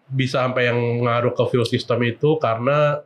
bisa 0.10 0.42
sampai 0.42 0.72
yang 0.72 0.80
ngaruh 1.04 1.36
ke 1.36 1.44
fuel 1.50 1.66
system 1.66 2.02
itu 2.02 2.40
karena 2.40 3.04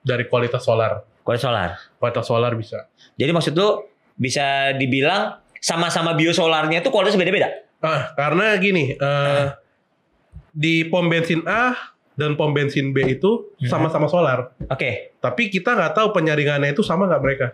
dari 0.00 0.28
kualitas 0.28 0.62
solar. 0.62 1.02
Kualitas 1.24 1.44
solar. 1.44 1.70
Kualitas 1.96 2.24
solar 2.24 2.52
bisa. 2.54 2.86
Jadi 3.16 3.30
maksud 3.32 3.52
lu 3.56 3.82
bisa 4.14 4.76
dibilang 4.76 5.40
sama-sama 5.58 6.12
biosolarnya 6.12 6.84
itu 6.84 6.92
kualitas 6.92 7.16
beda-beda. 7.16 7.48
Ah, 7.80 8.12
karena 8.14 8.52
gini, 8.56 8.94
eh, 8.94 9.44
di 10.52 10.86
pom 10.86 11.08
bensin 11.08 11.42
A 11.44 11.74
dan 12.14 12.38
pom 12.38 12.52
bensin 12.54 12.94
B 12.94 13.18
itu 13.18 13.50
Hmm. 13.58 13.68
sama-sama 13.68 14.06
solar. 14.06 14.54
Oke. 14.70 15.16
Tapi 15.18 15.50
kita 15.50 15.74
nggak 15.74 15.92
tahu 15.98 16.12
penyaringannya 16.12 16.70
itu 16.70 16.84
sama 16.84 17.08
nggak 17.08 17.22
mereka. 17.24 17.46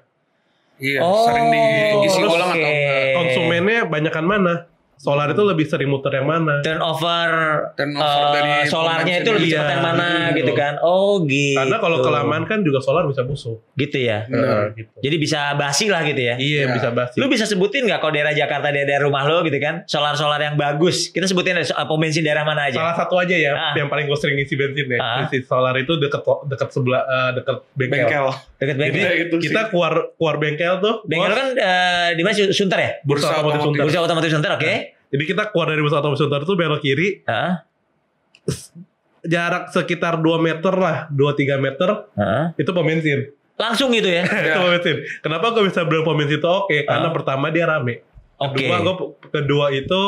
Iya, 0.81 0.99
Oh, 0.99 1.29
sering 1.29 1.47
diisi 1.53 2.19
terus 2.19 2.33
ulang 2.33 2.51
atau. 2.51 2.73
Konsumennya 3.15 3.79
banyakan 3.85 4.27
mana? 4.27 4.55
solar 4.97 5.33
itu 5.33 5.41
lebih 5.41 5.65
sering 5.65 5.89
muter 5.89 6.13
yang 6.13 6.29
mana? 6.29 6.61
turnover 6.61 7.31
Turnover 7.73 8.05
eh, 8.21 8.33
dari 8.37 8.53
solarnya 8.69 9.15
itu 9.17 9.33
lebih 9.33 9.49
cepat 9.51 9.73
yang 9.73 9.81
mana 9.83 10.09
Hmm. 10.21 10.37
gitu 10.37 10.53
kan 10.53 10.77
oh 10.79 11.25
gitu 11.25 11.57
Karena 11.57 11.81
kalau 11.81 12.05
kelamaan 12.05 12.45
kan 12.45 12.61
juga 12.61 12.79
solar 12.79 13.09
bisa 13.09 13.25
busuk. 13.25 13.65
gitu 13.73 13.97
ya. 13.97 14.29
Eh, 14.29 14.77
gitu. 14.77 14.93
jadi 15.01 15.17
bisa 15.17 15.39
basi 15.57 15.89
lah 15.89 16.05
gitu 16.05 16.21
ya 16.21 16.37
Iya, 16.37 16.69
Iya. 16.69 16.75
bisa 16.77 16.93
basi. 16.93 17.17
Lu 17.17 17.33
bisa 17.33 17.49
sebutin 17.49 17.89
nggak 17.89 17.97
kalau 17.99 18.13
daerah 18.13 18.37
Jakarta 18.37 18.69
daerah 18.69 19.01
rumah 19.01 19.25
lo 19.25 19.41
gitu 19.41 19.57
kan 19.57 19.89
solar-solar 19.89 20.37
yang 20.39 20.55
bagus 20.55 21.09
kita 21.09 21.25
sebutin 21.25 21.57
ada 21.57 21.65
so- 21.65 21.81
pom 21.81 21.97
bensin 21.97 22.21
daerah 22.21 22.45
mana 22.45 22.69
aja 22.69 22.77
Salah 22.77 22.93
satu 22.95 23.17
aja 23.17 23.33
ya, 23.33 23.53
Ah. 23.53 23.73
yang 23.75 23.89
paling 23.89 24.05
gue 24.05 24.19
sering 24.19 24.37
ngisi 24.37 24.53
bensin 24.55 24.85
ya. 24.87 25.01
Ah. 25.01 25.25
Ngisi 25.25 25.45
solar 25.45 25.73
itu 25.75 25.97
deket 25.97 26.21
deket 26.45 26.69
sebelah 26.69 27.01
eh, 27.01 27.31
deket 27.35 27.57
bengkel. 27.73 28.05
Bengkel. 28.05 28.27
Deket 28.61 28.77
Jadi 28.77 28.83
bengkel 28.93 29.01
Iya, 29.03 29.13
itu 29.23 29.35
sih. 29.35 29.45
kita 29.47 29.61
keluar 29.69 29.93
keluar 30.15 30.37
bengkel 30.37 30.75
tuh, 30.79 30.95
bengkel 31.03 31.33
kan 31.33 31.49
eh, 31.53 32.09
di 32.13 32.21
mana 32.21 32.35
Sunter 32.51 32.79
ya 32.79 32.91
bursa 33.01 33.25
Bursa 33.25 33.35
otomotif. 33.41 33.65
Sunter. 33.65 33.83
bursa 33.83 33.99
otomotif 34.01 34.31
Sunter 34.31 34.51
oke 34.53 34.73
Jadi 35.09 35.25
kita 35.25 35.43
keluar 35.49 35.67
dari 35.67 35.81
bursa 35.81 35.99
otomotif 35.99 36.21
Sunter 36.21 36.41
tuh 36.43 36.55
belok 36.55 36.79
kiri, 36.79 37.25
Heeh. 37.25 37.53
jarak 39.23 39.69
sekitar 39.69 40.17
2 40.17 40.25
meter 40.39 40.73
lah, 40.73 40.97
2-3 41.11 41.57
meter 41.57 41.89
Heeh. 42.11 42.45
itu 42.57 42.71
pom 42.71 42.83
bensin. 42.83 43.21
langsung 43.55 43.91
gitu 43.91 44.09
ya 44.09 44.25
itu 44.47 44.57
pom 44.57 44.71
bensin. 44.71 44.97
Kenapa 45.19 45.51
gue 45.51 45.65
bisa 45.65 45.85
bilang 45.85 46.03
pom 46.03 46.15
bensin 46.15 46.37
itu 46.37 46.47
oke? 46.47 46.77
Karena 46.83 47.09
Ah. 47.09 47.13
pertama 47.13 47.49
dia 47.49 47.65
rame. 47.65 48.01
oke 48.37 48.57
Kedua, 48.57 48.77
gue 48.79 48.95
kedua 49.31 49.67
itu 49.71 50.01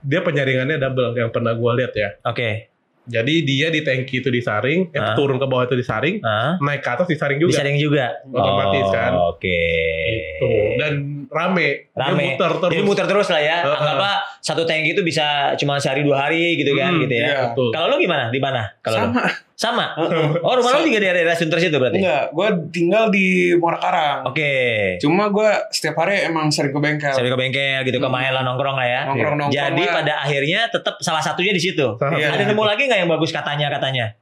dia 0.00 0.20
penyaringannya 0.20 0.76
double 0.76 1.10
yang 1.12 1.30
pernah 1.30 1.52
gue 1.52 1.70
lihat 1.74 1.92
ya. 1.92 2.08
oke 2.22 2.73
Jadi 3.04 3.44
dia 3.44 3.68
di 3.68 3.84
tangki 3.84 4.24
itu 4.24 4.32
disaring, 4.32 4.88
eh, 4.88 5.12
turun 5.12 5.36
ke 5.36 5.44
bawah 5.44 5.68
itu 5.68 5.76
disaring, 5.76 6.24
naik 6.58 6.80
ke 6.80 6.90
atas 6.90 7.06
disaring 7.06 7.36
juga. 7.36 7.52
disaring 7.52 7.76
juga 7.76 8.06
Otomatis 8.32 8.86
kan. 8.90 9.12
Oh, 9.12 9.36
oke 9.36 9.60
Gitu. 10.04 10.52
Dan 10.80 10.92
rame. 11.26 11.68
Dia 11.86 12.00
Rame. 12.04 12.24
muter 12.30 12.50
terus. 12.54 12.70
Jadi 12.70 12.82
muter 12.82 13.06
terus 13.06 13.28
lah 13.28 13.38
ya. 13.38 13.56
Heeh. 13.62 13.76
Anggaplah 13.76 14.14
satu 14.38 14.62
tangki 14.62 14.92
itu 14.92 15.00
bisa 15.00 15.24
cuma 15.54 15.76
sehari 15.76 16.00
dua 16.00 16.22
hari 16.22 16.54
gitu 16.54 16.72
kan 16.72 16.90
Hmm, 16.90 17.02
gitu 17.02 17.14
ya. 17.14 17.26
iya. 17.26 17.38
Betul. 17.48 17.68
Kalau 17.70 17.86
lu 17.88 17.96
gimana? 17.96 18.28
Di 18.28 18.38
mana? 18.38 18.62
Kalau 18.78 18.96
lu? 18.96 19.06
Sama. 19.06 19.22
Sama. 19.54 19.86
Heeh. 19.96 20.26
Oh, 20.40 20.52
rumah 20.52 20.70
lu 20.72 20.80
So- 20.80 20.86
juga 20.86 20.98
di 20.98 21.06
daerah 21.08 21.32
Sunter 21.32 21.58
situ 21.58 21.74
berarti? 21.74 21.98
Enggak, 21.98 22.24
gue 22.30 22.48
tinggal 22.70 23.04
di 23.08 23.26
Muara 23.54 23.78
Karang. 23.78 24.18
Oke. 24.26 24.52
Cuma 24.98 25.28
gue 25.28 25.48
setiap 25.70 25.94
hari 25.96 26.24
emang 26.24 26.48
sering 26.48 26.70
ke 26.70 26.78
bengkel. 26.78 27.12
Sering 27.12 27.30
ke 27.30 27.38
bengkel 27.38 27.80
gitu 27.82 27.96
ke 27.96 28.04
Hmm. 28.04 28.12
Maela 28.12 28.42
nongkrong 28.42 28.74
lah 28.74 28.84
ya. 28.84 29.00
Nongkrong-nongkrong 29.06 29.54
Jadi 29.54 29.82
lah. 29.82 29.94
pada 29.94 30.12
akhirnya 30.20 30.60
tetap 30.68 30.94
salah 30.98 31.20
satunya 31.20 31.50
di 31.50 31.60
situ. 31.60 31.86
Iya. 31.94 32.32
Ada 32.32 32.44
nemu 32.46 32.62
lagi 32.62 32.82
nggak 32.84 32.98
yang 32.98 33.08
bagus 33.08 33.30
katanya 33.30 33.70
katanya? 33.70 34.18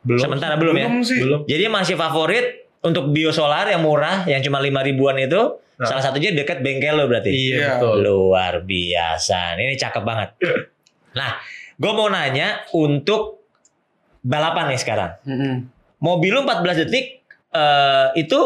Belum. 0.00 0.16
Sementara 0.18 0.56
belum, 0.56 0.72
ya. 0.74 0.86
Belum 0.86 1.02
sih. 1.02 1.20
Belum. 1.20 1.40
Jadi 1.44 1.64
masih 1.66 1.92
favorit 1.94 2.46
untuk 2.80 3.08
biosolar 3.08 3.64
yang 3.66 3.80
murah 3.80 4.24
yang 4.24 4.40
cuma 4.40 4.56
lima 4.58 4.80
ribuan 4.80 5.16
itu. 5.16 5.60
Nah. 5.80 5.88
Salah 5.88 6.04
satunya 6.04 6.30
dekat 6.30 6.60
bengkel 6.60 6.92
lo 6.92 7.08
berarti. 7.08 7.32
Iya, 7.32 7.56
Iya. 7.56 7.68
betul. 7.74 7.94
Luar 8.02 8.54
biasa. 8.60 9.56
Ini 9.56 9.74
cakep 9.74 10.02
banget. 10.02 10.30
Nah, 11.10 11.42
gue 11.74 11.90
mau 11.90 12.06
nanya 12.06 12.62
untuk 12.70 13.42
balapan 14.20 14.70
nih 14.70 14.78
sekarang. 14.78 15.10
Mm-mm. 15.24 15.66
Mobil 15.98 16.30
lu 16.30 16.44
14 16.44 16.86
detik 16.86 17.18
eh, 17.50 18.06
itu 18.14 18.40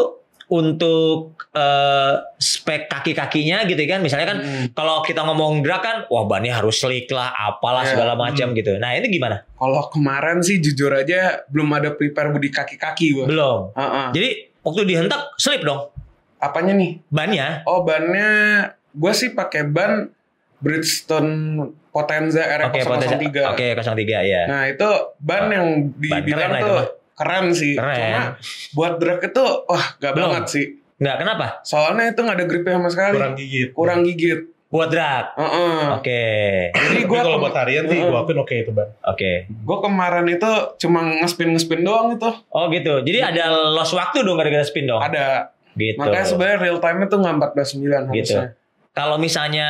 untuk 0.47 1.37
eh, 1.51 2.13
spek 2.35 2.85
kaki-kakinya 2.87 3.65
gitu 3.65 3.77
kan. 3.83 4.01
Misalnya 4.01 4.27
kan 4.27 4.39
Mm. 4.39 4.65
kalau 4.71 5.01
kita 5.01 5.21
ngomong 5.21 5.61
drag 5.61 5.77
kan, 5.79 5.97
wah 6.07 6.25
bannya 6.25 6.51
harus 6.51 6.77
slick 6.77 7.05
lah, 7.09 7.29
apalah 7.31 7.81
Iya. 7.81 7.93
segala 7.93 8.13
macam 8.15 8.53
gitu. 8.53 8.77
Nah, 8.77 8.93
itu 8.93 9.09
gimana? 9.09 9.45
Kalau 9.53 9.85
kemarin 9.87 10.41
sih 10.41 10.57
jujur 10.57 10.89
aja 10.89 11.45
belum 11.47 11.69
ada 11.71 11.93
prepare 11.93 12.29
budi 12.29 12.49
kaki-kaki 12.49 13.13
gue. 13.13 13.25
Belum. 13.25 13.69
Heeh. 13.73 14.05
Jadi 14.09 14.29
waktu 14.61 14.81
dihentak 14.85 15.37
slip 15.37 15.61
dong 15.61 15.93
Apanya 16.37 16.73
nih? 16.73 16.99
bannya. 17.07 17.63
Oh 17.63 17.81
bannya 17.81 18.29
gue 18.91 19.11
sih 19.11 19.31
pakai 19.31 19.63
ban 19.63 20.07
Bridgestone 20.59 21.31
Potenza 21.89 22.43
Oke, 22.65 22.81
potensi- 22.81 23.15
RF003. 23.15 23.37
Oke, 23.49 23.65
03 23.71 24.19
ya. 24.21 24.41
Nah 24.45 24.63
itu 24.65 24.89
ban 25.17 25.47
yang 25.47 25.67
Ban 25.89 26.19
keren 26.19 26.19
dibilang 26.19 26.49
lah 26.49 26.59
itu 26.59 26.67
tuh 26.67 26.83
keren 27.13 27.45
sih. 27.51 27.73
Keren. 27.73 27.95
Cuma 27.95 28.21
buat 28.73 28.93
drag 28.97 29.19
itu 29.21 29.45
wah 29.63 29.85
gak 29.95 30.11
Belum. 30.11 30.31
banget 30.33 30.45
sih. 30.49 30.65
Enggak, 30.95 31.17
kenapa? 31.17 31.45
Soalnya 31.61 32.09
itu 32.09 32.19
nggak 32.19 32.35
ada 32.35 32.45
gripnya 32.45 32.73
sama 32.75 32.89
sekali. 32.89 33.15
Kurang 33.15 33.33
gigit. 33.35 33.69
Kurang 33.71 33.99
gigit. 34.03 34.41
Buat 34.65 34.89
drag. 34.89 35.25
Heeh. 35.35 35.79
Oke. 35.93 36.23
Jadi 36.73 36.95
Tapi 36.97 37.03
gue 37.05 37.19
kalau 37.21 37.39
buat 37.39 37.55
harian 37.55 37.83
sih 37.85 37.95
Heeh. 37.95 38.09
gue 38.09 38.17
akuin 38.17 38.39
oke 38.41 38.55
itu 38.57 38.71
ban. 38.71 38.89
Oke. 39.05 39.31
gue 39.47 39.77
kemarin 39.79 40.25
itu 40.25 40.51
cuma 40.77 40.99
ngespin 41.15 41.49
ngespin 41.51 41.81
doang 41.81 42.11
itu. 42.11 42.27
Oh 42.49 42.67
gitu. 42.67 42.99
Jadi 43.01 43.19
ada 43.21 43.43
loss 43.69 43.91
waktu 43.91 44.19
dong 44.19 44.35
gara-gara 44.35 44.63
spin 44.63 44.83
dong. 44.83 44.99
Ada. 44.99 45.54
Gitu. 45.75 45.99
Makanya 45.99 46.25
sebenarnya 46.25 46.57
real 46.59 46.79
time 46.79 46.99
itu 47.01 47.15
nggak 47.15 47.35
14.9 47.35 47.75
Gitu. 48.09 48.33
harusnya. 48.33 48.43
Kalau 48.91 49.15
misalnya 49.17 49.67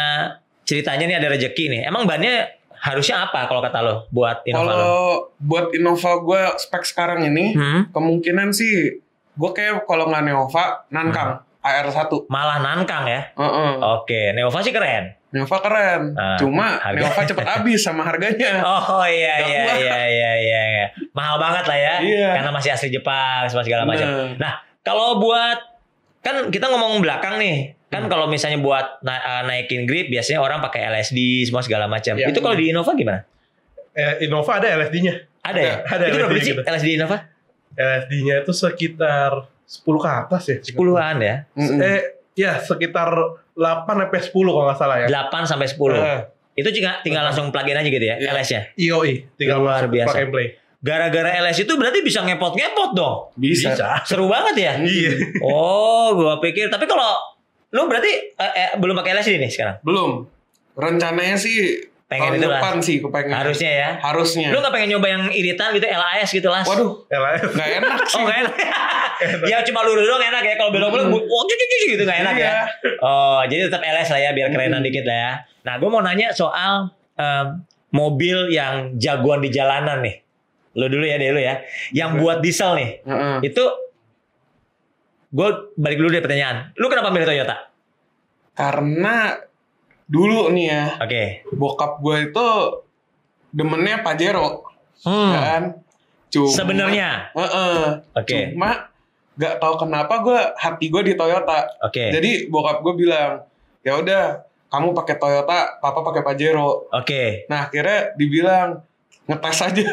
ceritanya 0.62 1.06
nih 1.06 1.18
ada 1.18 1.28
rezeki 1.30 1.66
nih, 1.68 1.82
emang 1.84 2.06
bannya 2.06 2.46
harusnya 2.76 3.26
apa 3.26 3.46
kalau 3.46 3.60
kata 3.60 3.80
lo 3.80 3.96
buat 4.08 4.46
Innova 4.46 4.62
lo? 4.64 4.70
Kalau 4.70 5.02
buat 5.40 5.66
Innova 5.72 6.12
gue 6.20 6.42
spek 6.60 6.84
sekarang 6.84 7.26
ini 7.26 7.52
Hmm? 7.52 7.90
kemungkinan 7.90 8.50
sih 8.50 9.02
gue 9.32 9.52
kayak 9.52 9.84
kalau 9.84 10.06
nggak 10.06 10.24
Neova 10.24 10.86
Nankang 10.88 11.42
AR1. 11.60 12.30
Malah 12.30 12.62
nankang 12.62 13.04
ya? 13.04 13.34
Heeh. 13.34 13.72
Oke, 13.82 14.30
Neova 14.32 14.62
sih 14.62 14.70
keren. 14.70 15.18
Neova 15.28 15.58
keren. 15.60 16.14
Ah, 16.14 16.38
Cuma 16.38 16.78
harga- 16.78 17.02
Neova 17.02 17.22
cepet 17.26 17.42
habis 17.52 17.82
sama 17.82 18.06
harganya. 18.06 18.62
Oh 18.62 19.02
iya 19.02 19.42
iya 19.42 19.62
iya 19.74 19.98
iya 20.06 20.32
iya. 20.38 20.62
iya. 20.72 20.86
Mahal 21.12 21.36
banget 21.36 21.66
lah 21.66 21.76
ya. 21.76 21.96
Iya. 22.00 22.30
Karena 22.38 22.52
masih 22.52 22.70
asli 22.70 22.90
Jepang 22.90 23.44
semua 23.46 23.66
segala 23.66 23.84
macam. 23.84 24.06
Nah. 24.06 24.38
Nah, 24.38 24.54
kalau 24.80 25.18
buat 25.18 25.58
kan 26.26 26.50
kita 26.50 26.66
ngomong 26.66 26.98
belakang 27.00 27.38
nih. 27.38 27.78
Kan 27.86 28.06
Hmm. 28.06 28.10
kalau 28.10 28.26
misalnya 28.26 28.58
buat 28.58 28.98
na- 29.00 29.22
uh, 29.22 29.44
naikin 29.46 29.86
grip 29.86 30.10
biasanya 30.10 30.42
orang 30.42 30.58
pakai 30.60 30.82
LSD 30.84 31.16
semua 31.46 31.62
segala 31.62 31.86
macam. 31.86 32.18
Iya. 32.18 32.34
Itu 32.34 32.42
kalau 32.42 32.58
di 32.58 32.68
Innova 32.68 32.92
gimana? 32.92 33.22
Eh, 33.94 34.26
Innova 34.26 34.58
ada 34.58 34.68
LSD-nya. 34.74 35.14
Ada 35.40 35.60
ya? 35.62 35.74
Ada 35.86 36.04
Itu 36.04 36.16
berapa 36.18 36.34
LSD 36.34 36.42
sih 36.42 36.52
gitu. 36.52 36.62
LSD 36.66 36.90
Innova? 36.92 37.18
LSD-nya 37.72 38.36
itu 38.42 38.52
sekitar 38.52 39.32
10 39.64 39.86
ke 39.98 40.10
atas 40.10 40.44
ya. 40.46 40.58
Puluhan 40.74 41.16
ya. 41.20 41.36
Mm-mm. 41.54 41.80
Eh, 41.80 42.02
ya 42.34 42.58
sekitar 42.58 43.14
8 43.54 43.86
sampai 44.02 44.20
10 44.20 44.52
kalau 44.52 44.66
nggak 44.66 44.78
salah 44.78 44.98
ya. 45.00 45.08
8 45.08 45.46
sampai 45.46 45.68
10. 45.70 45.96
Eh, 45.96 46.22
Itu 46.56 46.72
juga 46.72 47.04
tinggal 47.04 47.22
langsung 47.22 47.52
plug-in 47.52 47.76
aja 47.76 47.84
gitu 47.86 48.00
ya, 48.02 48.16
Iya. 48.16 48.32
LS-nya. 48.32 48.62
IOI, 48.76 49.14
tinggal 49.36 49.60
Luar 49.60 49.84
biasa. 49.86 50.08
plug 50.08 50.24
and 50.24 50.32
play. 50.32 50.48
Gara-gara 50.86 51.34
LS 51.42 51.66
itu 51.66 51.74
berarti 51.74 52.00
bisa 52.00 52.22
ngepot-ngepot 52.22 52.94
dong. 52.94 53.34
Bisa. 53.34 53.74
Seru 54.06 54.30
banget 54.30 54.54
ya. 54.56 54.74
Iya. 54.78 55.42
Oh, 55.42 56.14
gua 56.14 56.38
pikir. 56.38 56.70
Tapi 56.70 56.86
kalau 56.86 57.18
lu 57.74 57.90
berarti 57.90 58.12
eh, 58.32 58.52
eh, 58.56 58.70
belum 58.78 58.94
pakai 58.96 59.18
LS 59.18 59.34
ini 59.34 59.50
sekarang? 59.50 59.82
Belum. 59.82 60.30
Rencananya 60.72 61.34
sih 61.36 61.82
Pengen 62.06 62.38
tahun 62.38 62.38
itu 62.38 62.46
lah. 62.46 62.62
depan 62.62 62.76
sih 62.78 62.96
kepengen. 63.02 63.34
Harusnya 63.34 63.72
ya. 63.74 63.90
Harusnya. 63.98 64.48
Lu 64.54 64.62
gak 64.62 64.70
pengen 64.70 64.94
nyoba 64.94 65.08
yang 65.10 65.24
iritan 65.28 65.74
gitu 65.74 65.90
LAS 65.90 66.30
gitu 66.30 66.48
las? 66.48 66.70
Waduh, 66.70 67.02
LS. 67.10 67.42
nggak 67.50 67.70
enak 67.76 68.00
sih. 68.06 68.16
Oh 68.16 68.24
gak 68.24 68.38
enak. 68.46 68.54
ya 69.48 69.58
cuma 69.66 69.82
lurus 69.82 70.06
doang 70.06 70.22
enak 70.22 70.44
ya. 70.44 70.54
Kalau 70.54 70.70
belok-belok, 70.70 71.10
wah 71.10 71.44
cuci 71.44 71.66
cuci 71.66 71.86
gitu 71.92 72.04
gak 72.04 72.20
enak 72.22 72.36
ya. 72.36 72.46
Iya. 72.46 72.62
Oh 73.02 73.42
jadi 73.42 73.62
tetap 73.66 73.82
LS 73.82 74.14
lah 74.14 74.22
ya 74.22 74.30
biar 74.32 74.48
kerenan 74.50 74.80
Hmm. 74.80 74.86
dikit 74.86 75.02
lah 75.04 75.18
ya. 75.18 75.34
Nah 75.66 75.82
gue 75.82 75.90
mau 75.90 76.00
nanya 76.00 76.30
soal 76.30 76.94
em, 77.16 77.66
mobil 77.90 78.54
yang 78.54 78.94
jagoan 78.96 79.42
di 79.42 79.50
jalanan 79.50 80.06
nih. 80.06 80.22
Lu 80.76 80.86
dulu 80.86 81.04
ya 81.04 81.16
deh 81.16 81.32
lu 81.32 81.40
ya. 81.40 81.64
Yang 81.90 82.12
buat 82.20 82.38
diesel 82.40 82.72
nih. 82.76 82.90
Heeh. 83.04 83.36
Itu 83.48 83.64
gue 85.32 85.50
balik 85.76 85.98
dulu 86.00 86.10
deh 86.12 86.24
pertanyaan. 86.24 86.72
Lu 86.76 86.88
kenapa 86.88 87.12
milih 87.12 87.28
Toyota? 87.28 87.58
Karena 88.56 89.36
dulu 90.06 90.48
nih 90.54 90.66
ya, 90.70 90.84
Oke. 91.02 91.24
bokap 91.52 92.00
gue 92.00 92.30
itu 92.30 92.48
demennya 93.50 94.00
Pajero, 94.00 94.64
Hmm. 95.04 95.32
kan? 95.34 95.64
Cuma, 96.30 96.52
Sebenarnya. 96.52 97.10
Heeh. 97.34 97.84
Oke. 98.14 98.40
Cuma 98.54 98.92
gak 99.36 99.60
tahu 99.60 99.76
kenapa 99.78 100.14
gue 100.22 100.40
hati 100.56 100.88
gue 100.88 101.02
di 101.04 101.14
Toyota. 101.16 101.68
Oke. 101.84 102.12
Jadi 102.12 102.48
bokap 102.48 102.80
gue 102.80 102.94
bilang, 102.96 103.44
ya 103.82 104.00
udah 104.00 104.24
kamu 104.68 104.92
pakai 104.94 105.16
Toyota, 105.16 105.80
papa 105.80 106.00
pakai 106.02 106.24
Pajero. 106.24 106.88
Oke. 106.92 107.48
Nah 107.48 107.68
akhirnya 107.68 108.16
dibilang 108.16 108.80
ngetes 109.26 109.58
aja 109.62 109.84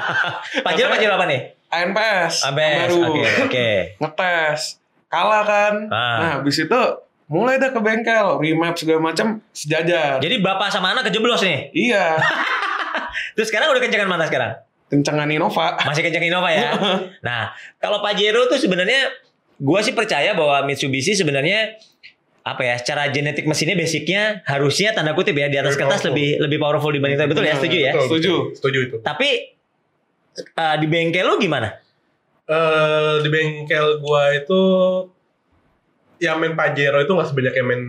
Pajero 0.66 0.88
Pajero 0.88 1.12
apa 1.20 1.26
nih? 1.28 1.40
ANPS 1.72 2.34
baru 2.52 3.00
Oke. 3.12 3.24
Oke. 3.48 3.70
ngetes 4.00 4.80
kalah 5.12 5.44
kan. 5.44 5.74
Ah. 5.92 6.16
Nah 6.18 6.30
habis 6.40 6.56
itu 6.56 6.80
mulai 7.28 7.56
dah 7.56 7.72
ke 7.72 7.80
bengkel 7.80 8.40
remap 8.40 8.76
segala 8.76 9.12
macam 9.12 9.40
sejajar. 9.52 10.20
Jadi 10.20 10.40
bapak 10.40 10.72
sama 10.72 10.92
anak 10.96 11.08
kejeblos 11.08 11.44
nih. 11.44 11.72
Iya 11.72 12.20
Terus 13.36 13.48
sekarang 13.48 13.72
udah 13.72 13.80
kencengan 13.80 14.08
mana 14.08 14.24
sekarang? 14.28 14.56
kencengan 14.92 15.24
Innova. 15.32 15.80
Masih 15.88 16.04
kenceng 16.04 16.28
Innova 16.28 16.52
ya. 16.52 16.76
nah, 17.24 17.56
kalau 17.80 18.04
Pajero 18.04 18.44
tuh 18.44 18.60
sebenarnya 18.60 19.08
gua 19.56 19.80
sih 19.80 19.96
percaya 19.96 20.36
bahwa 20.36 20.68
Mitsubishi 20.68 21.16
sebenarnya 21.16 21.80
apa 22.42 22.58
ya 22.60 22.74
secara 22.74 23.06
genetik 23.08 23.44
mesinnya 23.44 23.74
basicnya 23.74 24.22
harusnya 24.44 24.90
tanda 24.90 25.12
kutip 25.12 25.32
ya 25.32 25.46
di 25.46 25.56
atas 25.56 25.72
Lebih 25.72 25.80
kertas 25.80 25.94
powerful. 25.96 26.10
lebih 26.10 26.28
lebih 26.40 26.58
powerful 26.58 26.90
dibanding 26.90 27.16
Toyota. 27.16 27.30
betul 27.30 27.44
ya 27.44 27.54
setuju 27.54 27.76
ya 27.78 27.92
Betul, 27.92 28.06
Setuju. 28.08 28.34
Setuju 28.52 28.78
itu. 28.82 28.96
tapi 29.00 29.28
eh, 30.34 30.76
di 30.76 30.86
bengkel 30.86 31.24
lu 31.24 31.36
gimana 31.36 31.68
Eh 32.44 33.14
di 33.20 33.28
bengkel 33.28 33.98
gua 33.98 34.34
itu 34.34 34.60
yang 36.18 36.36
main 36.36 36.52
Pajero 36.52 36.98
itu 36.98 37.08
nggak 37.08 37.28
sebanyak 37.28 37.54
yang 37.54 37.66
main 37.68 37.82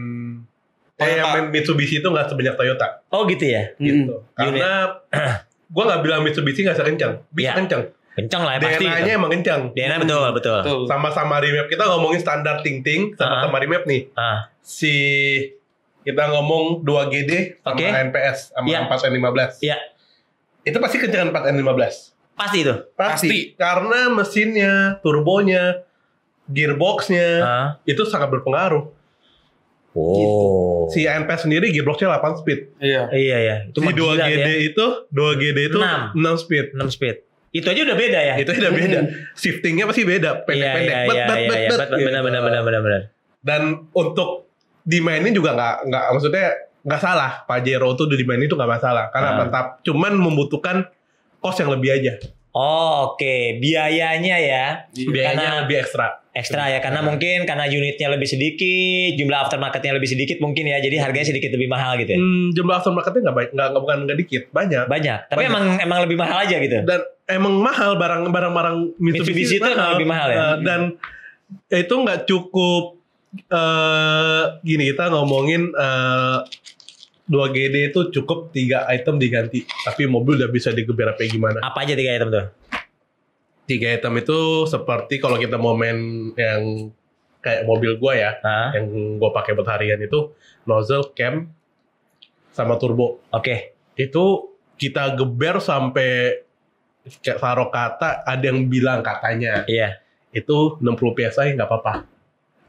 Eh, 0.94 1.10
yang 1.10 1.26
Toyota. 1.26 1.34
main 1.34 1.46
Mitsubishi 1.50 1.96
itu 1.98 2.08
nggak 2.08 2.30
sebanyak 2.30 2.54
Toyota. 2.54 3.02
Oh 3.10 3.26
gitu 3.26 3.44
ya. 3.44 3.74
Hmm. 3.74 3.84
Gitu. 3.84 4.14
Karena 4.32 4.94
gue 5.68 5.84
nggak 5.84 6.02
bilang 6.02 6.22
Mitsubishi 6.22 6.62
nggak 6.62 6.78
sekencang. 6.78 7.18
Bisa 7.28 7.42
Iya. 7.44 7.52
kencang. 7.56 7.84
Kencang 8.14 8.42
lah 8.42 8.52
ya 8.54 8.60
pasti. 8.62 8.84
DNA-nya 8.84 9.04
gitu. 9.04 9.18
emang 9.18 9.32
kencang. 9.32 9.62
DNA 9.74 9.98
betul 10.00 10.22
betul. 10.32 10.60
Betul. 10.60 10.82
Sama-sama 10.86 11.36
remap. 11.38 11.66
Kita 11.66 11.84
ngomongin 11.88 12.20
standar 12.20 12.62
ting-ting 12.62 13.14
sama-sama 13.14 13.58
remap 13.58 13.84
nih. 13.84 14.14
Ah, 14.14 14.54
Si 14.60 14.94
kita 16.02 16.30
ngomong 16.30 16.84
2GD 16.84 17.58
sama 17.60 17.74
Oke. 17.74 17.88
NPS 17.88 18.38
sama 18.52 18.66
Iya. 18.66 18.80
4N15. 18.86 19.52
Iya. 19.62 19.78
Itu 20.62 20.78
pasti 20.78 20.98
kencangan 20.98 21.30
4N15. 21.30 22.14
pasti 22.34 22.58
itu. 22.60 22.74
Pasti. 22.94 23.28
Pasti. 23.28 23.40
Karena 23.56 24.10
mesinnya, 24.10 24.74
turbonya, 25.00 25.86
gearboxnya 26.48 27.30
Ah. 27.40 27.68
itu 27.84 28.04
sangat 28.04 28.30
berpengaruh. 28.30 28.90
Oh. 29.94 30.90
Si 30.90 31.06
NPS 31.06 31.46
sendiri 31.46 31.70
gearboxnya 31.70 32.10
8 32.12 32.36
speed. 32.36 32.60
Iya. 32.80 33.10
Iya 33.10 33.38
ya. 33.40 33.56
Itu 33.70 33.78
si 33.78 33.86
mah 33.86 33.94
gila 33.94 34.14
2GD 34.18 34.42
ya. 34.42 34.54
itu 34.66 34.86
2GD 35.08 35.58
itu 35.68 35.78
Enam. 35.78 36.02
6 36.14 36.38
speed. 36.40 36.66
6 36.74 36.90
speed. 36.90 37.18
Itu 37.54 37.70
aja 37.70 37.82
udah 37.86 37.98
beda 37.98 38.20
ya. 38.20 38.34
Itu 38.42 38.50
udah 38.52 38.72
beda. 38.74 39.00
Shiftingnya 39.38 39.86
pasti 39.86 40.04
beda. 40.04 40.42
Pendek-pendek. 40.44 40.94
Iya, 40.94 41.06
Bet, 41.06 41.16
iya, 41.16 41.26
iya, 41.38 41.54
iya. 41.54 41.70
gitu. 41.70 41.76
Benar 42.10 42.22
benar 42.26 42.42
benar 42.42 42.62
benar 42.66 42.82
benar. 42.82 43.02
Dan 43.46 43.62
untuk 43.94 44.50
dimainin 44.84 45.32
juga 45.32 45.54
nggak 45.54 45.76
nggak 45.88 46.04
maksudnya 46.18 46.46
nggak 46.82 47.02
salah. 47.02 47.32
Pajero 47.46 47.94
tuh 47.94 48.10
dimainin 48.10 48.50
itu 48.50 48.58
nggak 48.58 48.72
masalah. 48.74 49.14
Karena 49.14 49.30
Ah. 49.38 49.40
tetap 49.46 49.66
cuman 49.86 50.18
membutuhkan 50.18 50.90
cost 51.38 51.62
yang 51.62 51.70
lebih 51.70 51.94
aja. 51.94 52.18
Oh, 52.54 53.14
oke. 53.14 53.58
Biayanya 53.58 54.38
ya. 54.38 54.66
Biayanya 54.94 55.38
Karena- 55.42 55.62
lebih 55.66 55.78
ekstra. 55.82 56.08
Ekstra 56.34 56.66
ya 56.66 56.82
karena 56.82 57.06
mungkin 57.06 57.46
karena 57.46 57.70
unitnya 57.70 58.10
lebih 58.10 58.26
sedikit, 58.26 59.14
jumlah 59.18 59.38
aftermarketnya 59.38 59.94
lebih 59.94 60.10
sedikit 60.10 60.42
mungkin 60.42 60.66
ya. 60.66 60.82
Jadi 60.82 60.98
harganya 60.98 61.30
sedikit 61.30 61.54
lebih 61.54 61.70
mahal 61.70 61.94
gitu 61.98 62.14
ya. 62.14 62.18
Hmm, 62.18 62.50
jumlah 62.54 62.82
aftermarketnya 62.82 63.22
nggak 63.22 63.38
baik, 63.38 63.50
nggak 63.54 63.68
nggak- 63.70 63.84
bukan 63.86 63.98
nggak 64.06 64.18
dikit, 64.18 64.44
banyak. 64.50 64.86
Banyak. 64.90 65.20
Tapi 65.30 65.38
Banyak. 65.40 65.52
emang 65.54 65.66
emang 65.78 66.00
lebih 66.02 66.18
mahal 66.18 66.38
aja 66.42 66.58
gitu. 66.58 66.78
Dan 66.82 67.00
emang 67.30 67.54
mahal 67.58 67.98
barang 67.98 68.22
barang 68.30 68.50
barang 68.52 68.78
Mitsubishi, 68.98 69.30
Mitsubishi 69.30 69.56
itu 69.58 69.68
emang 69.68 69.90
lebih 69.94 70.08
mahal 70.10 70.28
ya? 70.30 70.38
Eh, 70.38 70.56
dan 70.66 70.80
itu 71.70 71.94
nggak 71.94 72.20
cukup 72.26 72.84
eh 73.34 74.44
gini 74.62 74.90
kita 74.90 75.10
ngomongin 75.10 75.70
eh 77.24 77.32
2GD 77.32 77.76
itu 77.96 78.12
cukup 78.12 78.52
tiga 78.52 78.84
item 78.92 79.16
diganti, 79.16 79.64
tapi 79.88 80.04
mobil 80.06 80.36
udah 80.44 80.52
bisa 80.52 80.76
digeber 80.76 81.16
kayak 81.16 81.32
gimana. 81.32 81.64
Apa 81.64 81.88
aja 81.88 81.96
tiga 81.96 82.12
item 82.12 82.30
tuh? 82.30 82.46
Tiga 83.64 83.88
item 83.96 84.20
itu 84.20 84.68
seperti 84.68 85.24
kalau 85.24 85.40
kita 85.40 85.56
mau 85.56 85.72
main 85.72 86.32
yang 86.36 86.92
kayak 87.40 87.64
mobil 87.64 87.96
gua 87.96 88.14
ya, 88.16 88.32
Hah? 88.44 88.76
yang 88.76 89.16
gua 89.20 89.32
pakai 89.32 89.56
buat 89.56 89.72
harian 89.72 90.04
itu 90.04 90.36
nozzle, 90.68 91.16
cam, 91.16 91.48
sama 92.52 92.76
turbo. 92.76 93.24
Oke. 93.32 93.72
itu 93.94 94.50
kita 94.74 95.14
geber 95.14 95.62
sampai 95.62 96.42
kayak 97.22 97.38
taruh 97.38 97.70
kata 97.70 98.26
ada 98.26 98.42
yang 98.42 98.66
bilang 98.66 99.06
katanya 99.06 99.62
Iya. 99.70 100.02
itu 100.34 100.82
60 100.82 101.14
psi 101.14 101.54
nggak 101.54 101.70
apa-apa 101.70 101.94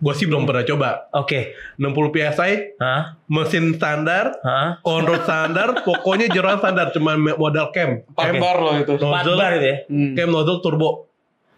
gue 0.04 0.12
sih 0.12 0.26
belum 0.26 0.44
pernah 0.44 0.60
coba 0.62 0.88
Oke. 1.14 1.56
60 1.74 1.88
psi 2.10 2.50
Hah? 2.76 3.16
mesin 3.24 3.72
standar 3.72 4.36
Hah? 4.38 4.76
control 4.78 5.16
standar 5.18 5.72
pokoknya 5.82 6.28
jeroan 6.28 6.58
standar 6.58 6.92
cuman 6.92 7.16
modal 7.32 7.72
cam 7.72 8.04
Empat 8.04 8.24
cam, 8.26 8.34
bar 8.36 8.56
loh 8.58 8.74
itu. 8.76 8.92
Empat 8.94 9.24
nozzle 9.24 9.34
bar 9.34 9.52
itu 9.54 9.64
ya. 9.64 9.76
Hmm. 9.86 10.12
cam 10.12 10.28
nozzle 10.28 10.60
turbo 10.60 11.08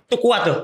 Itu 0.04 0.16
kuat 0.16 0.46
tuh. 0.46 0.58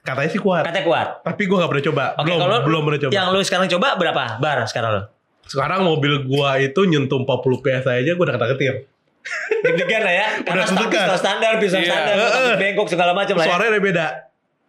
katanya 0.00 0.30
sih 0.30 0.40
kuat 0.40 0.64
Katanya 0.64 0.84
kuat. 0.84 1.08
tapi 1.22 1.42
gue 1.44 1.54
nggak 1.54 1.70
pernah 1.70 1.84
coba 1.86 2.04
Oke, 2.12 2.24
belum 2.24 2.38
kalau 2.40 2.58
belum 2.64 2.80
pernah 2.82 3.00
coba 3.00 3.12
Yang 3.12 3.26
lu 3.28 3.40
sekarang 3.40 3.68
coba 3.70 3.88
berapa 3.94 4.22
bar 4.36 4.58
sekarang 4.64 4.90
lu? 4.90 5.02
sekarang 5.44 5.80
mobil 5.80 6.12
gua 6.24 6.58
itu 6.58 6.80
nyentuh 6.82 7.18
40 7.18 7.30
psi 7.62 7.92
aja 7.94 8.10
gue 8.10 8.20
udah 8.20 8.34
kata 8.34 8.46
ketir 8.52 8.74
Deg-degan 9.60 10.00
lah 10.00 10.14
ya. 10.14 10.26
Karena 10.40 10.64
Udah 10.64 10.88
pistol 10.88 11.18
standar, 11.18 11.52
pistol 11.58 11.80
Iya. 11.80 11.90
standar, 11.90 12.14
Heeh. 12.14 12.32
takut 12.32 12.54
bengkok 12.56 12.88
segala 12.88 13.12
macam 13.12 13.34
lah 13.34 13.44
ya. 13.44 13.48
suaranya 13.48 13.70
udah 13.70 13.84
beda 13.84 14.06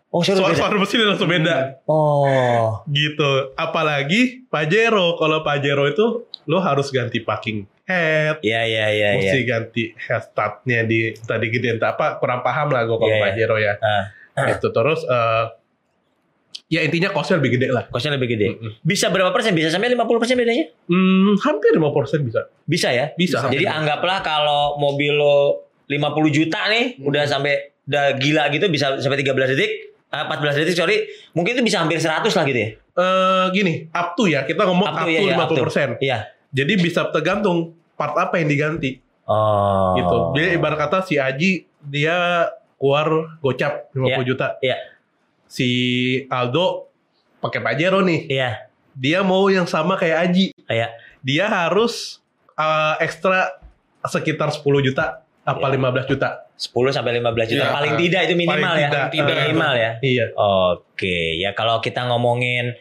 Oh, 0.10 0.26
suara 0.26 0.42
beda. 0.44 0.58
suara 0.58 0.76
mesin 0.76 1.06
langsung 1.06 1.30
beda 1.30 1.86
Oh. 1.86 2.82
gitu. 2.88 3.54
Apalagi 3.54 4.42
Pajero. 4.46 5.14
Kalau 5.16 5.42
Pajero 5.42 5.86
itu 5.86 6.06
lo 6.46 6.58
harus 6.60 6.90
ganti 6.90 7.22
parking 7.22 7.62
head, 7.86 8.42
Iya, 8.42 8.62
iya, 8.64 8.86
iya, 8.88 9.10
iya. 9.12 9.22
mesti 9.22 9.40
ganti 9.44 9.84
head 9.96 10.24
startnya 10.24 10.82
di 10.82 11.14
tadi 11.16 11.46
gedein 11.48 11.78
apa 11.78 12.18
kurang 12.18 12.42
paham 12.42 12.70
lah 12.70 12.84
gue 12.84 12.96
kalau 12.96 13.06
Iya, 13.06 13.16
iya. 13.16 13.26
Pajero 13.28 13.56
ya. 13.58 13.74
Ah. 13.78 14.04
Itu 14.48 14.70
terus 14.70 15.02
eh, 15.04 15.46
ya 16.70 16.82
intinya 16.82 17.10
costnya 17.10 17.38
lebih 17.38 17.52
gede 17.56 17.68
lah. 17.70 17.86
Kosnya 17.86 18.14
lebih 18.14 18.30
gede. 18.30 18.48
Mm-mm. 18.52 18.72
Bisa 18.82 19.10
berapa 19.10 19.30
persen? 19.30 19.54
Bisa 19.54 19.70
sampai 19.70 19.94
50 19.94 20.10
persen 20.18 20.36
bedanya? 20.36 20.74
Hmm, 20.86 21.38
hampir 21.40 21.70
5% 21.72 21.86
bisa. 22.24 22.50
Bisa 22.64 22.90
ya? 22.90 23.14
Bisa. 23.14 23.46
Jadi 23.46 23.66
anggaplah 23.66 24.22
kalau 24.22 24.78
mobil 24.78 25.14
lo 25.14 25.70
50 25.86 26.02
juta 26.30 26.66
nih, 26.66 26.98
Hmm. 26.98 27.10
udah 27.10 27.24
sampai 27.26 27.54
udah 27.84 28.14
gila 28.16 28.50
gitu 28.50 28.70
bisa 28.70 28.98
sampai 28.98 29.18
13 29.18 29.50
detik, 29.50 29.89
eh, 30.10 30.24
14 30.26 30.58
detik 30.58 30.76
sorry, 30.76 30.98
mungkin 31.32 31.54
itu 31.54 31.64
bisa 31.64 31.80
hampir 31.80 31.98
100 31.98 32.26
lah 32.30 32.44
gitu 32.44 32.60
ya. 32.60 32.70
Eh, 32.76 33.46
gini, 33.52 33.74
up 33.90 34.14
to 34.14 34.26
ya. 34.26 34.44
Kita 34.44 34.66
ngomong 34.66 34.86
Up 34.86 34.96
up 34.96 35.06
to, 35.06 35.10
iya, 35.10 35.20
iya, 35.24 35.36
up 35.36 35.48
to. 35.48 35.56
50%. 35.56 36.02
Iya. 36.02 36.18
Jadi 36.50 36.74
bisa 36.76 37.06
tergantung 37.10 37.58
part 37.94 38.16
apa 38.16 38.38
yang 38.38 38.48
diganti 38.48 38.98
Oh. 39.24 39.94
gitu. 39.94 40.18
Jadi 40.34 40.58
ibarat 40.58 40.78
kata 40.80 41.06
si 41.06 41.14
Aji 41.16 41.62
dia 41.80 42.50
keluar 42.76 43.38
gocap 43.38 43.94
50 43.94 44.10
Iya, 44.10 44.26
juta. 44.26 44.48
iya. 44.60 44.78
Si 45.46 45.68
Aldo 46.26 46.90
pakai 47.38 47.62
Pajero 47.62 48.02
nih. 48.02 48.26
Iya. 48.28 48.66
dia 48.92 49.22
mau 49.22 49.48
yang 49.48 49.64
sama 49.64 49.96
kayak 49.96 50.28
Aji. 50.28 50.46
Iya. 50.66 50.92
Dia 51.22 51.46
harus 51.48 52.20
uh, 52.54 53.00
ekstra 53.00 53.62
sekitar 54.02 54.50
10 54.50 54.60
juta 54.82 55.22
apa 55.46 55.62
Iya. 55.62 55.78
15 55.78 56.10
juta. 56.10 56.49
10 56.60 56.92
sampai 56.92 57.16
15 57.16 57.48
juta 57.48 57.64
Iya. 57.64 57.72
paling 57.72 57.94
tidak 57.96 58.22
itu 58.28 58.36
minimal 58.36 58.60
Paling 58.68 58.76
ya. 58.78 58.90
tidak. 58.90 59.06
Tidak. 59.10 59.36
minimal 59.42 59.74
ya. 59.74 59.92
Iya. 60.02 60.26
Oke, 60.36 61.18
ya 61.38 61.50
kalau 61.54 61.80
kita 61.80 62.04
ngomongin 62.06 62.76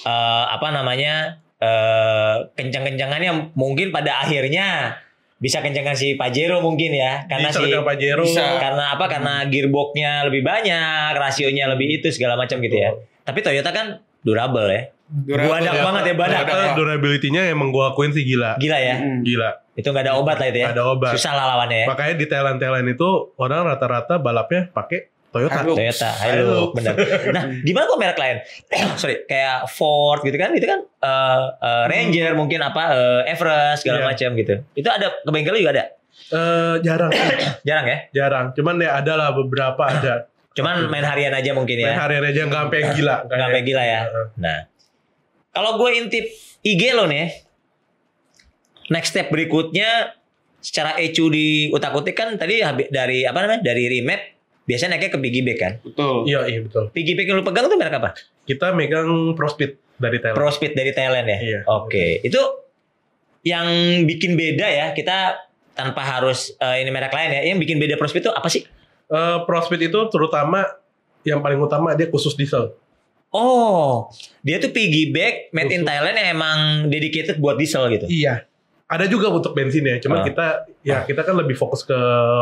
eh, 0.00 0.44
apa 0.50 0.68
namanya 0.68 1.38
eh 1.56 2.36
kencang-kencangannya 2.52 3.54
mungkin 3.54 3.88
pada 3.88 4.20
akhirnya 4.20 4.98
bisa 5.36 5.60
kencangan 5.60 5.92
si 5.92 6.14
Pajero 6.14 6.58
mungkin 6.58 6.90
ya, 6.90 7.24
karena 7.24 7.48
Bisa 7.48 7.60
si 7.60 7.70
Pajero. 7.70 8.24
Bisa. 8.24 8.58
karena 8.58 8.90
apa? 8.90 9.06
Karena 9.06 9.44
gearboxnya 9.44 10.24
lebih 10.24 10.40
banyak, 10.40 11.14
rasionya 11.14 11.68
lebih 11.68 12.00
itu 12.00 12.08
segala 12.08 12.34
macam 12.34 12.58
gitu 12.58 12.74
ya. 12.74 12.90
Tapi 13.22 13.40
Toyota 13.40 13.70
kan 13.70 13.86
durable 14.20 14.66
ya, 14.66 14.88
Durable, 15.06 15.52
badak 15.52 15.74
ya. 15.74 15.82
banget 15.84 16.02
ya 16.04 16.14
badak. 16.16 16.42
Durability-nya 16.74 17.42
emang 17.46 17.70
gua 17.70 17.92
akuin 17.92 18.10
sih 18.10 18.24
gila. 18.24 18.56
Gila 18.56 18.78
ya, 18.78 18.96
Hmm. 18.96 19.20
Gila. 19.20 19.50
Itu 19.74 19.86
nggak 19.86 20.04
ada 20.04 20.14
obat 20.14 20.36
lah 20.38 20.48
itu 20.48 20.58
ya. 20.60 20.66
Ada 20.70 20.82
obat. 20.86 21.12
Susah 21.12 21.32
lah 21.32 21.44
lawannya 21.50 21.78
ya. 21.82 21.86
Makanya 21.86 22.14
di 22.14 22.26
Thailand-Thailand 22.26 22.86
itu 22.88 23.08
orang 23.36 23.66
rata-rata 23.66 24.16
balapnya 24.16 24.70
pakai 24.70 25.10
Toyota. 25.28 25.60
Hilux. 25.60 25.74
Toyota, 25.74 26.10
Hilux. 26.20 26.46
Hilux, 26.46 26.70
benar. 26.72 26.94
Nah, 27.34 27.42
gimana 27.66 27.84
kok 27.84 27.98
merek 27.98 28.18
lain? 28.18 28.36
Sorry, 29.02 29.26
kayak 29.26 29.66
Ford 29.66 30.22
gitu 30.22 30.34
kan? 30.34 30.54
Itu 30.54 30.62
kan 30.64 30.80
eh, 30.86 31.42
eh, 31.58 31.84
Ranger 31.90 32.32
mungkin 32.32 32.62
apa 32.62 32.82
eh, 32.94 33.34
Everest 33.34 33.82
segala 33.82 33.98
Iya. 33.98 34.06
macam 34.14 34.28
gitu. 34.38 34.54
Itu 34.72 34.88
ada 34.88 35.10
ke 35.16 35.30
bengkel 35.30 35.58
juga 35.58 35.74
ada? 35.74 35.84
Eh, 36.30 36.74
jarang 36.80 37.10
Jarang 37.66 37.86
ya? 37.86 37.98
jarang. 38.10 38.46
Cuman 38.54 38.78
ya 38.78 38.94
ada 38.94 39.12
lah 39.14 39.28
beberapa 39.30 39.82
ada. 39.90 40.30
Cuman 40.54 40.86
main 40.86 41.02
harian 41.02 41.34
aja 41.34 41.50
mungkin 41.50 41.82
Main 41.82 41.90
ya. 41.90 41.98
harian 41.98 42.22
aja 42.22 42.40
nggak 42.46 42.60
sampai 42.70 42.80
gila. 42.94 43.16
Nggak 43.26 43.38
sampai 43.42 43.60
gila 43.66 43.82
ya. 43.82 44.00
Heeh. 44.06 44.26
Nah, 44.38 44.58
kalau 45.50 45.82
gue 45.82 45.90
intip 45.98 46.30
IG 46.62 46.94
lo 46.94 47.10
nih, 47.10 47.26
next 48.88 49.14
step 49.14 49.32
berikutnya 49.32 50.16
secara 50.64 50.96
ECU 50.96 51.28
di 51.28 51.68
utak-utik 51.68 52.16
kan 52.16 52.32
tadi 52.40 52.64
dari 52.88 53.28
apa 53.28 53.38
namanya? 53.44 53.60
Dari 53.60 53.84
remap 53.88 54.20
biasanya 54.64 54.96
naiknya 54.96 55.10
ke 55.12 55.18
piggyback 55.20 55.58
kan. 55.60 55.72
Betul. 55.84 56.24
Iya, 56.24 56.40
iya 56.48 56.60
betul. 56.64 56.88
Piggyback 56.90 57.26
yang 57.28 57.36
lu 57.40 57.44
pegang 57.44 57.68
tuh 57.68 57.76
merek 57.76 57.96
apa? 58.00 58.10
Kita 58.48 58.72
megang 58.72 59.36
Prospeed 59.36 59.76
dari 60.00 60.18
Thailand. 60.20 60.40
Prospeed 60.40 60.72
dari 60.72 60.92
Thailand 60.96 61.26
ya. 61.28 61.38
Iya. 61.38 61.60
Oke, 61.68 62.24
itu 62.24 62.40
yang 63.44 63.68
bikin 64.08 64.40
beda 64.40 64.64
ya 64.64 64.86
kita 64.96 65.36
tanpa 65.76 66.00
harus 66.00 66.56
eh, 66.56 66.80
ini 66.80 66.88
merek 66.88 67.12
lain 67.12 67.30
ya. 67.30 67.40
Yang 67.52 67.58
bikin 67.68 67.76
beda 67.76 67.94
Prospeed 68.00 68.24
itu 68.24 68.32
apa 68.32 68.48
sih? 68.48 68.64
Eh, 69.12 69.38
Prospeed 69.44 69.92
itu 69.92 70.00
terutama 70.08 70.64
yang 71.28 71.44
paling 71.44 71.60
utama 71.60 71.92
dia 71.92 72.08
khusus 72.08 72.32
diesel. 72.36 72.72
Oh, 73.34 74.14
dia 74.46 74.62
tuh 74.62 74.70
piggyback 74.70 75.50
made 75.50 75.74
in 75.74 75.82
Khusus. 75.82 75.90
Thailand 75.90 76.14
yang 76.22 76.28
emang 76.38 76.58
dedicated 76.86 77.36
buat 77.42 77.58
diesel 77.58 77.90
gitu. 77.90 78.06
Iya. 78.06 78.46
Ada 78.94 79.04
juga 79.06 79.26
untuk 79.28 79.52
bensin 79.52 79.82
ya, 79.82 79.98
cuman 79.98 80.18
Ah. 80.18 80.24
kita 80.24 80.46
ya 80.80 81.02
kita 81.02 81.20
kan 81.20 81.34
lebih 81.34 81.54
fokus 81.54 81.82
ke 81.82 81.98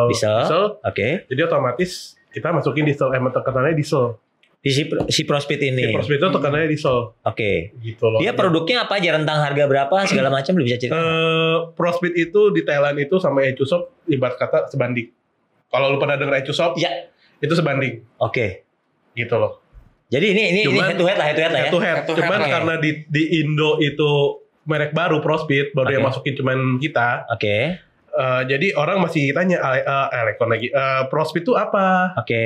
Diesel. 0.06 0.76
Oke. 0.78 1.24
Jadi 1.24 1.40
otomatis 1.40 2.14
kita 2.28 2.48
masukin 2.48 2.84
diesel, 2.84 3.08
emang 3.10 3.28
tekanannya 3.30 3.72
diesel. 3.72 4.20
Di 4.58 4.70
si, 4.70 4.82
si 5.08 5.22
Prospeed 5.22 5.58
ini. 5.60 5.82
Si 5.82 5.90
Prospeed 5.90 6.18
itu 6.18 6.28
tekanannya 6.30 6.68
diesel 6.68 7.16
Oke. 7.18 7.72
gitu 7.78 8.04
loh. 8.06 8.20
Dia 8.20 8.30
produknya 8.32 8.84
apa 8.84 8.96
aja 8.96 9.16
rentang 9.16 9.40
harga 9.40 9.64
berapa 9.64 9.96
segala 10.04 10.28
macam 10.36 10.52
lu 10.54 10.62
bisa 10.62 10.76
cerita. 10.76 10.94
Eh, 10.94 11.56
Prospeed 11.72 12.14
itu 12.14 12.40
di 12.50 12.62
Thailand 12.62 12.94
itu 12.96 13.16
sama 13.16 13.42
EcoShop 13.42 14.06
ibarat 14.06 14.36
kata 14.36 14.68
sebanding. 14.68 15.08
Kalau 15.66 15.88
lu 15.88 15.96
pernah 15.96 16.14
denger 16.14 16.36
EcoShop, 16.42 16.76
Ya. 16.76 17.08
itu 17.38 17.50
sebanding 17.50 18.04
Oke. 18.18 18.68
gitu 19.12 19.34
loh. 19.34 19.58
Jadi 20.06 20.26
ini 20.30 20.42
ini, 20.46 20.60
ini 20.62 20.68
Cuman- 20.68 20.84
head 20.86 20.96
to 20.96 21.06
head 21.06 21.16
lah, 21.16 21.26
head 21.26 21.34
to 21.34 21.42
head 21.42 21.50
lah 21.50 21.58
ya. 21.58 21.64
Head 21.64 21.72
to 21.72 21.80
head. 21.80 21.96
Head 21.96 22.04
to 22.04 22.12
head, 22.12 22.20
Cuman 22.22 22.38
oke. 22.38 22.50
karena 22.50 22.74
di 22.76 22.90
di 23.08 23.22
Indo 23.40 23.70
itu 23.78 24.10
merek 24.64 24.92
baru 24.92 25.18
Prospeed 25.18 25.72
baru 25.72 25.86
Oke. 25.86 25.94
yang 25.94 26.04
masukin 26.04 26.34
cuman 26.34 26.58
kita. 26.76 27.26
Oke. 27.28 27.56
Eh, 28.12 28.42
jadi 28.44 28.74
orang 28.74 29.00
masih 29.00 29.32
tanya 29.32 29.56
Ale- 29.58 29.82
eh, 29.82 30.18
Alecon 30.18 30.48
lagi. 30.48 30.68
Eh, 30.68 31.02
Prospeed 31.08 31.42
itu 31.42 31.52
apa? 31.52 32.12
Oke. 32.14 32.44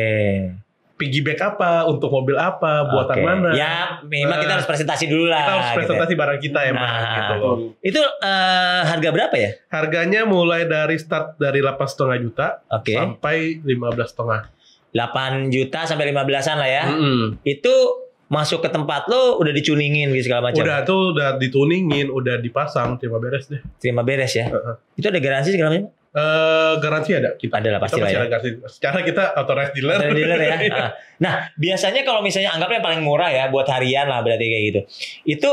Piggyback 0.97 1.37
apa? 1.45 1.85
Untuk 1.85 2.09
mobil 2.09 2.33
apa? 2.35 2.87
Buatan 2.87 3.19
Oke. 3.19 3.21
mana? 3.21 3.49
Ya, 3.53 4.01
memang 4.01 4.39
kita 4.39 4.49
Eh, 4.49 4.57
harus 4.57 4.65
presentasi 4.65 5.05
dulu 5.07 5.27
lah. 5.27 5.39
kita 5.39 5.53
harus 5.53 5.67
gitu. 5.67 5.77
presentasi 5.77 6.13
barang 6.15 6.41
kita 6.41 6.61
emang 6.65 6.87
Nah. 6.87 7.17
gitu. 7.19 7.37
Itu 7.83 8.01
eh, 8.01 8.81
harga 8.87 9.09
berapa 9.11 9.35
ya? 9.35 9.51
Harganya 9.69 10.25
mulai 10.25 10.65
dari 10.65 10.97
start 10.97 11.37
dari 11.37 11.61
8,5 11.61 12.17
juta 12.17 12.65
Oke. 12.71 12.95
sampai 12.95 13.61
15 13.61 14.09
setengah. 14.09 14.49
8 14.89 15.53
juta 15.53 15.85
sampai 15.85 16.09
15-an 16.09 16.57
lah 16.57 16.71
ya. 16.71 16.85
Mm-mm. 16.89 17.45
Itu 17.45 18.06
masuk 18.27 18.59
ke 18.59 18.69
tempat 18.75 19.07
lo 19.07 19.39
udah 19.39 19.53
dicuningin 19.55 20.11
gitu 20.11 20.31
segala 20.31 20.51
macam. 20.51 20.63
Udah 20.67 20.83
tuh 20.83 21.15
udah 21.15 21.39
dituningin, 21.39 22.11
udah 22.11 22.43
dipasang, 22.43 22.99
terima 22.99 23.23
beres 23.23 23.47
deh. 23.47 23.63
Terima 23.79 24.03
beres 24.03 24.35
ya. 24.35 24.51
Heeh. 24.51 24.75
Itu 24.99 25.07
ada 25.15 25.21
garansi 25.23 25.55
segala 25.55 25.71
macam? 25.71 25.87
Eh, 26.17 26.73
garansi 26.81 27.11
ada 27.13 27.31
kita. 27.37 27.61
Ada 27.61 27.69
lah 27.77 27.81
pasti 27.85 28.01
lah 28.01 28.09
ya. 28.09 28.25
garansi. 28.25 28.51
Secara 28.65 29.05
kita 29.05 29.37
authorized 29.37 29.77
dealer. 29.77 30.01
Dari 30.01 30.15
dealer 30.17 30.41
ya. 30.41 30.55
Ah. 30.77 30.91
Nah, 31.23 31.35
biasanya 31.57 32.03
kalau 32.05 32.21
misalnya 32.21 32.53
anggapnya 32.53 32.81
yang 32.81 32.87
paling 32.89 33.03
murah 33.05 33.31
ya 33.33 33.45
buat 33.49 33.65
harian 33.69 34.09
lah 34.09 34.21
berarti 34.25 34.45
kayak 34.45 34.63
gitu. 34.69 34.81
Itu 35.25 35.51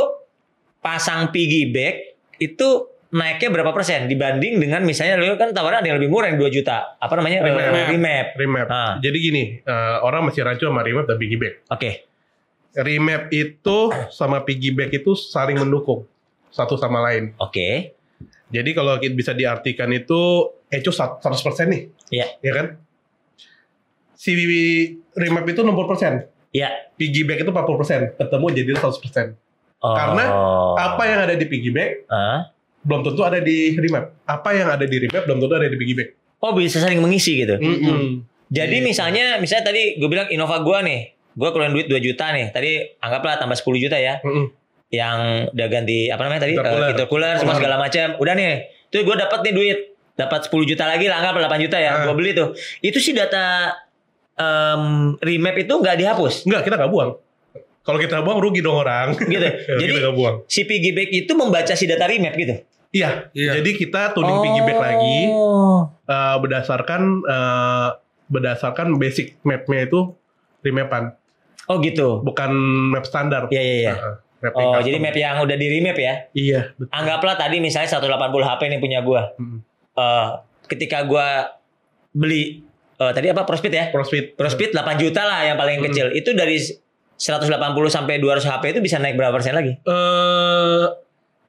pasang 0.79 1.31
piggyback 1.31 2.17
itu 2.39 2.91
naiknya 3.13 3.49
berapa 3.53 3.71
persen 3.71 4.09
dibanding 4.09 4.57
dengan 4.57 4.81
misalnya 4.83 5.21
lo 5.21 5.37
kan 5.37 5.53
tawaran 5.53 5.85
ada 5.85 5.87
yang 5.87 6.01
lebih 6.01 6.11
murah 6.11 6.31
yang 6.33 6.39
2 6.41 6.49
juta. 6.49 6.97
Apa 6.97 7.13
namanya? 7.19 7.45
Remap. 7.45 7.91
Remap. 7.93 8.27
remap. 8.39 8.67
Ah. 8.71 8.93
Jadi 9.03 9.17
gini, 9.19 9.43
eh, 9.59 9.97
orang 10.01 10.31
masih 10.31 10.47
rancu 10.47 10.65
sama 10.65 10.81
remap 10.81 11.05
dan 11.05 11.19
piggyback. 11.19 11.67
Oke. 11.69 12.12
Remap 12.73 13.29
itu 13.29 13.77
sama 14.09 14.41
piggyback 14.41 14.89
itu 14.93 15.13
saling 15.13 15.55
mendukung 15.55 16.09
satu 16.49 16.73
sama 16.73 17.05
lain. 17.05 17.33
Oke. 17.37 17.93
Jadi 18.49 18.69
kalau 18.73 18.97
kita 18.97 19.13
bisa 19.13 19.31
diartikan 19.33 19.89
itu 19.89 20.49
Eco 20.69 20.89
100% 20.89 21.21
nih. 21.69 21.81
Iya. 22.09 22.25
Ya 22.41 22.51
kan? 22.53 22.67
Si 24.13 24.33
remap 25.13 25.45
itu 25.45 25.61
60%. 25.61 26.29
Ya. 26.53 26.69
Piggyback 26.95 27.41
itu 27.41 27.49
40%. 27.49 28.17
Ketemu 28.17 28.45
jadi 28.53 28.71
100%. 28.77 29.37
Oh. 29.81 29.93
Karena 29.93 30.25
Apa 30.79 31.03
yang 31.05 31.19
ada 31.25 31.35
di 31.35 31.45
piggyback 31.45 32.07
Ah. 32.07 32.49
belum 32.83 33.01
tentu 33.01 33.21
ada 33.23 33.39
di 33.39 33.73
remap. 33.73 34.11
Apa 34.23 34.49
yang 34.53 34.67
ada 34.67 34.83
di 34.83 34.97
remap 34.97 35.23
belum 35.23 35.39
tentu 35.39 35.53
ada 35.55 35.67
di 35.67 35.77
piggyback. 35.77 36.09
Oh 36.39 36.51
bisa 36.51 36.77
saling 36.77 36.99
mengisi 36.99 37.39
gitu. 37.39 37.55
Mm-mm. 37.55 38.27
Jadi 38.51 38.77
Gitu. 38.79 38.87
misalnya 38.91 39.39
misalnya 39.39 39.71
tadi 39.71 39.97
gue 39.97 40.09
bilang 40.11 40.27
Innova 40.29 40.59
gua 40.61 40.83
nih, 40.83 41.15
gua 41.33 41.49
keluarin 41.49 41.73
duit 41.73 41.85
2 41.85 41.97
juta 41.99 42.29
nih. 42.29 42.49
Tadi 42.49 42.71
anggaplah 42.97 43.37
tambah 43.37 43.55
10 43.55 43.65
juta 43.79 43.95
ya. 43.95 44.17
Mm-mm. 44.19 44.49
Yang 44.87 45.17
udah 45.51 45.67
ganti 45.67 45.97
apa 46.07 46.21
namanya 46.21 46.41
tadi? 46.41 46.53
Intercooler. 46.53 46.83
Eh, 46.83 46.91
intercooler 46.93 47.33
semua 47.33 47.45
Cooler. 47.47 47.57
segala 47.59 47.75
macam. 47.77 48.07
Udah 48.17 48.33
nih. 48.33 48.53
Tuh 48.87 49.01
gue 49.01 49.15
dapat 49.15 49.39
nih 49.41 49.53
duit. 49.53 49.79
Dapat 50.13 50.39
10 50.45 50.69
juta 50.69 50.85
lagi 50.85 51.05
lah 51.05 51.17
anggap 51.17 51.33
8 51.49 51.57
juta 51.59 51.77
ya. 51.77 51.91
Ah. 51.91 52.03
Gua 52.03 52.13
beli 52.13 52.31
tuh. 52.31 52.53
Itu 52.79 52.97
sih 52.97 53.11
data 53.11 53.73
em, 54.33 54.83
remap 55.19 55.55
itu 55.55 55.73
nggak 55.73 55.95
dihapus 55.95 56.45
Enggak, 56.45 56.61
kita 56.63 56.75
nggak 56.75 56.91
buang. 56.91 57.11
Kalau 57.81 57.97
kita 57.97 58.21
buang 58.21 58.39
rugi 58.39 58.61
dong 58.61 58.77
orang. 58.77 59.17
gitu. 59.19 59.41
Jadi 59.41 59.75
Jadi 59.75 59.91
kita 59.91 60.01
nggak 60.03 60.15
buang. 60.15 60.35
si 60.45 60.61
piggyback 60.63 61.09
itu 61.11 61.31
membaca 61.33 61.73
si 61.73 61.85
data 61.85 62.05
remap 62.05 62.33
gitu. 62.33 62.55
Iya. 62.91 63.33
Iya. 63.33 63.51
Jadi 63.57 63.69
kita 63.75 64.13
tuning 64.13 64.37
piggyback 64.39 64.77
lagi 64.79 65.17
Oh. 65.27 65.89
eh, 66.05 66.37
berdasarkan 66.37 67.01
eh, 67.23 67.87
berdasarkan 68.25 68.93
basic 68.95 69.41
mapnya 69.41 69.83
itu 69.83 70.13
remapan, 70.61 71.11
Oh 71.65 71.79
gitu. 71.79 72.19
bukan 72.19 72.51
map 72.89 73.03
standar. 73.03 73.47
Iya 73.47 73.61
iya 73.61 73.75
iya. 73.81 73.93
Mapping 74.41 74.59
Oh, 74.59 74.75
custom. 74.75 74.85
jadi 74.85 74.97
map 74.99 75.15
yang 75.15 75.35
udah 75.39 75.55
di 75.55 75.67
remap 75.69 75.95
ya. 75.95 76.13
Iya, 76.33 76.59
betul. 76.73 76.91
Anggaplah 76.91 77.35
tadi 77.35 77.57
misalnya 77.57 77.87
180 77.89 78.11
HP 78.43 78.61
nih 78.67 78.79
punya 78.79 78.99
gua. 78.99 79.31
Hmm. 79.33 79.63
Eh, 79.93 80.27
ketika 80.67 81.03
gua 81.03 81.55
beli 82.11 82.59
eh, 82.93 83.11
tadi 83.11 83.27
apa 83.27 83.43
Prospeed 83.43 83.71
ya? 83.71 83.85
Prospeed. 83.89 84.35
Prospeed 84.35 84.71
8 84.71 84.99
juta 84.99 85.23
lah 85.23 85.43
yang 85.43 85.55
paling 85.55 85.79
Hmm. 85.79 85.87
kecil. 85.87 86.11
Itu 86.11 86.31
dari 86.33 86.59
180 87.15 87.47
sampai 87.87 88.19
200 88.19 88.43
HP 88.43 88.63
itu 88.69 88.79
bisa 88.81 88.99
naik 88.99 89.15
berapa 89.15 89.31
persen 89.31 89.55
lagi? 89.55 89.79
Eh, 89.79 90.83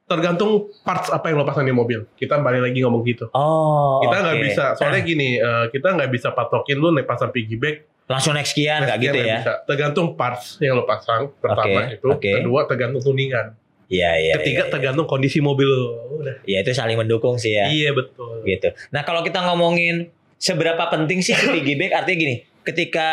tergantung 0.05 0.69
parts 0.81 1.09
apa 1.09 1.27
yang 1.27 1.37
lo 1.37 1.45
pasang 1.45 1.65
di 1.65 1.73
mobil. 1.73 2.05
Kita 2.13 2.37
balik 2.37 2.63
lagi 2.63 2.79
ngomong 2.79 3.01
gitu. 3.03 3.25
Oh. 3.31 3.99
kita 3.99 4.15
nggak 4.15 4.37
oke. 4.37 4.45
bisa, 4.45 4.63
soalnya 4.75 5.01
gini, 5.01 5.35
eh, 5.35 5.65
kita 5.67 5.91
nggak 5.91 6.09
bisa 6.09 6.31
patokin 6.31 6.77
lu 6.77 6.93
naik 6.93 7.03
pasang 7.03 7.29
piggyback. 7.29 7.83
Langsung 8.05 8.31
naik 8.31 8.45
sekian 8.45 8.81
nggak 8.81 8.97
gitu 8.99 9.17
ya? 9.17 9.37
bisa. 9.39 9.53
Tergantung 9.65 10.13
parts 10.13 10.57
yang 10.59 10.75
lo 10.75 10.83
pasang. 10.83 11.33
Pertama 11.35 11.65
Oke, 11.83 11.95
itu, 11.95 12.05
oke. 12.07 12.29
kedua 12.37 12.59
tergantung 12.63 13.01
tuningan. 13.01 13.57
Iya 13.85 14.11
iya. 14.15 14.33
Ketiga 14.35 14.63
iya, 14.63 14.71
tergantung 14.71 15.05
kondisi 15.05 15.37
mobil 15.39 15.65
lo. 15.65 15.85
Udah. 16.19 16.41
iya. 16.43 16.61
Ya 16.61 16.63
itu 16.63 16.71
saling 16.71 16.95
mendukung 16.95 17.35
sih 17.35 17.53
ya. 17.53 17.65
Iya 17.65 17.91
betul. 17.91 18.41
Gitu. 18.41 18.69
Nah 18.89 19.01
kalau 19.01 19.21
kita 19.21 19.41
ngomongin 19.43 20.09
seberapa 20.35 20.85
penting 20.87 21.21
sih 21.21 21.31
si 21.31 21.45
piggyback 21.47 21.93
artinya 21.99 22.17
gini. 22.19 22.35
Ketika 22.61 23.09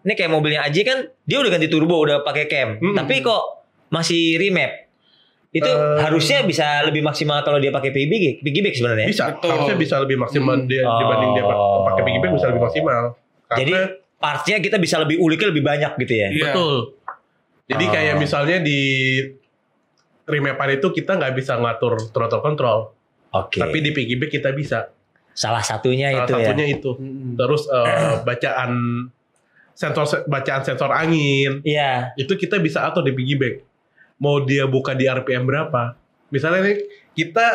ini 0.00 0.14
kayak 0.14 0.30
mobilnya 0.30 0.62
Aji 0.62 0.82
kan 0.82 0.98
dia 1.20 1.36
udah 1.36 1.50
ganti 1.50 1.66
turbo 1.66 1.98
udah 1.98 2.22
pakai 2.22 2.46
cam, 2.46 2.78
Hmm. 2.78 2.94
tapi 2.94 3.18
kok 3.18 3.66
masih 3.88 4.38
remap. 4.38 4.86
Itu 5.50 5.66
Eh, 5.66 5.98
harusnya 6.00 6.42
bisa 6.42 6.80
lebih 6.80 7.02
maksimal 7.02 7.42
kalau 7.42 7.58
dia 7.58 7.68
pakai 7.68 7.90
piggyback, 7.90 8.40
piggyback 8.40 8.72
sebenarnya. 8.72 9.04
Bisa, 9.04 9.24
Betul. 9.32 9.50
harusnya 9.52 9.76
bisa 9.76 9.94
lebih 9.98 10.16
maksimal 10.16 10.54
Hmm. 10.56 10.64
dia 10.64 10.82
Oh. 10.82 10.96
dibanding 10.96 11.30
dia 11.32 11.44
pa- 11.44 11.58
pakai 11.84 12.02
piggyback 12.04 12.32
bisa 12.32 12.46
lebih 12.48 12.62
maksimal. 12.62 13.02
Karena 13.44 13.58
Jadi 13.58 13.72
partsnya 14.22 14.62
kita 14.62 14.78
bisa 14.78 14.96
lebih 14.96 15.18
uliknya 15.18 15.50
lebih 15.50 15.64
banyak 15.66 15.92
gitu 15.98 16.14
ya. 16.14 16.28
Iya. 16.30 16.44
betul. 16.48 16.74
Jadi 17.66 17.84
Oh. 17.84 17.90
kayak 17.90 18.14
misalnya 18.16 18.58
di 18.60 18.80
remapan 20.24 20.78
itu 20.78 20.86
kita 20.88 21.18
nggak 21.18 21.34
bisa 21.34 21.58
ngatur 21.58 21.98
throttle 22.10 22.38
control, 22.40 22.78
Oke. 23.32 23.58
tapi 23.58 23.82
di 23.82 23.90
piggyback 23.90 24.30
kita 24.30 24.54
bisa. 24.54 24.94
Salah 25.32 25.64
satunya 25.64 26.12
Salah 26.12 26.22
itu 26.22 26.32
satunya 26.38 26.66
ya. 26.66 26.74
itu. 26.76 26.90
Terus 27.34 27.62
eh, 27.66 28.14
bacaan 28.28 28.72
sensor 29.72 30.04
bacaan 30.28 30.62
sensor 30.62 30.92
angin 30.92 31.64
Iya. 31.64 32.12
itu 32.14 32.36
kita 32.36 32.60
bisa 32.60 32.84
atur 32.84 33.02
di 33.02 33.10
piggyback. 33.10 33.64
Mau 34.20 34.44
dia 34.44 34.68
buka 34.68 34.94
di 34.94 35.08
RPM 35.08 35.42
berapa? 35.42 35.98
Misalnya 36.30 36.62
nih 36.62 36.78
kita 37.12 37.46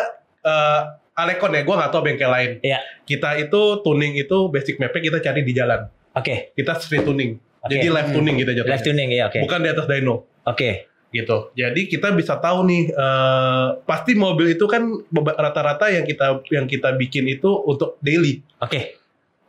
eh 0.43 0.81
Alecon 1.17 1.49
ya, 1.49 1.65
gue 1.65 1.73
nggak 1.73 1.89
tahu 1.89 2.01
bengkel 2.05 2.29
lain. 2.29 2.51
Iya. 2.61 2.77
Kita 3.01 3.33
itu 3.37 3.81
tuning 3.81 4.13
itu 4.13 4.53
basic 4.53 4.77
mapnya 4.77 5.01
kita 5.01 5.17
cari 5.19 5.41
di 5.41 5.49
jalan. 5.49 5.89
Oke. 6.17 6.51
Kita 6.57 6.73
street 6.81 7.05
tuning. 7.05 7.31
Oke. 7.61 7.77
Jadi 7.77 7.87
live 7.93 8.09
tuning 8.11 8.35
kita 8.41 8.51
jatuhnya. 8.57 8.73
Live 8.73 8.85
tuning 8.85 9.09
ya, 9.13 9.23
oke. 9.29 9.39
Bukan 9.45 9.59
di 9.61 9.69
atas 9.69 9.85
dyno 9.85 10.15
Oke. 10.47 10.71
gitu. 11.11 11.37
Jadi 11.55 11.81
kita 11.87 12.11
bisa 12.15 12.39
tahu 12.41 12.67
nih 12.67 12.83
eh, 12.91 13.67
pasti 13.85 14.11
mobil 14.17 14.55
itu 14.55 14.65
kan 14.67 14.83
rata-rata 15.13 15.91
yang 15.91 16.03
kita 16.03 16.41
yang 16.51 16.65
kita 16.65 16.95
bikin 16.95 17.27
itu 17.29 17.47
untuk 17.47 17.99
daily. 18.01 18.41
Oke. 18.63 18.97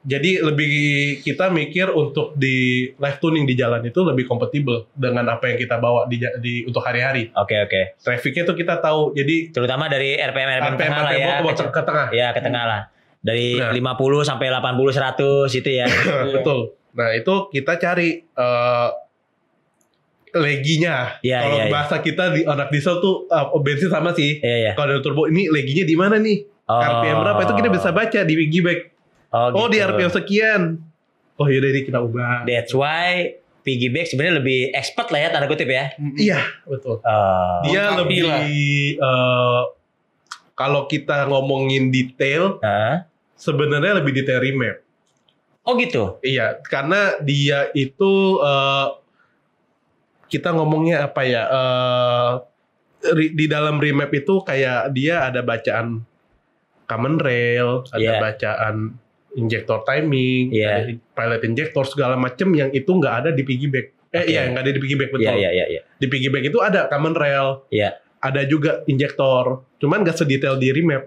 Jadi 0.09 0.41
lebih 0.41 0.73
kita 1.27 1.51
mikir 1.51 1.91
untuk 1.91 2.33
di 2.39 2.87
live 2.97 3.19
tuning 3.19 3.45
di 3.45 3.59
jalan 3.59 3.83
itu 3.83 3.99
lebih 4.07 4.31
kompatibel 4.31 4.87
dengan 4.95 5.27
apa 5.27 5.51
yang 5.53 5.59
kita 5.59 5.77
bawa 5.83 6.07
di, 6.07 6.23
di 6.39 6.62
untuk 6.64 6.81
hari-hari. 6.87 7.35
Oke, 7.35 7.59
oke. 7.66 7.99
Trafficnya 7.99 8.47
itu 8.47 8.55
kita 8.55 8.79
tahu. 8.79 9.12
Jadi 9.12 9.51
Terutama 9.51 9.91
dari 9.91 10.14
RPM 10.16 10.49
RPM 10.64 10.75
RPM 10.79 10.93
lah 10.95 11.12
ya. 11.12 11.27
RPM 11.43 11.45
ke, 11.45 11.51
Kecil- 11.51 11.75
ke 11.75 11.83
tengah. 11.83 12.07
Ya, 12.14 12.29
ke 12.31 12.41
tengah 12.41 12.64
lah. 12.64 12.81
Dari 13.19 13.59
Nah. 13.59 13.75
50 13.75 14.23
sampai 14.23 14.47
80 14.49 14.95
100 14.95 15.51
itu 15.53 15.71
ya. 15.71 15.87
Betul. 16.39 16.79
Nah 16.95 17.11
itu 17.12 17.35
kita 17.51 17.77
cari 17.77 18.09
eh, 18.23 18.89
leginya. 20.29 21.19
Iya, 21.19 21.39
Kalau 21.41 21.57
iya. 21.59 21.66
bahasa 21.69 21.97
kita 21.99 22.25
di 22.31 22.45
anak 22.45 22.69
diesel 22.69 23.01
tuh 23.01 23.27
eh, 23.27 23.47
bensin 23.59 23.89
sama 23.89 24.12
sih. 24.12 24.39
Iya, 24.39 24.57
iya. 24.61 24.73
Kalau 24.77 25.01
turbo 25.01 25.27
ini 25.27 25.49
leginya 25.49 25.85
di 25.85 25.97
mana 25.97 26.16
nih? 26.19 26.45
Oh. 26.69 26.79
RPM 26.79 27.16
berapa 27.25 27.41
itu 27.43 27.55
kita 27.57 27.69
bisa 27.73 27.89
baca 27.91 28.21
di 28.23 28.35
piggyback. 28.37 28.81
Oh, 29.29 29.53
Oh, 29.57 29.66
di 29.66 29.81
gitu. 29.81 29.89
RPM 29.89 30.11
sekian. 30.12 30.62
Oh 31.39 31.47
yaudah 31.47 31.71
ini 31.71 31.81
kita 31.83 31.99
ubah. 31.99 32.45
That's 32.45 32.75
why 32.75 33.35
piggyback 33.62 34.09
sebenarnya 34.09 34.41
lebih 34.41 34.73
expert 34.73 35.09
lah 35.09 35.21
ya 35.23 35.29
tanda 35.31 35.47
kutip 35.47 35.66
ya. 35.66 35.95
Iya 35.97 36.41
betul. 36.64 37.01
Oh. 37.01 37.59
Dia 37.64 37.97
lebih 37.97 38.21
lah. 38.27 38.43
eh, 38.45 39.61
kalau 40.59 40.84
kita 40.84 41.30
ngomongin 41.30 41.88
detail 41.88 42.59
Hah? 42.59 43.06
sebenarnya 43.38 44.02
lebih 44.02 44.11
detail 44.12 44.42
remap. 44.42 44.82
Oh 45.62 45.78
gitu. 45.78 46.18
Iya, 46.20 46.59
karena 46.64 47.22
dia 47.22 47.70
itu 47.72 48.12
eh, 48.40 48.86
kita 50.26 50.50
ngomongnya 50.50 51.06
apa 51.06 51.22
ya? 51.22 51.42
eh, 51.46 52.32
ri- 53.14 53.32
di 53.32 53.46
dalam 53.46 53.78
remap 53.78 54.11
itu 54.11 54.42
kayak 54.42 54.90
dia 54.90 55.22
ada 55.22 55.40
bacaan 55.40 56.02
common 56.84 57.20
rail, 57.20 57.84
ada 57.88 58.00
Iya. 58.00 58.18
bacaan 58.18 58.76
injector 59.36 59.84
timing, 59.84 60.50
Iya. 60.50 60.68
ada 60.72 60.80
pilot 61.14 61.42
injector 61.44 61.84
segala 61.84 62.16
macam 62.16 62.48
yang 62.50 62.72
itu 62.72 62.88
nggak 62.88 63.14
ada 63.14 63.30
di 63.30 63.44
piggyback. 63.44 63.92
Eh 64.09 64.24
Oke. 64.24 64.32
iya, 64.32 64.40
nggak 64.48 64.62
ada 64.64 64.72
di 64.72 64.80
piggyback 64.80 65.11
betul. 65.12 65.28
Iya, 65.28 65.36
iya, 65.36 65.50
iya, 65.52 65.66
iya. 65.68 65.82
Di 65.94 66.06
piggyback 66.09 66.48
itu 66.48 66.59
ada 66.59 66.88
common 66.88 67.12
rail, 67.12 67.62
Iya. 67.68 68.00
Ada 68.19 68.43
juga 68.45 68.83
injektor, 68.85 69.45
cuman 69.77 70.03
nggak 70.03 70.16
sedetail 70.16 70.55
di 70.55 70.71
remap. 70.71 71.07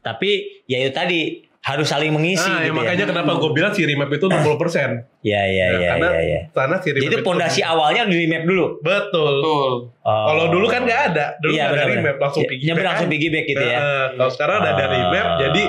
Tapi 0.00 0.30
ya 0.64 0.78
itu 0.78 0.92
tadi 0.92 1.20
harus 1.60 1.88
saling 1.88 2.12
mengisi 2.12 2.44
Nah, 2.44 2.60
ya 2.60 2.68
gitu 2.68 2.76
makanya 2.76 3.04
ya. 3.04 3.08
kenapa 3.08 3.30
gue 3.34 3.50
bilang 3.50 3.72
si 3.72 3.82
remap 3.82 4.06
itu 4.08 4.28
60%. 4.28 5.00
Ya 5.24 5.40
ya 5.40 5.48
Ya, 5.48 5.66
ya 5.72 5.88
karena 5.90 6.08
ya 6.10 6.20
ya. 6.22 6.40
Sana 6.52 6.76
si 6.78 6.92
remap 6.92 7.02
Jadi 7.02 7.16
itu- 7.16 7.24
pondasi 7.24 7.60
awalnya 7.60 8.02
di 8.04 8.16
remap 8.18 8.44
dulu. 8.44 8.66
Betul. 8.78 9.32
Betul. 9.40 9.70
Oh. 9.98 10.24
Kalau 10.28 10.44
dulu 10.48 10.66
kan 10.68 10.84
nggak 10.84 11.00
ada, 11.10 11.26
dulu 11.38 11.50
Iya, 11.50 11.64
ada 11.66 11.82
remap 11.88 12.16
langsung 12.18 12.44
Ya, 12.44 12.48
piggyback. 12.48 12.68
nyebrang 12.68 12.88
langsung 12.92 13.08
piggyback 13.08 13.44
gitu 13.46 13.64
ya. 13.64 13.78
Nah, 13.78 14.06
kalau 14.14 14.30
sekarang 14.30 14.56
udah 14.60 14.72
ada 14.72 14.86
remap, 14.86 15.26
jadi 15.40 15.62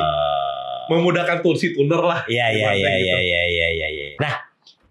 memudahkan 0.86 1.38
tulsi 1.40 1.72
tuner 1.72 1.98
lah. 2.00 2.20
Iya 2.28 2.46
iya 2.52 2.70
iya 2.76 2.90
gitu. 2.92 3.16
iya 3.16 3.18
iya 3.18 3.42
iya 3.48 3.68
iya 3.72 3.88
iya. 3.90 4.06
Nah, 4.20 4.34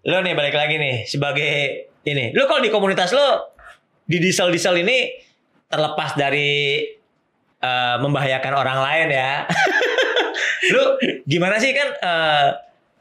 lo 0.03 0.17
nih 0.19 0.33
balik 0.33 0.53
lagi 0.53 0.75
nih 0.75 0.95
sebagai 1.05 1.51
ini. 2.03 2.33
Lo 2.33 2.45
kalau 2.45 2.59
di 2.59 2.69
komunitas 2.69 3.09
lo 3.09 3.53
di 4.03 4.17
diesel-diesel 4.17 4.81
ini 4.81 5.21
terlepas 5.75 6.15
dari 6.15 6.87
eh, 7.59 7.95
membahayakan 7.99 8.53
orang 8.55 8.79
lain 8.79 9.07
ya. 9.11 9.43
lo 10.73 10.97
gimana 11.23 11.55
sih 11.55 11.71
kan 11.71 11.87
eh, 11.93 12.47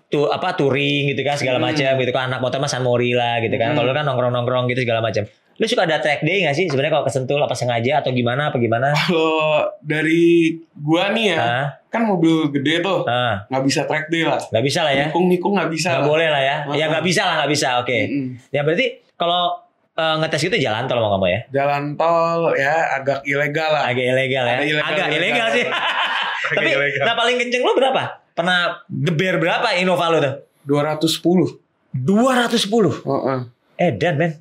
tuh 0.06 0.28
apa 0.28 0.52
touring 0.52 1.10
gitu 1.10 1.22
kan 1.22 1.34
segala 1.34 1.58
Hmm. 1.58 1.70
macam 1.70 1.92
gitu 1.96 2.10
kan 2.10 2.28
anak 2.28 2.38
motor 2.38 2.58
mas 2.58 2.68
San 2.68 2.82
Mori 2.82 3.14
lah 3.14 3.38
gitu 3.38 3.54
kan. 3.54 3.72
Hmm. 3.72 3.78
Kalau 3.78 3.92
kan 3.92 4.04
nongkrong-nongkrong 4.04 4.66
gitu 4.68 4.82
segala 4.82 5.00
macam. 5.00 5.24
Lu 5.54 5.64
suka 5.64 5.86
ada 5.86 6.02
track 6.02 6.20
day 6.20 6.42
gak 6.42 6.52
sih 6.52 6.66
sebenarnya 6.66 6.92
kalau 6.92 7.06
kesentul 7.06 7.38
apa 7.38 7.54
sengaja 7.54 8.02
atau 8.02 8.10
gimana 8.10 8.50
apa 8.50 8.58
gimana? 8.58 8.90
Kalau 8.90 9.62
dari 9.78 10.50
gua 10.74 11.14
nih 11.14 11.30
ya, 11.30 11.78
kan 11.86 12.02
mobil 12.02 12.50
gede 12.50 12.82
tuh, 12.82 13.06
nggak 13.06 13.62
bisa 13.62 13.86
track 13.86 14.10
day 14.10 14.26
lah. 14.26 14.34
nggak 14.42 14.64
bisa 14.66 14.82
lah 14.82 14.90
ya. 14.90 15.06
Nikung-nikung 15.06 15.54
nggak 15.54 15.70
bisa. 15.70 15.94
Nggak 15.94 16.02
lah. 16.02 16.10
boleh 16.10 16.26
lah 16.26 16.42
ya. 16.42 16.56
Ya 16.74 16.84
nggak 16.90 17.06
bisa 17.06 17.22
lah 17.22 17.34
nggak 17.38 17.52
bisa. 17.54 17.68
Oke. 17.78 17.98
Mm-mm. 18.02 18.26
Ya 18.50 18.66
berarti 18.66 18.86
kalau 19.14 19.62
eh, 19.94 20.14
ngetes 20.18 20.42
itu 20.42 20.56
jalan 20.58 20.84
tol 20.84 20.98
mau 20.98 21.14
kamu 21.14 21.26
ya? 21.26 21.40
Jalan 21.52 21.94
tol 21.94 22.52
ya 22.54 22.74
agak 22.94 23.22
ilegal 23.22 23.70
lah. 23.70 23.84
Agak 23.86 24.04
ilegal 24.04 24.44
ya. 24.44 24.54
Ada 24.54 24.64
ilegal- 24.64 24.90
Agak 24.90 25.06
ilegal 25.08 25.20
ilegal. 25.22 25.48
sih. 25.52 25.64
Tapi 26.58 26.70
ilegal. 26.70 27.02
nah 27.02 27.14
paling 27.14 27.36
kenceng 27.38 27.62
lu 27.62 27.72
berapa? 27.72 28.02
Pernah 28.34 28.58
geber 28.90 29.38
berapa 29.38 29.68
Innova 29.74 30.10
lu 30.10 30.18
tuh? 30.18 30.34
210. 30.66 31.60
210. 31.94 33.06
Heeh. 33.06 33.38
Eh 33.76 33.90
dan 33.94 34.14
men. 34.18 34.32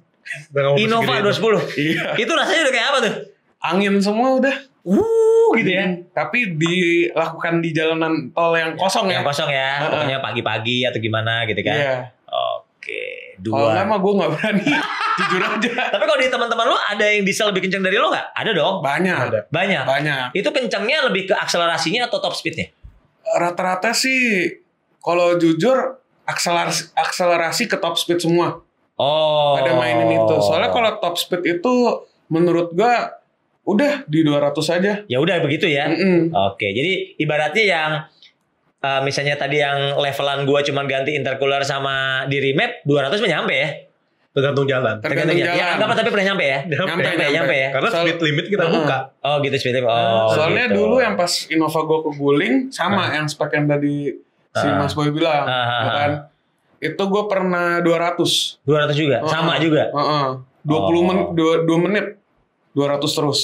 Innova 0.75 1.13
segede 1.13 1.29
itu. 1.29 1.41
210. 1.77 1.77
Iya. 1.77 2.03
Itu 2.17 2.31
rasanya 2.33 2.61
udah 2.65 2.73
kayak 2.73 2.87
apa 2.89 2.99
tuh? 2.99 3.13
Angin 3.61 3.95
semua 4.01 4.35
udah. 4.35 4.55
Wuh 4.83 5.55
gitu 5.55 5.71
ya. 5.71 5.85
Mm. 5.85 6.11
Tapi 6.11 6.57
dilakukan 6.57 7.63
di 7.63 7.69
jalanan 7.71 8.13
tol 8.31 8.51
yang 8.53 8.75
kosong 8.75 9.07
ya. 9.07 9.21
Yang 9.21 9.27
kosong 9.29 9.49
ya. 9.49 9.69
Heeh. 9.79 9.89
Pokoknya 9.89 10.17
pagi-pagi 10.19 10.77
atau 10.83 10.99
gimana 10.99 11.45
gitu 11.45 11.61
kan. 11.61 11.77
Iya. 11.77 11.95
Oke. 12.27 13.32
Kalau 13.49 13.69
nggak 13.73 13.85
Dua. 13.85 13.91
mah 13.91 13.99
gue 13.99 14.13
nggak 14.15 14.31
berani. 14.37 14.67
Jujur 15.19 15.41
aja. 15.45 15.71
Tapi 15.93 16.03
kalau 16.09 16.19
di 16.19 16.29
teman-teman 16.31 16.65
lu 16.73 16.77
ada 16.77 17.05
yang 17.05 17.21
diesel 17.21 17.53
lebih 17.53 17.69
kenceng 17.69 17.85
dari 17.85 17.97
lu 18.01 18.09
nggak? 18.09 18.33
Ada 18.33 18.51
dong. 18.55 18.75
Banyak. 18.81 19.17
Ada. 19.29 19.39
Banyak. 19.51 19.83
Banyak. 19.85 20.25
Itu 20.33 20.49
kencengnya 20.49 21.05
lebih 21.05 21.29
ke 21.29 21.35
akselerasinya 21.37 22.09
atau 22.09 22.17
top 22.17 22.33
speednya? 22.33 22.73
Rata-rata 23.23 23.93
sih 23.93 24.49
kalau 25.03 25.37
jujur 25.37 26.01
akselerasi, 26.25 26.95
akselerasi 26.95 27.63
ke 27.69 27.77
top 27.77 27.99
speed 27.99 28.23
semua. 28.23 28.63
Oh. 28.97 29.59
Ada 29.59 29.75
mainin 29.75 30.09
itu. 30.17 30.35
Soalnya 30.41 30.71
kalau 30.71 30.97
top 30.97 31.15
speed 31.19 31.43
itu 31.45 31.73
menurut 32.31 32.73
gua 32.73 33.21
udah 33.63 34.03
di 34.11 34.27
200 34.27 34.75
aja. 34.75 34.93
ya 35.07 35.17
udah 35.23 35.39
begitu 35.39 35.71
ya. 35.71 35.87
Mm-mm. 35.87 36.35
Oke, 36.51 36.67
jadi 36.71 37.15
ibaratnya 37.15 37.63
yang 37.63 37.91
eh, 38.83 39.01
misalnya 39.01 39.35
tadi 39.35 39.57
yang 39.57 39.95
levelan 39.95 40.43
gua 40.43 40.59
cuman 40.59 40.83
ganti 40.85 41.15
intercooler 41.15 41.63
sama 41.63 42.27
di 42.27 42.37
remap 42.37 42.83
200 42.83 43.17
mah 43.17 43.31
nyampe 43.31 43.55
ya. 43.55 43.69
Tergantung 44.33 44.65
jalan. 44.65 44.97
Tergantung 44.97 45.37
ya. 45.37 45.45
Ya, 45.45 45.53
jalan. 45.53 45.73
anggap 45.77 45.89
tapi 45.95 46.09
pernah 46.09 46.27
nyampe 46.27 46.41
ya. 46.43 46.59
Nyampe. 46.65 46.89
Nyampe, 46.89 47.05
Nyampe, 47.05 47.25
nyampe 47.31 47.55
ya. 47.55 47.69
Karena 47.69 47.89
Soal- 47.89 48.03
speed 48.03 48.19
limit 48.19 48.45
kita 48.47 48.65
Heeh. 48.65 48.73
buka. 48.75 48.97
Oh 49.21 49.35
gitu 49.39 49.55
speed 49.55 49.75
limit. 49.77 49.87
Oh. 49.87 50.25
Soalnya 50.31 50.65
gitu. 50.65 50.75
dulu 50.75 50.95
yang 50.97 51.13
pas 51.13 51.31
Innova 51.47 51.79
gua 51.81 51.99
keguling 52.03 52.55
sama 52.67 53.13
yang 53.13 53.29
spek 53.29 53.53
yang 53.53 53.69
tadi 53.69 54.09
si 54.51 54.65
Ah. 54.65 54.73
Mas 54.75 54.93
Boy 54.93 55.09
bilang, 55.09 55.45
Ah, 55.45 55.53
ah, 55.53 55.65
ya 55.79 55.91
kan? 55.93 56.11
Itu 56.79 57.03
gua 57.07 57.25
pernah 57.25 57.77
200. 57.79 58.57
200 58.61 58.93
juga, 58.93 59.17
Heeh. 59.21 59.29
sama 59.29 59.55
juga. 59.57 59.87
Heeh. 59.87 60.27
20 60.63 60.81
Oh. 60.81 61.03
menit 61.03 61.27
2, 61.31 61.53
2 61.63 61.77
menit 61.79 62.05
200 62.73 63.11
terus. 63.13 63.41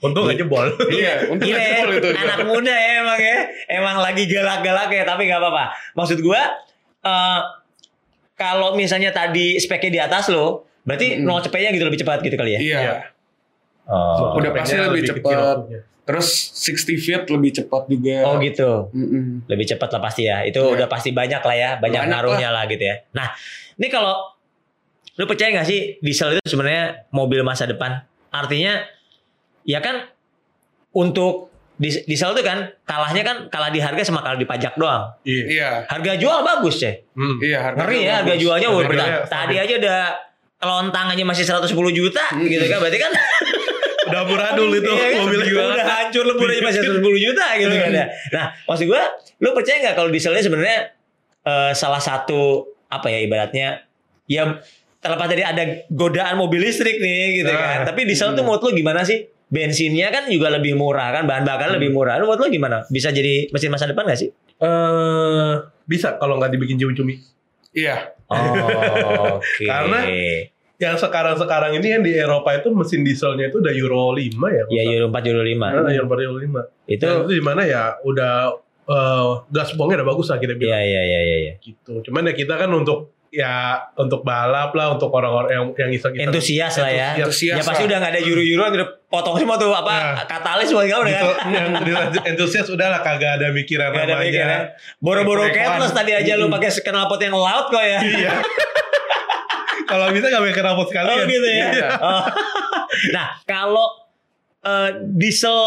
Untung 0.00 0.24
aja 0.24 0.42
bol. 0.42 0.64
iya, 0.88 1.22
untuk 1.32 1.44
Gila 1.44 1.56
ya, 1.56 1.68
jebol 1.78 1.92
itu. 1.94 2.08
anak 2.10 2.38
muda 2.42 2.72
ya 2.72 2.92
emang 3.00 3.20
ya. 3.20 3.38
Emang 3.68 3.96
lagi 3.98 4.24
galak-galak 4.24 4.88
ya, 4.88 5.04
tapi 5.04 5.22
nggak 5.24 5.38
apa-apa. 5.38 5.64
Maksud 5.92 6.18
gua 6.20 6.40
eh 7.00 7.40
kalau 8.34 8.72
misalnya 8.72 9.10
tadi 9.10 9.56
speknya 9.56 9.90
di 9.90 10.00
atas 10.00 10.28
lo, 10.28 10.64
berarti 10.82 11.14
Mm-mm. 11.14 11.24
nol 11.24 11.40
cepetnya 11.40 11.70
gitu 11.70 11.84
lebih 11.84 12.00
cepat 12.00 12.18
gitu 12.20 12.34
kali 12.34 12.56
ya. 12.56 12.58
Iya. 12.58 12.78
Iya. 12.80 12.94
Oh. 13.86 14.36
Udah 14.36 14.50
pasti 14.50 14.74
lebih 14.74 15.02
kecil 15.02 15.20
cepat. 15.20 15.56
waktunya. 15.60 15.80
Terus 16.00 16.28
60 16.56 16.96
feet 16.98 17.22
lebih 17.28 17.50
cepat 17.52 17.82
juga. 17.86 18.16
Oh 18.24 18.40
gitu. 18.40 18.88
Mm-mm. 18.90 19.44
lebih 19.46 19.66
cepat 19.66 19.88
lah 19.90 20.00
pasti 20.00 20.24
ya. 20.24 20.40
Itu 20.42 20.58
Iya. 20.62 20.72
udah 20.74 20.86
pasti 20.86 21.12
banyak 21.12 21.38
lah 21.38 21.54
ya, 21.54 21.70
banyak, 21.76 22.00
Banyak 22.00 22.02
naruhnya 22.08 22.48
lah. 22.48 22.64
gitu 22.64 22.80
ya. 22.80 23.04
Nah, 23.12 23.28
ini 23.76 23.88
kalau 23.88 24.16
lu 25.14 25.24
percaya 25.24 25.52
nggak 25.52 25.68
sih 25.68 26.00
diesel 26.00 26.34
itu 26.34 26.46
sebenarnya 26.46 27.04
mobil 27.10 27.44
masa 27.44 27.64
depan? 27.64 28.00
Artinya 28.30 28.80
ya 29.62 29.78
kan 29.78 30.08
untuk 30.90 31.48
dis- 31.76 32.02
diesel 32.04 32.32
itu 32.32 32.42
kan 32.42 32.72
kalahnya 32.82 33.22
kan 33.22 33.36
kalah 33.46 33.68
di 33.68 33.78
harga 33.78 34.02
sama 34.02 34.20
kalah 34.20 34.36
di 34.36 34.44
pajak 34.44 34.74
doang. 34.74 35.08
Iya. 35.22 35.44
Iya. 35.46 35.70
Harga 35.86 36.12
jual 36.14 36.38
bagus 36.42 36.76
ya. 36.78 36.92
Hmm. 37.12 37.36
Iya, 37.38 37.58
harga 37.62 37.78
Ngeri 37.80 37.98
ya 38.00 38.12
harga 38.20 38.34
jualnya. 38.36 38.68
Harga 38.68 38.76
Wah, 38.76 38.84
jualnya 38.90 39.18
tadi 39.26 39.54
aja 39.56 39.74
udah 39.78 39.98
kelontang 40.56 41.06
aja 41.08 41.22
masih 41.24 41.44
110 41.44 41.66
juta 41.90 42.24
Hmm. 42.28 42.44
gitu 42.44 42.64
kan. 42.66 42.78
Berarti 42.78 42.98
kan 42.98 43.12
Udah 44.00 44.26
amburadul 44.26 44.74
itu 44.74 44.90
Iya 44.90 45.06
kan? 45.06 45.22
mobilnya. 45.22 45.52
udah 45.70 45.86
hancur 45.86 46.24
lebur 46.26 46.48
aja 46.50 46.62
masih 46.64 46.80
110 46.82 46.98
juta 47.20 47.46
gitu 47.54 47.70
kan 47.72 47.90
ya. 47.92 48.06
Nah, 48.32 48.46
maksud 48.64 48.84
gua, 48.84 49.02
lu 49.38 49.54
percaya 49.54 49.76
nggak 49.78 49.94
kalau 49.94 50.10
dieselnya 50.10 50.42
sebenarnya 50.42 50.78
eh, 51.40 51.72
salah 51.72 52.02
satu 52.02 52.66
apa 52.90 53.06
ya 53.06 53.22
ibaratnya 53.22 53.86
ya 54.26 54.58
terlepas 54.98 55.30
dari 55.30 55.40
ada 55.40 55.62
godaan 55.88 56.34
mobil 56.34 56.58
listrik 56.60 56.98
nih 56.98 57.38
gitu 57.38 57.48
kan. 57.48 57.76
Nah, 57.76 57.86
Tapi 57.86 58.02
diesel 58.02 58.34
tuh 58.34 58.42
menurut 58.42 58.60
lu 58.62 58.74
gimana 58.74 59.00
sih? 59.00 59.30
Bensinnya 59.50 60.14
kan 60.14 60.30
juga 60.30 60.46
lebih 60.46 60.78
murah 60.78 61.10
kan, 61.10 61.26
bahan 61.26 61.42
bakar 61.42 61.74
lebih 61.74 61.90
murah. 61.90 62.22
Lu 62.22 62.30
menurut 62.30 62.46
lu 62.46 62.54
gimana? 62.54 62.86
Bisa 62.86 63.10
jadi 63.10 63.50
mesin 63.50 63.74
masa 63.74 63.90
depan 63.90 64.06
gak 64.06 64.22
sih? 64.22 64.30
Eh, 64.62 65.52
bisa 65.84 66.14
kalau 66.22 66.38
nggak 66.38 66.54
dibikin 66.54 66.78
cumi-cumi. 66.78 67.18
Iya. 67.74 68.14
Oh, 68.30 69.42
oke. 69.42 69.66
Karena 69.66 70.06
Yang 70.80 70.96
sekarang-sekarang 71.04 71.76
ini 71.76 71.92
yang 71.92 72.00
di 72.00 72.16
Eropa 72.16 72.56
itu 72.56 72.72
mesin 72.72 73.04
dieselnya 73.04 73.52
itu 73.52 73.60
udah 73.60 73.68
Euro 73.76 74.16
5 74.16 74.32
ya. 74.48 74.64
ya 74.72 74.82
Euro 74.96 75.12
4 75.12 75.28
Euro 75.28 75.42
5. 75.44 75.60
Nah, 75.60 75.92
Euro 75.92 76.06
4 76.08 76.24
Euro 76.24 76.38
5. 76.40 76.88
Itu 76.88 77.04
Itu, 77.04 77.08
itu 77.28 77.32
di 77.36 77.42
mana 77.44 77.62
ya 77.68 78.00
udah 78.00 78.32
eh, 78.88 79.28
gas 79.52 79.76
buangnya 79.76 80.00
udah 80.00 80.08
bagus 80.08 80.32
lah 80.32 80.40
kita 80.40 80.56
Iya 80.56 80.60
bilang 80.62 80.80
iya 80.80 81.02
iya 81.04 81.20
iya 81.20 81.36
iya. 81.36 81.52
gitu. 81.60 82.00
Cuman 82.00 82.30
ya 82.30 82.32
kita 82.32 82.56
kan 82.56 82.72
untuk 82.72 83.12
ya 83.30 83.78
untuk 83.94 84.26
balap 84.26 84.74
lah 84.74 84.98
untuk 84.98 85.06
orang-orang 85.14 85.50
yang 85.54 85.66
yang 85.78 85.90
iseng-iseng 85.94 86.34
Entusias 86.34 86.74
lah 86.82 86.90
ya. 86.90 87.08
Entusias 87.14 87.56
Ya 87.56 87.62
pasti 87.62 87.86
lah. 87.86 87.88
udah 87.94 87.96
nggak 88.02 88.12
ada 88.18 88.22
juru-juruan 88.26 88.70
udah 88.74 88.88
potong 89.06 89.38
semua 89.38 89.54
tuh 89.54 89.70
apa 89.70 89.90
Nah. 89.90 90.26
katalis 90.26 90.66
semua 90.66 90.82
udah. 90.82 90.98
Gitu, 91.06 91.30
yang 91.54 91.66
entusias 92.26 92.66
udah 92.66 92.86
lah 92.90 93.00
kagak 93.06 93.38
ada 93.38 93.54
mikiran 93.54 93.94
Gak 93.94 94.10
ada 94.10 94.26
ya. 94.26 94.74
Boro-boro 94.98 95.46
ketless 95.46 95.94
tadi 95.94 96.10
aja 96.10 96.34
lu 96.34 96.50
pakai 96.50 96.70
knalpot 96.74 97.20
yang 97.22 97.34
laut 97.38 97.66
kok 97.70 97.82
ya. 97.82 97.98
Iya. 98.02 98.32
Kalau 99.90 100.06
bisa 100.10 100.26
gak 100.30 100.42
pakai 100.42 100.62
knalpot 100.62 100.86
sekali 100.90 101.06
Oh 101.08 101.18
gitu 101.26 101.48
ya. 101.50 101.66
Iya. 101.70 101.88
Oh. 102.02 102.22
Nah 103.14 103.26
kalau 103.46 103.86
eh, 104.66 104.90
diesel 105.14 105.58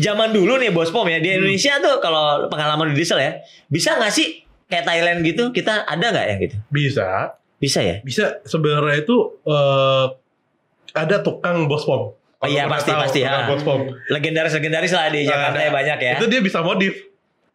zaman 0.00 0.32
dulu 0.32 0.56
nih 0.56 0.72
bos 0.72 0.88
pom 0.90 1.04
ya 1.06 1.20
di 1.20 1.30
Indonesia 1.30 1.76
tuh 1.78 2.00
kalau 2.00 2.48
pengalaman 2.48 2.90
di 2.90 3.02
diesel 3.02 3.20
ya 3.20 3.38
bisa 3.68 3.94
nggak 4.00 4.08
sih 4.08 4.45
kayak 4.66 4.84
Thailand 4.86 5.18
gitu 5.22 5.50
kita 5.54 5.86
ada 5.86 6.06
nggak 6.12 6.26
ya 6.26 6.34
gitu? 6.42 6.56
Bisa. 6.70 7.08
Bisa 7.56 7.80
ya? 7.80 7.96
Bisa 8.04 8.44
sebenarnya 8.44 9.02
itu 9.02 9.16
eh, 9.46 10.06
ada 10.96 11.16
tukang 11.20 11.68
bos 11.68 11.84
pom. 11.84 12.12
Oh 12.36 12.44
iya, 12.44 12.68
pasti, 12.68 12.92
tahu, 12.92 13.00
pasti, 13.00 13.20
ha. 13.24 13.48
Bos 13.48 13.64
pom. 13.64 13.88
Legendaris-legendaris 14.12 14.92
lah 14.92 15.08
di 15.08 15.24
Jakarta 15.24 15.56
Ada. 15.56 15.66
ya 15.66 15.70
banyak 15.72 15.98
ya. 16.04 16.14
Itu 16.20 16.26
dia 16.28 16.40
bisa 16.44 16.60
modif. 16.60 16.94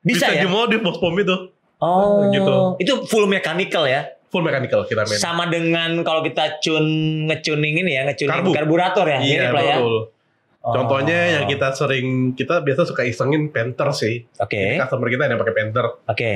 Bisa, 0.02 0.34
ya? 0.34 0.42
dimodif 0.46 0.82
bos 0.82 0.98
pom 0.98 1.14
itu. 1.22 1.54
Oh, 1.82 2.30
gitu. 2.34 2.78
Itu 2.82 2.94
full 3.06 3.30
mechanical 3.30 3.86
ya. 3.86 4.18
Full 4.34 4.42
mechanical 4.42 4.88
kita 4.88 5.06
main. 5.06 5.20
Sama 5.20 5.50
dengan 5.50 6.02
kalau 6.08 6.26
kita 6.26 6.62
tune 6.64 7.28
ngetuning 7.30 7.84
ini 7.86 7.92
ya, 7.94 8.08
ngetuning 8.10 8.42
Karbu. 8.42 8.52
karburator 8.54 9.06
ya. 9.06 9.20
Iya 9.22 9.42
ya. 9.44 9.50
betul. 9.52 10.14
Oh. 10.62 10.74
Contohnya 10.78 11.42
yang 11.42 11.46
kita 11.50 11.74
sering 11.74 12.38
kita 12.38 12.62
biasa 12.62 12.86
suka 12.86 13.02
isengin 13.02 13.50
Panther 13.50 13.90
sih. 13.98 14.30
Oke. 14.38 14.78
Jadi 14.78 14.78
customer 14.78 15.10
kita 15.10 15.26
yang 15.26 15.42
pakai 15.42 15.56
Panther. 15.58 15.86
Oke. 16.06 16.32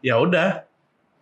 Ya 0.00 0.16
udah. 0.16 0.64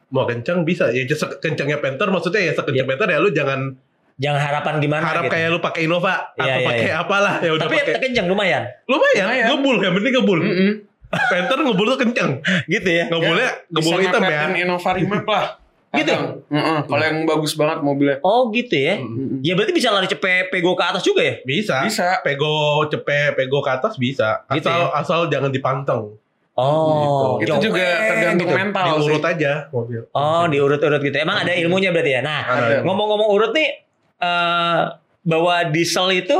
Mau 0.08 0.24
kencang 0.24 0.62
bisa. 0.62 0.88
Ya 0.88 1.04
just 1.04 1.20
kencangnya 1.38 1.78
Panther 1.78 2.08
maksudnya 2.08 2.40
ya 2.40 2.52
sekencang 2.52 2.86
Panther 2.86 3.08
ya 3.08 3.18
lu 3.18 3.30
jangan 3.30 3.76
Jangan 4.18 4.40
harapan 4.40 4.74
gimana 4.78 5.02
harap 5.04 5.24
gitu. 5.24 5.32
kayak 5.32 5.46
lu 5.48 5.58
pakai 5.58 5.80
Innova 5.84 6.34
Iya, 6.34 6.42
atau 6.42 6.58
iya, 6.58 6.66
pakai 6.66 6.88
iya. 6.88 6.98
apalah 6.98 7.34
ya 7.38 7.50
udah 7.52 7.64
Tapi 7.64 7.76
kenceng 8.02 8.26
lumayan. 8.26 8.62
Lumayan, 8.84 9.24
Lumayan. 9.24 9.46
ngebul 9.48 9.76
yang 9.78 9.94
penting 9.94 10.12
ngebul. 10.12 10.38
Mm-mm. 10.42 10.72
Panther 11.30 11.58
ngebul 11.60 11.86
tuh 11.88 11.98
kencang. 12.00 12.30
Gitu 12.66 12.88
ya. 12.88 13.04
Ngebulnya 13.06 13.48
ngebul 13.68 13.94
Bisa 13.94 14.06
hitam 14.10 14.22
ya. 14.24 14.40
Innova 14.56 14.90
Remap 14.90 15.22
lah. 15.24 15.46
Gitu? 15.88 16.10
Kadang. 16.10 16.24
Heeh, 16.44 16.78
Kalau 16.84 17.04
yang 17.06 17.18
bagus 17.24 17.52
banget 17.54 17.78
mobilnya. 17.80 18.18
Oh 18.20 18.50
gitu 18.50 18.74
ya. 18.74 18.98
Mm-mm. 18.98 19.38
Ya 19.40 19.54
berarti 19.54 19.70
bisa 19.70 19.88
lari 19.88 20.04
cepet 20.04 20.50
pego 20.50 20.74
ke 20.74 20.82
atas 20.82 21.00
juga 21.00 21.22
ya? 21.22 21.34
Bisa. 21.40 21.80
Bisa. 21.80 22.18
Pego 22.20 22.50
cepet, 22.84 23.32
pego 23.34 23.62
ke 23.62 23.70
atas 23.70 23.94
bisa. 23.96 24.42
Asal 24.44 24.58
Gitu 24.58 24.66
ya? 24.66 24.84
asal 24.92 25.18
jangan 25.28 25.48
dipanteng. 25.48 26.18
Oh, 26.58 27.38
Itu 27.38 27.54
juga 27.62 27.86
tergantung 28.02 28.50
gitu. 28.50 28.58
mental 28.58 28.86
Diurut 28.98 29.22
sih. 29.22 29.30
aja 29.30 29.52
mobil. 29.70 30.00
Oh, 30.10 30.42
diurut-urut 30.50 30.98
gitu. 30.98 31.14
Emang 31.14 31.38
ada 31.38 31.54
ilmunya 31.54 31.94
berarti 31.94 32.18
ya. 32.18 32.20
Nah, 32.20 32.42
ngomong-ngomong 32.82 33.30
urut 33.30 33.54
nih, 33.54 33.78
eh 34.18 34.80
bahwa 35.22 35.54
diesel 35.70 36.10
itu 36.10 36.34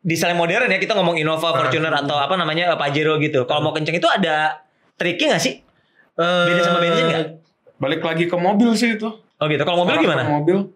diesel 0.00 0.30
yang 0.30 0.38
modern 0.38 0.70
ya 0.70 0.78
kita 0.78 0.94
ngomong 0.94 1.18
Innova, 1.18 1.50
Ah. 1.50 1.58
Fortuner 1.58 1.90
atau 1.90 2.14
apa 2.14 2.38
namanya 2.38 2.70
eh, 2.70 2.78
Pajero 2.78 3.18
gitu. 3.18 3.42
Kalau 3.44 3.60
mau 3.60 3.74
kenceng 3.74 3.98
itu 3.98 4.06
ada 4.06 4.62
triknya 4.94 5.34
nggak 5.34 5.42
sih? 5.42 5.58
Beda 6.14 6.62
sama 6.62 6.78
bensin 6.78 7.04
nggak? 7.04 7.24
Balik 7.76 8.00
lagi 8.00 8.24
ke 8.24 8.36
mobil 8.38 8.70
sih 8.72 8.94
itu. 8.94 9.10
Oh 9.10 9.46
gitu. 9.50 9.66
Kalau 9.66 9.82
mobil 9.82 9.98
gimana? 9.98 10.22
Mobil. 10.22 10.70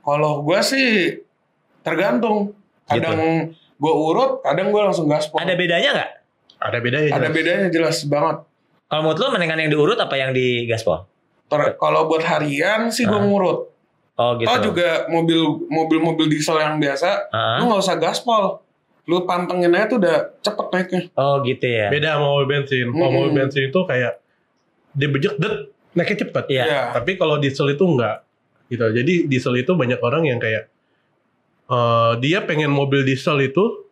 Kalau 0.00 0.40
gua 0.40 0.64
sih 0.64 1.20
tergantung. 1.82 2.56
Kadang 2.88 3.52
gua 3.76 3.92
urut, 3.94 4.30
kadang 4.40 4.72
gua 4.72 4.88
langsung 4.88 5.04
gaspol. 5.04 5.36
Ada 5.36 5.52
bedanya 5.52 5.90
nggak? 5.92 6.10
Ada 6.60 6.78
bedanya. 6.78 7.08
Ada 7.10 7.18
jelas. 7.22 7.32
bedanya 7.32 7.66
jelas 7.68 7.96
banget. 8.04 8.36
Kalau 8.84 9.00
menurut 9.02 9.18
lo 9.18 9.26
mendingan 9.30 9.58
yang 9.58 9.70
diurut 9.70 9.96
apa 9.96 10.14
yang 10.14 10.30
di 10.30 10.64
gaspol? 10.64 11.06
Kalau 11.50 12.06
buat 12.06 12.22
harian 12.22 12.88
sih 12.88 13.04
gua 13.04 13.18
Ah. 13.18 13.24
ngurut. 13.24 13.58
Oh 14.14 14.36
gitu. 14.36 14.46
Oh 14.46 14.58
juga 14.60 15.08
mobil 15.08 15.40
mobil-mobil 15.66 16.28
diesel 16.28 16.56
yang 16.56 16.76
biasa, 16.76 17.30
Ah. 17.30 17.56
lu 17.58 17.66
nggak 17.66 17.80
usah 17.80 17.96
gaspol. 17.96 18.60
Lu 19.08 19.24
pantengin 19.24 19.72
aja 19.72 19.88
tuh 19.88 19.98
udah 19.98 20.16
cepet 20.38 20.66
naiknya. 20.68 21.00
Oh 21.14 21.40
gitu 21.40 21.64
ya. 21.64 21.88
Beda 21.88 22.14
sama 22.14 22.26
mobil 22.30 22.46
bensin. 22.52 22.86
Kalau 22.86 23.00
Mm-mm. 23.00 23.14
mobil 23.16 23.32
bensin 23.34 23.62
itu 23.66 23.80
kayak 23.82 24.12
dia 24.92 25.08
bejek 25.08 25.34
det 25.38 25.54
naiknya 25.92 26.16
cepet. 26.20 26.44
Iya. 26.46 26.62
Iya. 26.64 26.80
Tapi 26.94 27.10
kalau 27.16 27.40
diesel 27.40 27.72
itu 27.72 27.82
enggak 27.82 28.22
gitu. 28.68 28.84
Jadi 28.86 29.14
diesel 29.26 29.54
itu 29.56 29.72
banyak 29.72 29.98
orang 29.98 30.22
yang 30.24 30.38
kayak 30.38 30.68
eh, 31.66 32.12
dia 32.20 32.44
pengen 32.44 32.68
mobil 32.68 33.02
diesel 33.02 33.40
itu 33.40 33.86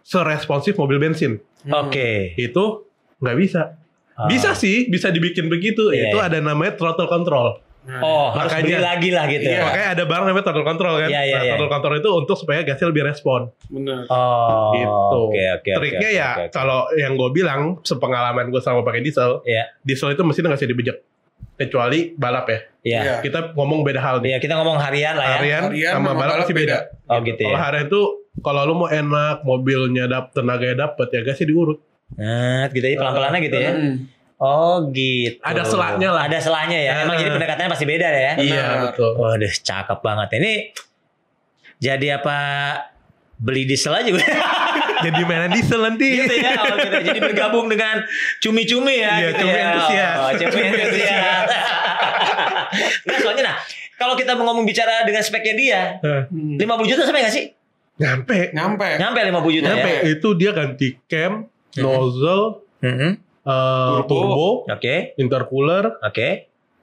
seresponsif 0.00 0.76
mobil 0.76 0.96
bensin. 0.96 1.40
Hmm. 1.64 1.88
Oke. 1.88 2.36
Itu 2.36 2.86
nggak 3.18 3.36
bisa. 3.36 3.80
Ah. 4.14 4.30
Bisa 4.30 4.54
sih, 4.54 4.86
bisa 4.86 5.10
dibikin 5.10 5.48
begitu. 5.48 5.90
Iya, 5.90 6.08
itu 6.08 6.18
iya. 6.20 6.28
ada 6.30 6.38
namanya 6.38 6.78
throttle 6.78 7.08
control. 7.08 7.58
Nah, 7.84 8.00
Oh, 8.00 8.32
harus 8.32 8.48
Makanya- 8.48 8.80
beli 8.80 8.80
lagi 8.80 9.08
lah 9.12 9.24
gitu. 9.28 9.44
Iya. 9.44 9.58
ya. 9.60 9.64
Makanya 9.66 9.88
ada 9.92 10.04
barang 10.06 10.24
namanya 10.24 10.44
throttle 10.46 10.64
control 10.64 10.94
kan. 10.96 11.08
Iya, 11.10 11.20
iya, 11.20 11.34
nah, 11.36 11.42
iya. 11.44 11.50
throttle 11.52 11.68
control 11.68 11.94
itu 11.98 12.10
untuk 12.14 12.36
supaya 12.38 12.60
gasnya 12.62 12.88
lebih 12.88 13.04
respon. 13.04 13.40
bener. 13.66 14.08
Oh. 14.08 14.72
gitu. 14.72 15.18
Oke 15.28 15.42
oke. 15.50 15.68
oke, 15.68 15.70
Triknya 15.82 16.08
oke, 16.08 16.16
ya 16.16 16.30
oke, 16.30 16.40
oke. 16.40 16.52
kalau 16.52 16.78
yang 16.94 17.12
gue 17.14 17.30
bilang 17.34 17.60
sepengalaman 17.82 18.48
gue 18.48 18.62
sama 18.62 18.80
pakai 18.80 19.00
diesel, 19.00 19.44
Iya. 19.44 19.68
diesel 19.82 20.12
itu 20.12 20.22
mesin 20.22 20.44
nggak 20.44 20.56
bisa 20.56 20.68
dibejek. 20.68 20.96
Kecuali 21.54 22.00
balap 22.14 22.46
ya. 22.48 22.58
Iya. 22.82 23.00
Iya. 23.02 23.14
Kita 23.20 23.38
ngomong 23.52 23.82
beda 23.82 24.00
hal 24.00 24.16
nih. 24.18 24.32
Iya, 24.32 24.38
kita 24.40 24.54
ngomong 24.56 24.76
harian 24.76 25.14
lah 25.14 25.26
ya. 25.26 25.36
Harian, 25.38 25.62
Harian 25.68 25.92
sama, 25.92 26.00
sama 26.00 26.10
balap 26.14 26.24
balap 26.24 26.36
pasti 26.40 26.54
beda. 26.54 26.66
beda. 26.66 27.12
Oh 27.12 27.18
gitu 27.20 27.42
Kalau 27.42 27.52
ya. 27.52 27.62
harian 27.62 27.84
itu 27.86 28.02
kalau 28.40 28.64
lu 28.64 28.74
mau 28.76 28.88
enak, 28.88 29.42
mobilnya 29.42 30.06
dap 30.06 30.32
tenaganya 30.32 30.88
dapet 30.88 31.06
ya 31.10 31.20
gasnya 31.22 31.46
diurut. 31.46 31.78
Nah, 32.14 32.66
gitu 32.68 32.82
ya 32.82 32.96
pelan-pelannya 32.96 33.40
gitu 33.42 33.56
ya. 33.56 33.70
Hmm. 33.72 33.94
Oh 34.36 34.90
gitu. 34.90 35.38
Ada 35.40 35.62
selanya 35.62 36.08
lah. 36.10 36.22
Ada 36.26 36.38
selanya 36.42 36.74
ya. 36.76 36.92
Emang 37.02 37.16
jadi 37.16 37.30
pendekatannya 37.30 37.70
pasti 37.70 37.86
beda 37.86 38.08
ya. 38.10 38.32
Iya 38.36 38.62
Benar. 38.62 38.78
betul. 38.90 39.10
Waduh, 39.14 39.54
cakep 39.54 39.98
banget. 40.00 40.28
Ini 40.36 40.52
jadi 41.78 42.18
apa 42.18 42.36
beli 43.36 43.64
diesel 43.64 43.94
aja 43.94 44.08
gue. 44.08 44.18
Jadi 44.94 45.20
mainan 45.26 45.52
diesel 45.52 45.84
nanti. 45.84 46.06
gitu 46.16 46.32
ya. 46.32 46.54
Oh, 46.56 46.76
gitu. 46.80 46.96
Jadi 47.02 47.18
bergabung 47.20 47.66
dengan 47.68 48.00
cumi-cumi 48.40 49.04
ya. 49.04 49.20
Iya, 49.20 49.28
gitu 49.28 49.42
cumi 49.42 49.52
ya. 49.52 49.66
entusias. 49.68 50.16
Oh, 50.16 50.30
cumi 50.32 50.60
entusias. 50.64 51.44
nah, 53.04 53.16
soalnya 53.20 53.42
nah, 53.44 53.56
kalau 53.94 54.14
kita 54.16 54.32
mau 54.32 54.48
ngomong 54.48 54.64
bicara 54.64 55.04
dengan 55.04 55.20
speknya 55.20 55.54
dia, 55.54 55.80
Hmm. 56.00 56.56
50 56.56 56.88
juta 56.88 57.04
sampai 57.04 57.26
gak 57.26 57.34
sih? 57.34 57.44
Nyampe. 57.94 58.50
Nyampe. 58.54 58.88
Nyampe 58.98 59.18
50 59.22 59.50
juta 59.54 59.68
Nyampe. 59.70 59.90
ya. 59.94 60.00
Itu 60.10 60.28
dia 60.34 60.50
ganti 60.50 60.98
cam, 61.06 61.46
nozzle, 61.78 62.66
Mhm. 62.82 63.10
eh, 63.46 63.98
Turbo. 64.02 64.08
turbo, 64.10 64.46
Oke, 64.66 65.14
intercooler, 65.16 65.84
oke. 66.02 66.28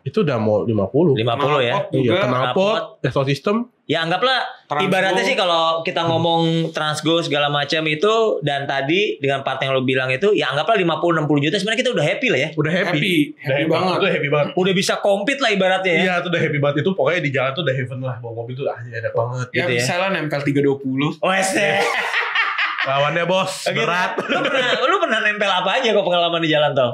Itu 0.02 0.18
udah 0.20 0.38
mau 0.38 0.64
50. 0.64 1.18
50 1.18 1.22
ya. 1.62 1.76
Knalpot 1.86 1.94
Iya, 1.94 2.26
knalpot, 2.26 2.82
system, 3.24 3.56
Ya 3.84 4.00
anggaplah 4.00 4.40
Transgo. 4.66 4.88
ibaratnya 4.88 5.20
sih 5.20 5.36
kalau 5.36 5.84
kita 5.84 6.08
ngomong 6.08 6.72
transgo 6.72 7.20
segala 7.20 7.52
macam 7.52 7.84
itu 7.86 8.40
dan 8.40 8.64
tadi 8.64 9.20
dengan 9.20 9.44
part 9.44 9.60
yang 9.60 9.76
lo 9.76 9.84
bilang 9.84 10.08
itu 10.08 10.32
ya 10.32 10.48
anggaplah 10.48 10.80
50 10.80 11.28
60 11.28 11.44
juta 11.44 11.56
sebenarnya 11.60 11.80
kita 11.82 11.92
udah 11.92 12.06
happy 12.06 12.28
lah 12.32 12.40
ya. 12.40 12.50
udah 12.56 12.72
happy. 12.72 12.88
Happy. 12.88 13.16
Udah 13.36 13.52
Happy 13.52 13.66
banget. 13.68 13.98
Udah 14.00 14.12
happy 14.12 14.30
banget. 14.30 14.48
Udah 14.56 14.74
bisa 14.74 14.94
compete 14.98 15.40
lah 15.40 15.52
ibaratnya 15.52 15.92
ya. 15.92 16.00
Iya, 16.02 16.14
itu 16.18 16.28
udah 16.32 16.42
happy 16.42 16.58
banget 16.58 16.76
itu 16.80 16.92
pokoknya 16.96 17.20
di 17.20 17.32
jalan 17.32 17.52
tuh 17.52 17.64
udah 17.68 17.76
heaven 17.76 18.00
lah 18.00 18.16
bawa 18.18 18.34
mobil 18.34 18.54
tuh 18.56 18.66
ah 18.66 18.80
enak 18.80 19.12
banget. 19.12 19.48
Ya 19.50 19.56
Gitu 19.60 19.68
ya. 19.68 19.76
bisa 19.76 19.94
lah 20.00 20.10
nempel 20.10 20.40
320. 20.40 21.20
Wes 21.20 21.50
deh. 21.52 21.76
Lawannya 22.82 23.24
bos, 23.26 23.54
Gitu. 23.62 23.76
berat. 23.78 24.12
Lu 24.18 24.40
pernah 24.42 24.70
lu 24.82 24.96
pernah 24.98 25.20
nempel 25.20 25.52
apa 25.52 25.70
aja 25.78 25.92
kok 25.92 26.02
pengalaman 26.02 26.40
di 26.40 26.50
jalan 26.50 26.72
tol? 26.72 26.92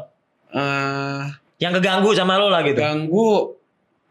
Eh, 0.49 1.23
Yang 1.57 1.81
keganggu 1.81 2.09
sama 2.11 2.37
lo 2.37 2.47
lah 2.47 2.61
gitu. 2.61 2.77
ganggu. 2.77 3.57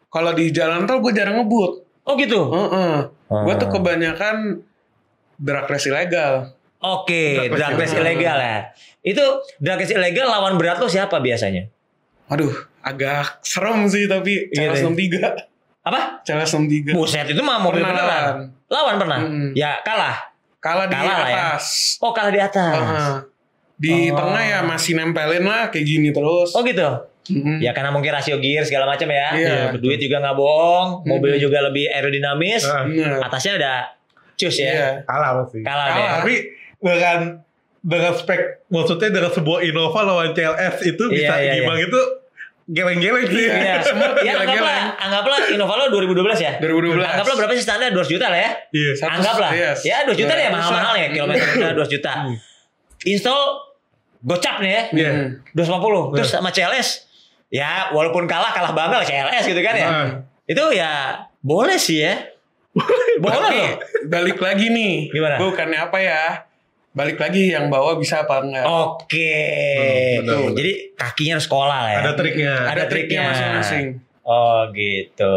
Kalau 0.07 0.33
di 0.33 0.51
jalan 0.51 0.83
tol 0.85 0.99
gue 0.99 1.13
jarang 1.13 1.37
ngebut. 1.37 1.73
Oh 2.03 2.15
gitu. 2.15 2.41
Heeh. 2.49 2.95
Gue 3.27 3.55
tuh 3.55 3.67
Hmm. 3.67 3.75
kebanyakan 3.75 4.37
drag 5.37 5.67
race 5.67 5.87
ilegal. 5.87 6.55
Oke, 6.79 7.47
Drug 7.47 7.57
drug 7.57 7.75
race 7.77 7.95
ilegal 7.95 8.37
ya. 8.37 8.59
Itu 9.01 9.25
drug 9.57 9.79
race 9.79 9.93
ilegal 9.93 10.27
lawan 10.27 10.55
berat 10.55 10.77
lo 10.77 10.87
siapa 10.87 11.19
biasanya? 11.19 11.67
Aduh, 12.27 12.51
agak 12.81 13.39
serem 13.41 13.87
sih 13.87 14.07
tapi 14.07 14.51
Celes 14.51 14.79
iya. 14.79 14.87
63. 14.87 15.47
Apa? 15.83 16.01
Celes 16.23 16.49
63. 16.49 16.91
Buset 16.93 17.27
itu 17.27 17.39
mah 17.41 17.59
mobil 17.59 17.79
Pernah 17.81 17.95
beneran. 17.95 18.07
lawan. 18.09 18.37
Lawan 18.67 18.95
pernah? 18.97 19.19
Mm-mm. 19.21 19.49
Ya 19.53 19.79
kalah. 19.81 20.17
Kalah 20.59 20.87
di 20.87 20.95
Kalah 20.95 21.07
lah 21.07 21.19
ya. 21.23 21.35
atas. 21.55 21.65
Oh 21.97 22.11
kalah 22.11 22.31
di 22.31 22.41
atas. 22.41 22.75
Heeh. 22.75 23.15
Di 23.77 23.95
Oh. 24.09 24.17
tengah 24.17 24.43
ya 24.43 24.59
masih 24.63 24.93
nempelin 24.95 25.45
lah 25.45 25.69
kayak 25.69 25.85
gini 25.85 26.09
terus. 26.11 26.51
Oh 26.53 26.63
gitu. 26.63 26.87
Mm-mm. 27.29 27.59
Ya 27.59 27.71
karena 27.71 27.89
mungkin 27.89 28.11
rasio 28.11 28.37
gear 28.37 28.63
segala 28.63 28.85
macam 28.85 29.07
ya. 29.07 29.29
Iya, 29.33 29.55
Duit 29.75 29.99
juga 29.99 30.19
nggak 30.19 30.35
bohong, 30.35 31.03
mobil 31.05 31.33
Mm-mm. 31.33 31.43
juga 31.43 31.59
lebih 31.63 31.87
aerodinamis. 31.89 32.63
Ah, 32.63 32.83
Bener. 32.83 33.19
Atasnya 33.21 33.53
udah 33.57 33.77
cus 34.35 34.57
ya. 34.57 34.69
Iya. 34.69 34.89
kalah 35.03 35.31
pasti. 35.39 35.59
Kalah, 35.61 35.87
Kalah. 35.87 35.97
deh. 35.97 36.09
Tapi 36.17 36.35
dengan 36.77 37.19
dengan 37.81 38.13
spek 38.13 38.41
maksudnya 38.67 39.09
dengan 39.11 39.31
sebuah 39.31 39.59
Innova 39.63 40.01
lawan 40.03 40.31
CLS 40.31 40.77
itu 40.85 41.05
Iya, 41.07 41.15
bisa 41.15 41.35
iya, 41.39 41.53
gimang 41.57 41.79
itu 41.81 42.01
geleng-geleng 42.67 43.27
sih. 43.27 43.47
Iya. 43.47 43.79
Semua 43.87 44.11
Ya 44.21 44.35
anggaplah, 44.37 44.99
anggaplah 44.99 45.39
Innova 45.49 45.75
lo 45.77 45.85
2012 45.89 46.19
ya. 46.37 46.53
2012. 46.59 46.99
Anggaplah 47.01 47.35
berapa 47.37 47.53
sih 47.53 47.63
standar 47.63 47.89
200 47.91 48.11
juta 48.11 48.27
lah 48.27 48.37
ya. 48.37 48.51
Iya. 48.71 48.91
Satu- 48.93 49.13
Anggaplah. 49.15 49.51
iya. 49.51 49.71
Ya 49.81 49.97
2 50.03 50.13
juta 50.13 50.33
deh 50.33 50.43
Iya, 50.43 50.51
mahal-mahal 50.51 50.95
ya 50.97 51.07
kilometer 51.09 51.47
200 51.75 51.87
juta. 51.95 52.13
Install 53.05 53.41
gocap 54.21 54.57
nih 54.59 54.71
ya. 54.71 54.83
Iya. 54.93 55.11
Hmm. 55.13 55.29
250 55.55 56.19
terus 56.19 56.29
sama 56.29 56.51
CLS 56.51 57.06
ya 57.49 57.91
walaupun 57.91 58.25
kalah 58.25 58.51
kalah 58.51 58.71
bangga 58.71 58.97
lah 58.97 59.07
CLS 59.07 59.45
gitu 59.47 59.61
kan 59.61 59.75
ya 59.75 59.87
Ah. 59.87 60.09
itu 60.45 60.65
ya 60.73 60.93
boleh 61.39 61.77
sih 61.77 62.01
ya 62.01 62.15
boleh 63.17 63.41
loh 63.41 63.51
balik 64.07 64.37
lagi 64.37 64.69
nih. 64.69 65.09
Gimana? 65.09 65.39
Bukannya 65.39 65.79
apa 65.81 65.97
ya? 65.97 66.23
Balik 66.93 67.17
lagi 67.17 67.49
yang 67.51 67.69
bawa 67.69 67.97
bisa 67.97 68.21
apa 68.23 68.41
enggak? 68.41 68.65
oke 68.65 69.09
Hmm, 69.09 70.17
benar, 70.19 70.27
tuh 70.27 70.41
benar. 70.43 70.57
jadi 70.57 70.73
kakinya 70.95 71.33
harus 71.35 71.45
sekolah 71.45 71.77
lah 71.79 71.85
ya 71.87 71.99
Ada 71.99 72.13
triknya. 72.15 72.53
ada 72.67 72.85
triknya 72.87 73.21
masing-masing. 73.27 73.87
oh 74.23 74.61
gitu 74.73 75.37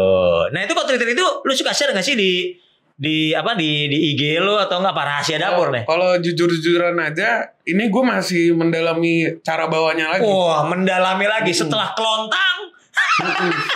nah 0.50 0.60
itu 0.60 0.72
kok 0.72 0.84
trik-trik 0.84 1.12
itu 1.12 1.26
lu 1.38 1.52
suka 1.52 1.70
share 1.70 1.92
gak 1.92 2.02
sih 2.02 2.12
di 2.14 2.56
di 3.00 3.32
apa 3.32 3.56
di 3.56 3.88
di 3.88 4.12
IG 4.12 4.36
lu 4.44 4.60
atau 4.60 4.76
enggak 4.76 4.92
apa 4.92 5.02
rahasia 5.08 5.40
dapur 5.40 5.72
nih 5.72 5.88
Kalau 5.88 6.20
jujur-jujuran 6.20 7.00
aja, 7.00 7.48
ini 7.64 7.88
gue 7.88 8.02
masih 8.04 8.52
mendalami 8.52 9.40
cara 9.40 9.72
bawanya 9.72 10.12
lagi. 10.12 10.28
Wah, 10.28 10.68
mendalami 10.68 11.24
lagi 11.24 11.48
setelah 11.56 11.96
kelontang. 11.96 12.56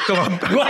Kelontang. 0.05 0.51
Gua 0.55 0.69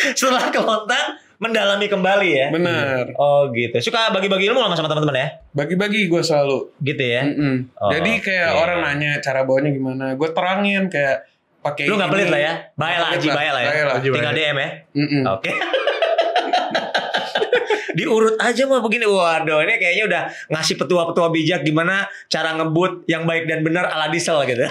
setelah 0.00 0.48
kelontang 0.48 1.20
mendalami 1.36 1.84
kembali 1.84 2.28
ya. 2.32 2.46
Bener. 2.48 3.12
Oh 3.20 3.52
gitu. 3.52 3.76
Suka 3.92 4.08
bagi-bagi 4.08 4.48
ilmu 4.48 4.64
sama 4.72 4.88
teman-teman 4.88 5.16
ya. 5.20 5.28
Bagi-bagi 5.52 6.08
gue 6.08 6.22
selalu. 6.24 6.72
Gitu 6.80 7.04
ya. 7.04 7.28
Mm-mm. 7.28 7.76
Oh, 7.76 7.92
Jadi 7.92 8.24
kayak 8.24 8.56
oke. 8.56 8.60
orang 8.64 8.78
nanya 8.88 9.20
cara 9.20 9.44
bawanya 9.44 9.68
gimana, 9.68 10.16
gue 10.16 10.28
terangin 10.32 10.88
kayak 10.88 11.28
pakai. 11.60 11.84
Lu 11.92 12.00
nggak 12.00 12.08
pelit 12.08 12.28
lah 12.32 12.40
ya. 12.40 12.52
Baik 12.76 12.96
lah, 12.96 13.08
pelit 13.20 13.36
baik 13.36 13.50
lah 13.52 13.60
ya. 13.60 13.72
Tinggal. 14.00 14.32
DM 14.32 14.56
ya. 14.56 14.68
Mm-mm. 14.96 15.22
Oke. 15.36 15.52
Diurut 17.96 18.36
aja 18.38 18.62
mah 18.66 18.80
begini. 18.82 19.06
Waduh, 19.06 19.62
ini 19.66 19.74
kayaknya 19.80 20.04
udah 20.06 20.22
ngasih 20.52 20.74
petua-petua 20.78 21.28
bijak 21.32 21.60
gimana 21.66 22.06
cara 22.30 22.54
ngebut 22.56 23.06
yang 23.10 23.26
baik 23.26 23.46
dan 23.50 23.62
benar 23.66 23.90
ala 23.90 24.08
diesel 24.12 24.42
gitu. 24.46 24.66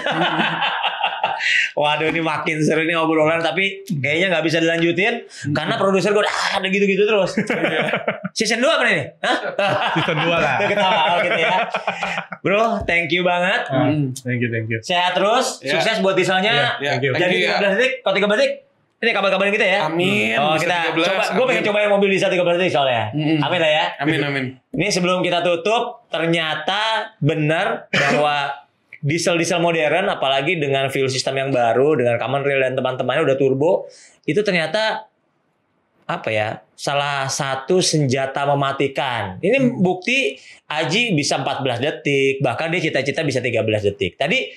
Waduh 1.80 2.12
ini 2.12 2.20
makin 2.20 2.60
seru 2.60 2.84
nih 2.84 2.96
obrolan 2.96 3.40
tapi 3.40 3.84
kayaknya 3.88 4.36
nggak 4.36 4.44
bisa 4.44 4.58
dilanjutin 4.60 5.24
karena 5.56 5.74
produser 5.80 6.12
gue 6.12 6.24
ah, 6.24 6.60
ada 6.60 6.68
gitu-gitu 6.68 7.08
terus. 7.08 7.32
Season 8.36 8.60
2 8.60 8.68
apa 8.68 8.84
nih? 8.86 9.00
Hah? 9.24 9.38
Season 9.96 10.16
2 10.20 10.28
lah. 10.28 10.56
Ketawa 10.68 11.00
oh, 11.00 11.18
gitu 11.24 11.40
ya. 11.40 11.56
Bro, 12.44 12.62
thank 12.84 13.10
you 13.10 13.24
banget. 13.24 13.66
Mm. 13.72 14.14
Thank 14.16 14.40
you, 14.44 14.48
thank 14.52 14.68
you. 14.70 14.78
Sehat 14.84 15.16
terus, 15.18 15.60
Ya. 15.60 15.76
sukses 15.76 15.98
buat 16.00 16.14
dieselnya. 16.14 16.78
Ya, 16.78 16.96
thank 16.96 17.04
you. 17.04 17.12
Jadi 17.16 17.20
Thank 17.20 17.34
you 17.36 17.50
ya. 17.50 17.74
13 17.74 17.76
detik, 17.76 17.92
kalau 18.04 18.14
13 18.16 18.38
detik 18.38 18.52
Ini 19.00 19.16
kabar-kabarin 19.16 19.52
kita 19.56 19.64
ya. 19.64 19.78
Amin. 19.88 20.36
Oh, 20.36 20.60
kita 20.60 20.92
13, 20.92 21.08
coba 21.08 21.24
gue 21.32 21.44
pengen 21.48 21.64
amin. 21.64 21.68
cobain 21.72 21.88
mobil 21.88 22.08
diesel 22.12 22.28
13 22.28 22.60
detik 22.60 22.68
soalnya. 22.68 23.08
Mm-mm. 23.16 23.40
Amin 23.40 23.58
lah 23.64 23.72
ya. 23.72 23.84
Amin 23.96 24.20
amin. 24.20 24.44
Ini 24.76 24.86
sebelum 24.92 25.24
kita 25.24 25.40
tutup, 25.40 26.04
ternyata 26.12 27.16
benar 27.16 27.88
bahwa 27.88 28.52
diesel-diesel 29.08 29.56
modern, 29.56 30.12
apalagi 30.12 30.60
dengan 30.60 30.92
fuel 30.92 31.08
system 31.08 31.40
yang 31.40 31.48
baru, 31.48 31.96
dengan 31.96 32.20
common 32.20 32.44
rail 32.44 32.60
dan 32.60 32.76
teman-temannya 32.76 33.24
udah 33.24 33.36
turbo, 33.40 33.88
itu 34.28 34.44
ternyata 34.44 35.08
apa 36.04 36.28
ya? 36.28 36.60
Salah 36.76 37.24
satu 37.24 37.80
senjata 37.80 38.44
mematikan. 38.44 39.40
Ini 39.40 39.56
Hmm. 39.64 39.80
bukti 39.80 40.36
Aji 40.68 41.16
bisa 41.16 41.40
14 41.40 41.80
detik, 41.80 42.44
bahkan 42.44 42.68
dia 42.68 42.78
cita-cita 42.78 43.24
bisa 43.24 43.40
13 43.40 43.80
detik. 43.80 44.20
Tadi 44.20 44.52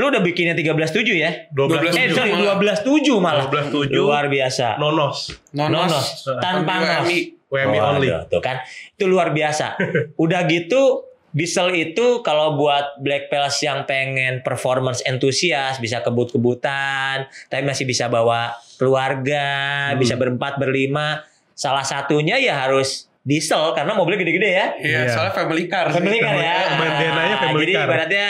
lu 0.00 0.08
udah 0.08 0.18
bikinnya 0.18 0.56
13.7 0.56 1.04
ya? 1.14 1.30
12 1.52 1.92
Eh, 1.92 2.08
sorry, 2.10 2.32
malah. 2.32 2.56
12.7 2.56 3.20
malah. 3.20 3.44
12.7. 3.46 3.92
Luar 3.92 4.26
biasa. 4.26 4.74
Nonos. 4.74 5.28
Nonos. 5.52 5.92
Nonos. 5.92 6.06
Tanpa 6.40 6.72
nos. 6.74 7.04
WMI. 7.04 7.18
WMI 7.46 7.78
Oh, 7.78 7.92
only. 7.92 8.08
aduh, 8.08 8.24
tuh 8.28 8.40
kan 8.40 8.62
itu 8.64 9.04
luar 9.04 9.30
biasa. 9.30 9.76
Udah 10.16 10.46
gitu 10.46 11.02
diesel 11.30 11.70
itu 11.76 12.20
kalau 12.20 12.56
buat 12.56 12.98
black 12.98 13.26
pals 13.26 13.60
yang 13.60 13.84
pengen 13.84 14.40
performance 14.40 14.98
entusias 15.04 15.76
bisa 15.76 16.00
kebut-kebutan, 16.00 17.22
tapi 17.46 17.62
masih 17.62 17.84
bisa 17.84 18.06
bawa 18.06 18.50
keluarga, 18.76 19.46
Hmm. 19.90 19.98
bisa 19.98 20.14
berempat 20.14 20.56
berlima. 20.56 21.22
Salah 21.52 21.82
satunya 21.82 22.34
ya 22.34 22.56
harus 22.56 23.06
diesel 23.20 23.70
karena 23.72 23.92
mobilnya 23.92 24.20
gede-gede 24.20 24.48
ya. 24.48 24.66
Iya, 24.74 24.98
Iya. 25.02 25.12
soalnya 25.12 25.34
family 25.34 25.64
car. 25.66 25.86
sih. 25.86 25.94
Family 25.96 26.18
car 26.18 26.34
ya. 26.34 26.54
Bandananya 26.72 27.36
family 27.38 27.62
Jadi 27.62 27.74
car. 27.74 27.84
ibaratnya 27.84 28.26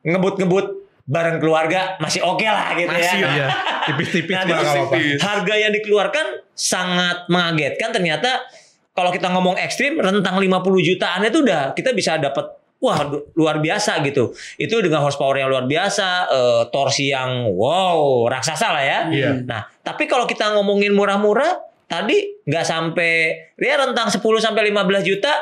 ngebut-ngebut 0.00 0.66
bareng 1.08 1.38
keluarga 1.38 1.96
masih 1.98 2.20
oke 2.20 2.44
lah 2.44 2.76
gitu 2.76 2.92
Masih, 2.92 3.18
ya. 3.18 3.28
Iya, 3.32 3.46
tipis-tipis 3.88 4.34
Nah, 4.34 4.42
nggak 4.44 4.60
apa-apa. 4.60 4.76
tipis. 4.92 5.18
harga 5.24 5.54
yang 5.56 5.72
dikeluarkan 5.72 6.26
sangat 6.52 7.24
mengagetkan 7.26 7.88
ternyata 7.90 8.44
kalau 8.92 9.08
kita 9.08 9.26
ngomong 9.26 9.56
ekstrim 9.56 9.96
rentang 9.96 10.36
50 10.36 10.52
jutaan 10.84 11.22
itu 11.22 11.40
udah 11.40 11.72
kita 11.72 11.90
bisa 11.90 12.18
dapat 12.18 12.44
wah 12.76 12.98
lu- 13.02 13.24
luar 13.34 13.56
biasa 13.56 14.04
gitu 14.04 14.30
itu 14.54 14.74
dengan 14.78 15.00
horsepower 15.00 15.34
yang 15.36 15.48
luar 15.48 15.64
biasa 15.64 16.08
eh, 16.28 16.62
torsi 16.68 17.08
yang 17.08 17.48
wow 17.48 18.28
raksasa 18.28 18.68
lah 18.68 18.84
ya 18.84 18.98
Iya. 19.08 19.30
nah 19.42 19.64
tapi 19.80 20.04
kalau 20.04 20.26
kita 20.26 20.52
ngomongin 20.52 20.92
murah-murah 20.92 21.56
tadi 21.86 22.44
nggak 22.44 22.64
sampai 22.64 23.12
ya 23.56 23.80
rentang 23.80 24.06
10 24.06 24.20
sampai 24.38 24.68
15 24.68 24.76
juta 25.04 25.32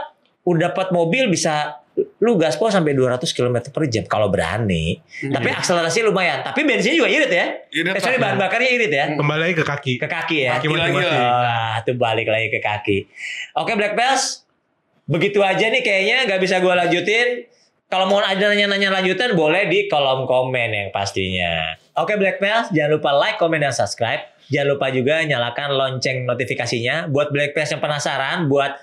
udah 0.44 0.70
dapat 0.70 0.88
mobil 0.90 1.26
bisa 1.26 1.74
lu 2.16 2.40
gaspol 2.40 2.72
sampai 2.72 2.96
200 2.96 3.20
km 3.28 3.60
per 3.68 3.82
jam 3.86 4.08
kalau 4.08 4.32
berani 4.32 4.96
tapi 5.20 5.52
akselerasi 5.52 6.00
lumayan 6.00 6.40
tapi 6.40 6.64
bensinnya 6.64 6.96
juga 6.96 7.12
irit 7.12 7.28
ya 7.28 7.46
Irit 7.68 7.92
eh, 7.92 8.00
sorry 8.00 8.16
bahan 8.16 8.40
bakarnya 8.40 8.70
irit 8.72 8.88
ya 8.88 9.04
Kembali 9.12 9.40
lagi 9.42 9.54
ke 9.54 9.64
kaki. 9.64 9.92
ke 10.00 10.08
kaki 10.08 10.36
ya. 10.42 10.56
Kaki 10.56 10.66
lagi 10.72 10.96
mati-mati. 10.96 11.12
lah. 11.12 11.44
Ah, 11.44 11.76
tuh 11.84 11.92
balik 11.94 12.24
lagi 12.26 12.48
ke 12.48 12.56
kaki. 12.56 12.98
Oke 13.54 13.76
Black 13.76 13.92
Bells, 13.92 14.48
begitu 15.04 15.44
aja 15.44 15.68
nih 15.68 15.84
kayaknya 15.84 16.24
nggak 16.24 16.40
bisa 16.40 16.56
gue 16.58 16.72
lanjutin. 16.72 17.28
Kalau 17.86 18.08
mau 18.08 18.18
ada 18.18 18.40
nanya-nanya 18.50 18.90
lanjutan 18.90 19.36
boleh 19.36 19.68
di 19.68 19.86
kolom 19.86 20.24
komen 20.24 20.68
yang 20.72 20.88
pastinya. 20.90 21.76
Oke 21.94 22.16
Black 22.16 22.40
Bells, 22.40 22.72
jangan 22.72 22.98
lupa 22.98 23.12
like, 23.12 23.36
komen, 23.36 23.62
dan 23.62 23.70
subscribe. 23.70 24.24
Jangan 24.48 24.68
lupa 24.74 24.90
juga 24.90 25.22
nyalakan 25.22 25.70
lonceng 25.70 26.24
notifikasinya. 26.24 27.06
Buat 27.06 27.30
Black 27.30 27.52
Bells 27.52 27.70
yang 27.70 27.78
penasaran, 27.78 28.48
buat 28.48 28.74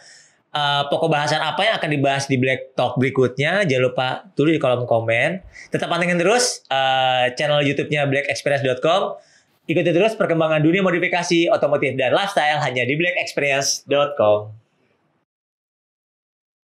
uh, 0.54 0.88
pokok 0.88 1.10
bahasan 1.10 1.42
apa 1.42 1.62
yang 1.66 1.76
akan 1.82 1.90
dibahas 1.90 2.24
di 2.30 2.38
Black 2.40 2.78
Talk 2.78 2.96
berikutnya, 3.02 3.66
jangan 3.68 3.84
lupa 3.90 4.08
tulis 4.38 4.56
di 4.56 4.62
kolom 4.62 4.86
komen. 4.88 5.42
Tetap 5.74 5.90
pantengin 5.90 6.22
terus 6.22 6.64
uh, 6.70 7.34
channel 7.36 7.66
YouTube-nya 7.66 8.08
blackexperience.com. 8.08 9.20
Ikuti 9.64 9.92
terus 9.96 10.14
perkembangan 10.20 10.60
dunia 10.60 10.84
modifikasi 10.84 11.48
otomotif 11.48 11.96
dan 11.96 12.12
lifestyle 12.12 12.60
hanya 12.62 12.84
di 12.84 12.94
blackexperience.com. 12.96 14.63